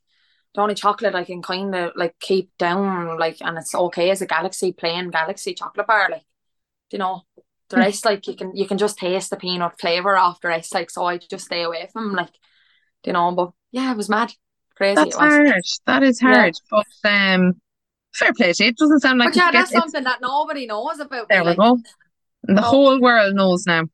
the 0.55 0.61
only 0.61 0.75
chocolate 0.75 1.15
I 1.15 1.25
can 1.25 1.43
kind 1.43 1.75
of 1.75 1.93
like 1.97 2.19
keep 2.21 2.51
down 2.59 3.19
like 3.19 3.39
and 3.41 3.59
it's 3.59 3.75
okay 3.75 4.11
as 4.11 4.23
a 4.23 4.27
galaxy 4.27 4.73
plain 4.73 5.11
galaxy 5.11 5.55
chocolate 5.55 5.87
bar 5.89 6.09
like 6.11 6.25
you 6.93 6.99
know 6.99 7.23
the 7.71 7.77
Hmm. 7.77 7.81
rest 7.81 8.05
like 8.05 8.27
you 8.29 8.37
can 8.37 8.57
you 8.57 8.67
can 8.67 8.79
just 8.79 8.99
taste 8.99 9.31
the 9.31 9.37
peanut 9.37 9.81
flavor 9.81 10.17
off 10.17 10.41
the 10.41 10.49
rest 10.49 10.75
like 10.75 10.91
so 10.91 11.05
I 11.05 11.19
just 11.19 11.47
stay 11.47 11.63
away 11.63 11.89
from 11.93 12.13
like 12.13 12.33
you 13.07 13.13
know 13.13 13.33
but 13.33 13.53
yeah 13.73 13.93
it 13.93 13.97
was 13.97 14.09
mad 14.09 14.33
crazy 14.77 15.09
That's 15.09 15.11
it 15.11 15.19
was 15.19 15.41
hard. 15.41 15.63
That 15.87 16.03
is 16.03 16.21
Yeah. 16.21 16.21
hard. 16.21 16.55
But 16.71 16.87
um, 17.05 17.61
fair 18.15 18.33
play 18.35 18.53
to 18.53 18.65
you. 18.65 18.71
It 18.71 18.77
doesn't 18.79 19.01
sound 19.01 19.19
like 19.19 19.31
but 19.31 19.37
yeah 19.37 19.49
it 19.49 19.53
gets, 19.53 19.71
that's 19.71 19.73
something 19.73 20.05
that 20.05 20.21
nobody 20.21 20.67
knows 20.67 21.01
about 21.01 21.29
there 21.29 21.41
me, 21.41 21.45
we 21.45 21.55
like, 21.55 21.57
go. 21.57 21.79
The 22.45 22.63
Oh. 22.63 22.71
whole 22.71 23.01
world 23.01 23.35
knows 23.37 23.67
now. 23.67 23.85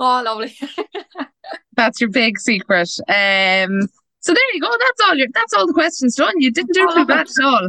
Oh 0.00 0.22
lovely 0.24 0.54
That's 1.76 2.00
your 2.00 2.10
big 2.10 2.38
secret. 2.40 2.90
Um, 3.08 3.80
so 4.20 4.34
there 4.34 4.54
you 4.54 4.60
go. 4.60 4.68
That's 4.68 5.00
all 5.08 5.14
your. 5.14 5.28
That's 5.32 5.52
all 5.54 5.66
the 5.66 5.72
questions 5.72 6.16
done. 6.16 6.34
You 6.40 6.50
didn't 6.50 6.74
do 6.74 6.86
Oh, 6.90 6.94
too 6.94 7.06
bad 7.06 7.28
at 7.28 7.44
all. 7.44 7.68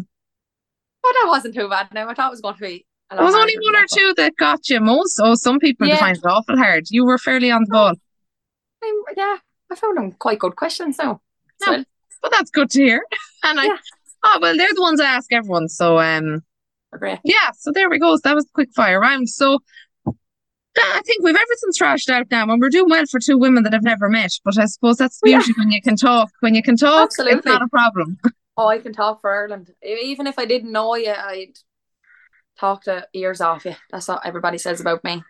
but 1.04 1.12
that 1.22 1.26
wasn't 1.28 1.54
too 1.54 1.70
bad 1.70 1.94
now 1.94 2.10
I 2.10 2.14
thought 2.16 2.28
it 2.30 2.32
was 2.32 2.42
going 2.42 2.56
to 2.56 2.60
be 2.62 2.86
a 3.12 3.16
There 3.16 3.24
was 3.26 3.36
only 3.36 3.56
one 3.62 3.76
or 3.76 3.86
two 3.88 4.14
that 4.18 4.36
got 4.38 4.68
you. 4.68 4.80
Most, 4.80 5.20
oh, 5.24 5.36
some 5.36 5.60
people 5.60 5.86
Yeah. 5.88 5.98
find 5.98 6.18
it 6.18 6.26
awful 6.26 6.58
hard. 6.58 6.86
You 6.90 7.06
were 7.06 7.20
fairly 7.20 7.52
on 7.52 7.64
the 7.66 7.70
ball, 7.72 7.94
I'm- 8.84 9.04
yeah 9.16 9.38
I 9.72 9.76
found 9.76 9.98
them 9.98 10.12
quite 10.14 10.40
good 10.40 10.56
questions 10.56 10.98
now 10.98 11.22
No. 11.68 11.78
so 11.78 11.84
but 12.24 12.32
that's 12.32 12.50
good 12.50 12.70
to 12.72 12.82
hear. 12.84 13.04
And 13.44 13.60
I, 13.60 13.66
Yeah. 13.66 13.78
oh 14.24 14.40
well, 14.42 14.58
they're 14.58 14.74
the 14.74 14.82
ones 14.82 15.00
I 15.00 15.06
ask 15.06 15.32
everyone. 15.32 15.70
So 15.70 16.00
um, 16.00 16.44
yeah. 17.24 17.52
So 17.58 17.72
there 17.72 17.90
we 17.92 18.00
go. 18.00 18.16
So 18.16 18.22
that 18.26 18.36
was 18.36 18.46
the 18.46 18.52
quick 18.56 18.70
fire 18.76 19.00
round. 19.00 19.30
So. 19.30 19.60
I 20.78 21.02
think 21.06 21.24
we've 21.24 21.36
everything 21.36 21.72
thrashed 21.78 22.10
out 22.10 22.28
now, 22.32 22.44
and 22.50 22.62
we're 22.62 22.70
doing 22.70 22.90
well 22.90 23.06
for 23.10 23.20
two 23.20 23.38
women 23.38 23.64
that 23.64 23.74
I've 23.74 23.84
never 23.84 24.10
met. 24.10 24.32
But 24.46 24.58
I 24.58 24.66
suppose 24.66 24.98
that's 24.98 25.20
the 25.22 25.32
Yeah. 25.32 25.42
when 25.58 25.72
you 25.72 25.82
can 25.82 25.96
talk. 25.96 26.30
When 26.42 26.54
you 26.56 26.62
can 26.64 26.78
talk, 26.78 27.06
Absolutely. 27.10 27.38
it's 27.40 27.46
not 27.46 27.62
a 27.62 27.68
problem. 27.68 28.18
Oh, 28.62 28.68
I 28.68 28.80
can 28.80 28.92
talk 28.92 29.22
for 29.22 29.32
Ireland. 29.34 29.72
Even 29.82 30.28
if 30.28 30.38
I 30.38 30.44
didn't 30.44 30.74
know 30.74 30.94
you, 30.96 31.14
I'd 31.14 31.54
talk 32.60 32.84
the 32.84 33.08
ears 33.14 33.40
off 33.40 33.64
you. 33.64 33.74
That's 33.90 34.10
what 34.10 34.26
everybody 34.26 34.58
says 34.58 34.82
about 34.82 35.02
me. 35.06 35.24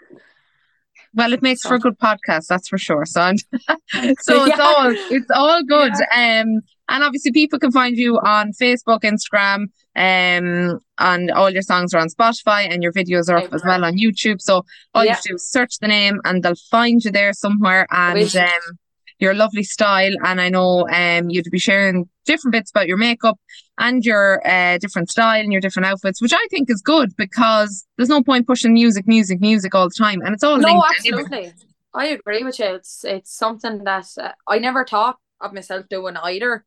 Well, 1.13 1.31
it 1.33 1.43
makes 1.43 1.61
So- 1.61 1.69
for 1.69 1.75
a 1.75 1.79
good 1.79 1.99
podcast, 1.99 2.47
that's 2.47 2.67
for 2.67 2.79
sure. 2.79 3.05
So, 3.05 3.33
so 3.35 3.59
it's 3.93 4.27
Yeah. 4.27 4.55
all 4.59 4.89
it's 5.11 5.29
all 5.31 5.63
good. 5.63 5.91
Um, 5.93 6.61
and 6.91 7.03
obviously, 7.03 7.31
people 7.31 7.59
can 7.59 7.71
find 7.71 7.95
you 7.97 8.15
on 8.17 8.51
Facebook, 8.59 9.01
Instagram, 9.01 9.67
um, 9.99 10.79
and 10.97 11.29
all 11.31 11.49
your 11.49 11.61
songs 11.61 11.93
are 11.93 11.99
on 11.99 12.07
Spotify, 12.07 12.71
and 12.71 12.81
your 12.81 12.93
videos 12.93 13.29
are 13.29 13.37
up 13.37 13.53
as 13.53 13.63
well 13.65 13.83
on 13.83 13.97
YouTube. 13.97 14.41
So 14.41 14.65
all 14.93 15.03
you 15.03 15.11
have 15.11 15.21
to 15.23 15.29
do 15.29 15.35
is 15.35 15.45
search 15.49 15.77
the 15.79 15.87
name, 15.87 16.19
and 16.23 16.41
they'll 16.41 16.55
find 16.71 17.03
you 17.03 17.11
there 17.11 17.33
somewhere. 17.33 17.85
And 17.91 18.35
um, 18.35 18.79
your 19.19 19.33
lovely 19.33 19.63
style, 19.63 20.13
and 20.25 20.39
I 20.39 20.49
know 20.49 20.87
um, 20.89 21.29
you'd 21.29 21.51
be 21.51 21.59
sharing 21.59 22.07
different 22.25 22.53
bits 22.53 22.71
about 22.71 22.87
your 22.87 22.97
makeup 22.97 23.37
and 23.77 24.03
your 24.05 24.41
uh, 24.47 24.77
different 24.77 25.09
style 25.09 25.41
and 25.41 25.51
your 25.51 25.61
different 25.61 25.87
outfits, 25.87 26.21
which 26.21 26.33
I 26.33 26.47
think 26.49 26.69
is 26.69 26.81
good 26.81 27.15
because 27.17 27.85
there's 27.97 28.09
no 28.09 28.23
point 28.23 28.47
pushing 28.47 28.73
music, 28.73 29.05
music, 29.07 29.41
music 29.41 29.75
all 29.75 29.89
the 29.89 29.95
time, 29.97 30.21
and 30.21 30.33
it's 30.33 30.43
all 30.43 30.57
No, 30.57 30.67
linked 30.67 30.87
anyway. 31.05 31.23
absolutely. 31.23 31.53
I 31.93 32.05
agree 32.07 32.43
with 32.43 32.59
you. 32.59 32.75
It's 32.75 33.03
it's 33.03 33.35
something 33.35 33.83
that 33.83 34.07
uh, 34.21 34.31
I 34.47 34.59
never 34.59 34.85
thought 34.85 35.17
of 35.41 35.53
myself 35.53 35.89
doing 35.89 36.15
either. 36.17 36.65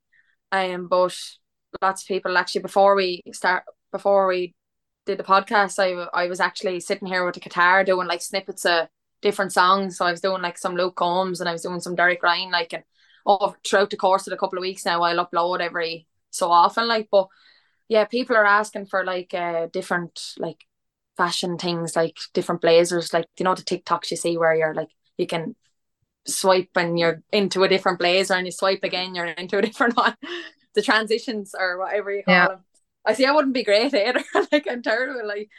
Um, 0.51 0.88
but 0.88 1.16
lots 1.81 2.03
of 2.03 2.09
people 2.09 2.37
actually 2.37 2.63
before 2.63 2.95
we 2.95 3.23
start 3.33 3.65
before 3.91 4.27
we 4.27 4.55
did 5.07 5.19
the 5.19 5.25
podcast, 5.25 5.79
I 5.79 6.09
I 6.15 6.29
was 6.29 6.41
actually 6.41 6.81
sitting 6.81 7.09
here 7.09 7.25
with 7.25 7.35
the 7.35 7.41
guitar 7.41 7.85
doing 7.85 8.07
like 8.07 8.23
snippets 8.23 8.65
of 8.65 8.89
different 9.21 9.53
songs. 9.53 9.97
So 9.97 10.05
I 10.05 10.11
was 10.11 10.21
doing 10.21 10.43
like 10.43 10.59
some 10.59 10.77
Luke 10.77 10.97
Combs 10.97 11.41
and 11.41 11.49
I 11.49 11.53
was 11.53 11.63
doing 11.63 11.81
some 11.81 11.95
Derek 11.95 12.23
Ryan, 12.23 12.51
like 12.51 12.73
and 12.73 12.85
oh 13.27 13.55
throughout 13.67 13.91
the 13.91 13.97
course 13.97 14.27
of 14.27 14.33
a 14.33 14.37
couple 14.37 14.59
of 14.59 14.63
weeks 14.63 14.85
now 14.85 15.03
I'll 15.03 15.27
upload 15.27 15.61
every 15.61 16.07
so 16.31 16.51
often. 16.51 16.89
Like 16.89 17.09
but 17.11 17.29
yeah, 17.89 18.05
people 18.05 18.37
are 18.37 18.47
asking 18.47 18.87
for 18.87 19.05
like 19.05 19.35
uh 19.35 19.67
different 19.73 20.35
like 20.39 20.65
fashion 21.17 21.59
things 21.59 21.97
like 21.97 22.17
different 22.35 22.61
blazers, 22.61 23.13
like 23.13 23.27
you 23.39 23.45
know 23.45 23.55
the 23.55 23.63
TikToks 23.63 24.11
you 24.11 24.17
see 24.17 24.37
where 24.39 24.55
you're 24.55 24.75
like 24.75 24.89
you 25.19 25.27
can 25.27 25.57
swipe 26.27 26.71
and 26.77 26.99
you're 26.99 27.23
into 27.33 27.65
a 27.65 27.69
different 27.69 27.99
blazer 27.99 28.35
and 28.35 28.47
you 28.47 28.53
swipe 28.53 28.85
again, 28.85 29.15
you're 29.15 29.27
into 29.27 29.59
a 29.59 29.63
different 29.63 29.97
one. 29.97 30.17
The 30.75 30.83
transitions 30.83 31.55
or 31.59 31.79
whatever 31.79 32.11
you 32.13 32.23
call 32.23 32.35
Yeah. 32.35 32.49
them. 32.49 32.65
I 33.05 33.15
see 33.15 33.27
I 33.27 33.33
wouldn't 33.33 33.55
be 33.55 33.65
great 33.65 33.93
either. 33.95 34.23
like 34.53 34.67
I'm 34.71 34.83
terrible. 34.83 35.27
Like 35.27 35.51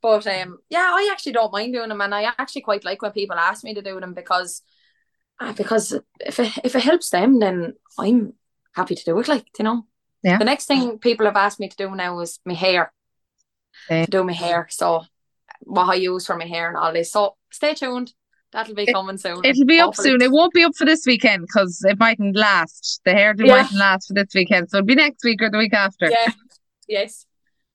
but 0.00 0.26
um 0.26 0.58
yeah, 0.70 0.90
I 0.92 1.08
actually 1.12 1.32
don't 1.32 1.52
mind 1.52 1.72
doing 1.72 1.88
them 1.88 2.00
and 2.00 2.14
I 2.14 2.32
actually 2.38 2.62
quite 2.62 2.84
like 2.84 3.02
when 3.02 3.12
people 3.12 3.36
ask 3.36 3.64
me 3.64 3.74
to 3.74 3.82
do 3.82 4.00
them 4.00 4.14
because 4.14 4.62
uh, 5.40 5.52
because 5.52 5.92
if 6.20 6.38
it 6.40 6.52
if 6.64 6.74
it 6.76 6.82
helps 6.82 7.10
them 7.10 7.38
then 7.40 7.74
I'm 7.98 8.34
happy 8.74 8.94
to 8.94 9.04
do 9.04 9.18
it 9.18 9.28
like 9.28 9.46
you 9.58 9.64
know. 9.64 9.86
Yeah. 10.22 10.38
The 10.38 10.44
next 10.44 10.66
thing 10.66 10.98
people 10.98 11.26
have 11.26 11.36
asked 11.36 11.58
me 11.60 11.68
to 11.68 11.76
do 11.76 11.94
now 11.94 12.20
is 12.20 12.38
my 12.44 12.54
hair. 12.54 12.92
To 13.88 14.06
do 14.06 14.22
my 14.24 14.32
hair. 14.32 14.68
So 14.70 15.02
what 15.60 15.88
I 15.88 15.94
use 15.94 16.26
for 16.26 16.36
my 16.36 16.46
hair 16.46 16.68
and 16.68 16.76
all 16.76 16.92
this. 16.92 17.10
So 17.10 17.36
stay 17.50 17.74
tuned. 17.74 18.12
That'll 18.52 18.74
be 18.74 18.82
It- 18.82 18.92
coming 18.92 19.16
soon. 19.18 19.40
It'll 19.44 19.64
be 19.64 19.80
up 19.80 19.96
soon. 19.96 20.20
It 20.20 20.30
won't 20.30 20.52
be 20.52 20.62
up 20.62 20.74
for 20.76 20.84
this 20.84 21.04
weekend 21.06 21.46
because 21.46 21.82
it 21.88 21.98
mightn't 21.98 22.36
last. 22.36 23.00
The 23.04 23.12
hairdo 23.12 23.46
Yeah. 23.46 23.62
mightn't 23.62 23.78
last 23.78 24.08
for 24.08 24.14
this 24.14 24.28
weekend. 24.34 24.68
So 24.70 24.78
it'll 24.78 24.86
be 24.86 24.94
next 24.94 25.24
week 25.24 25.40
or 25.42 25.50
the 25.50 25.58
week 25.58 25.72
after. 25.74 26.10
Yeah. 26.10 26.32
Yes. 26.88 27.26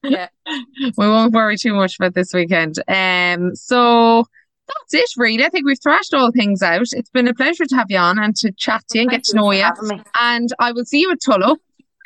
Yeah. 0.03 0.27
We 0.97 1.07
won't 1.07 1.33
worry 1.33 1.57
too 1.57 1.73
much 1.73 1.95
about 1.97 2.13
this 2.13 2.31
weekend. 2.33 2.75
Um, 2.87 3.55
so 3.55 4.25
that's 4.67 4.93
it 4.93 5.09
really. 5.17 5.43
I 5.43 5.49
think 5.49 5.65
we've 5.65 5.81
thrashed 5.81 6.13
all 6.13 6.31
things 6.31 6.61
out. 6.61 6.81
It's 6.91 7.09
been 7.09 7.27
a 7.27 7.33
pleasure 7.33 7.65
to 7.65 7.75
have 7.75 7.87
you 7.89 7.97
on 7.97 8.19
and 8.19 8.35
to 8.37 8.51
chat 8.51 8.83
to 8.89 8.97
you 8.99 9.01
and 9.03 9.09
Thank 9.11 9.23
get 9.23 9.29
to 9.31 9.35
know 9.35 9.51
you. 9.51 9.65
And 10.19 10.49
I 10.59 10.71
will 10.73 10.85
see 10.85 10.99
you 10.99 11.11
at 11.11 11.19
Tullow. 11.19 11.55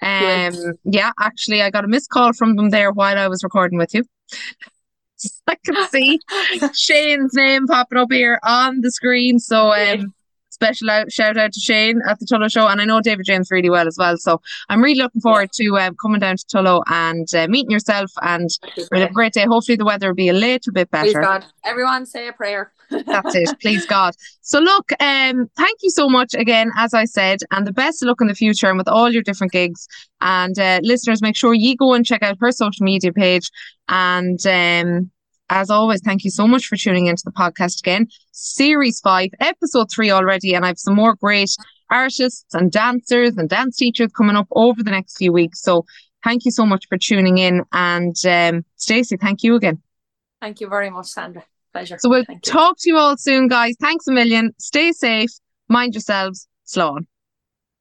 Great. 0.02 0.48
Um, 0.48 0.74
yeah, 0.86 1.12
actually, 1.20 1.62
I 1.62 1.70
got 1.70 1.84
a 1.86 1.88
missed 1.88 2.10
call 2.10 2.34
from 2.34 2.56
them 2.56 2.70
there 2.70 2.92
while 2.92 3.18
I 3.18 3.28
was 3.28 3.44
recording 3.44 3.78
with 3.78 3.94
you. 3.94 4.04
I 5.52 5.56
can 5.66 5.90
see 5.90 6.20
Shane's 6.74 7.34
name 7.34 7.68
popping 7.68 7.98
up 7.98 8.12
here 8.12 8.40
on 8.44 8.82
the 8.82 8.92
screen. 8.92 9.40
So 9.40 9.74
um, 9.74 10.14
special 10.50 10.90
out, 10.90 11.12
shout 11.12 11.38
out 11.38 11.52
to 11.54 11.60
Shane 11.60 12.02
at 12.08 12.20
the 12.20 12.26
Tullow 12.26 12.52
show, 12.52 12.68
and 12.68 12.80
I 12.80 12.86
know 12.86 13.02
David 13.02 13.26
James 13.26 13.50
really 13.52 13.70
well 13.70 13.88
as 13.88 13.98
well. 13.98 14.18
So 14.18 14.42
I'm 14.70 14.82
really 14.82 15.00
looking 15.00 15.22
forward 15.22 15.52
to 15.54 15.78
um, 15.80 15.96
coming 15.96 16.20
down 16.20 16.38
to 16.38 16.46
Tullow 16.46 16.84
and 16.88 17.28
uh, 17.34 17.48
meeting 17.48 17.72
yourself. 17.72 18.12
And 18.22 18.50
we'll 18.92 19.02
have 19.02 19.12
a 19.12 19.14
great 19.14 19.34
day. 19.34 19.46
Hopefully 19.46 19.76
the 19.76 19.86
weather 19.86 20.10
will 20.10 20.16
be 20.16 20.30
a 20.30 20.34
little 20.34 20.72
bit 20.72 20.90
better. 20.92 21.06
Please 21.06 21.18
God, 21.18 21.46
everyone 21.64 22.06
say 22.06 22.28
a 22.28 22.34
prayer. 22.34 22.72
That's 22.90 23.36
it. 23.36 23.50
Please 23.62 23.86
God. 23.86 24.14
So 24.42 24.60
look, 24.60 24.92
um, 25.02 25.50
thank 25.58 25.80
you 25.82 25.90
so 25.90 26.10
much 26.10 26.34
again, 26.34 26.72
as 26.78 26.94
I 26.94 27.06
said, 27.06 27.40
and 27.52 27.66
the 27.66 27.74
best 27.74 28.04
of 28.04 28.08
luck 28.08 28.22
in 28.22 28.28
the 28.28 28.36
future 28.36 28.68
and 28.68 28.78
with 28.78 28.88
all 28.88 29.10
your 29.10 29.24
different 29.24 29.54
gigs. 29.54 29.88
And 30.20 30.58
uh, 30.60 30.80
listeners, 30.84 31.22
make 31.22 31.36
sure 31.36 31.54
you 31.54 31.76
go 31.76 31.94
and 31.94 32.06
check 32.06 32.22
out 32.22 32.38
her 32.40 32.52
social 32.52 32.84
media 32.84 33.14
page. 33.14 33.50
And 33.88 34.46
um, 34.46 35.12
as 35.52 35.70
always, 35.70 36.02
thank 36.02 36.24
you 36.24 36.32
so 36.32 36.48
much 36.48 36.66
for 36.66 36.78
tuning 36.78 37.08
into 37.08 37.24
the 37.26 37.32
podcast 37.32 37.82
again. 37.82 38.08
Series 38.32 39.00
five, 39.02 39.30
episode 39.40 39.92
three 39.94 40.10
already, 40.10 40.56
and 40.56 40.64
I 40.66 40.70
have 40.70 40.80
some 40.80 40.96
more 40.96 41.16
great 41.16 41.52
artists 41.92 42.54
and 42.54 42.72
dancers 42.72 43.38
and 43.38 43.50
dance 43.50 43.76
teachers 43.76 44.12
coming 44.18 44.38
up 44.38 44.48
over 44.52 44.82
the 44.82 44.90
next 44.90 45.18
few 45.18 45.34
weeks. 45.34 45.62
So 45.62 45.86
thank 46.24 46.46
you 46.46 46.52
so 46.52 46.66
much 46.66 46.88
for 46.88 46.98
tuning 46.98 47.38
in. 47.38 47.64
And 47.74 48.16
um, 48.26 48.66
Stacey, 48.78 49.18
thank 49.18 49.44
you 49.44 49.56
again. 49.56 49.82
Thank 50.40 50.62
you 50.62 50.70
very 50.70 50.90
much, 50.90 51.08
Sandra. 51.08 51.44
Pleasure. 51.74 51.98
So 52.00 52.10
we'll 52.10 52.26
talk 52.44 52.78
to 52.80 52.90
you 52.90 52.98
all 52.98 53.18
soon, 53.18 53.50
guys. 53.50 53.76
Thanks 53.80 54.08
a 54.08 54.12
million. 54.12 54.52
Stay 54.58 54.94
safe. 54.94 55.32
Mind 55.68 55.94
yourselves. 55.94 56.48
Slán. 56.66 57.06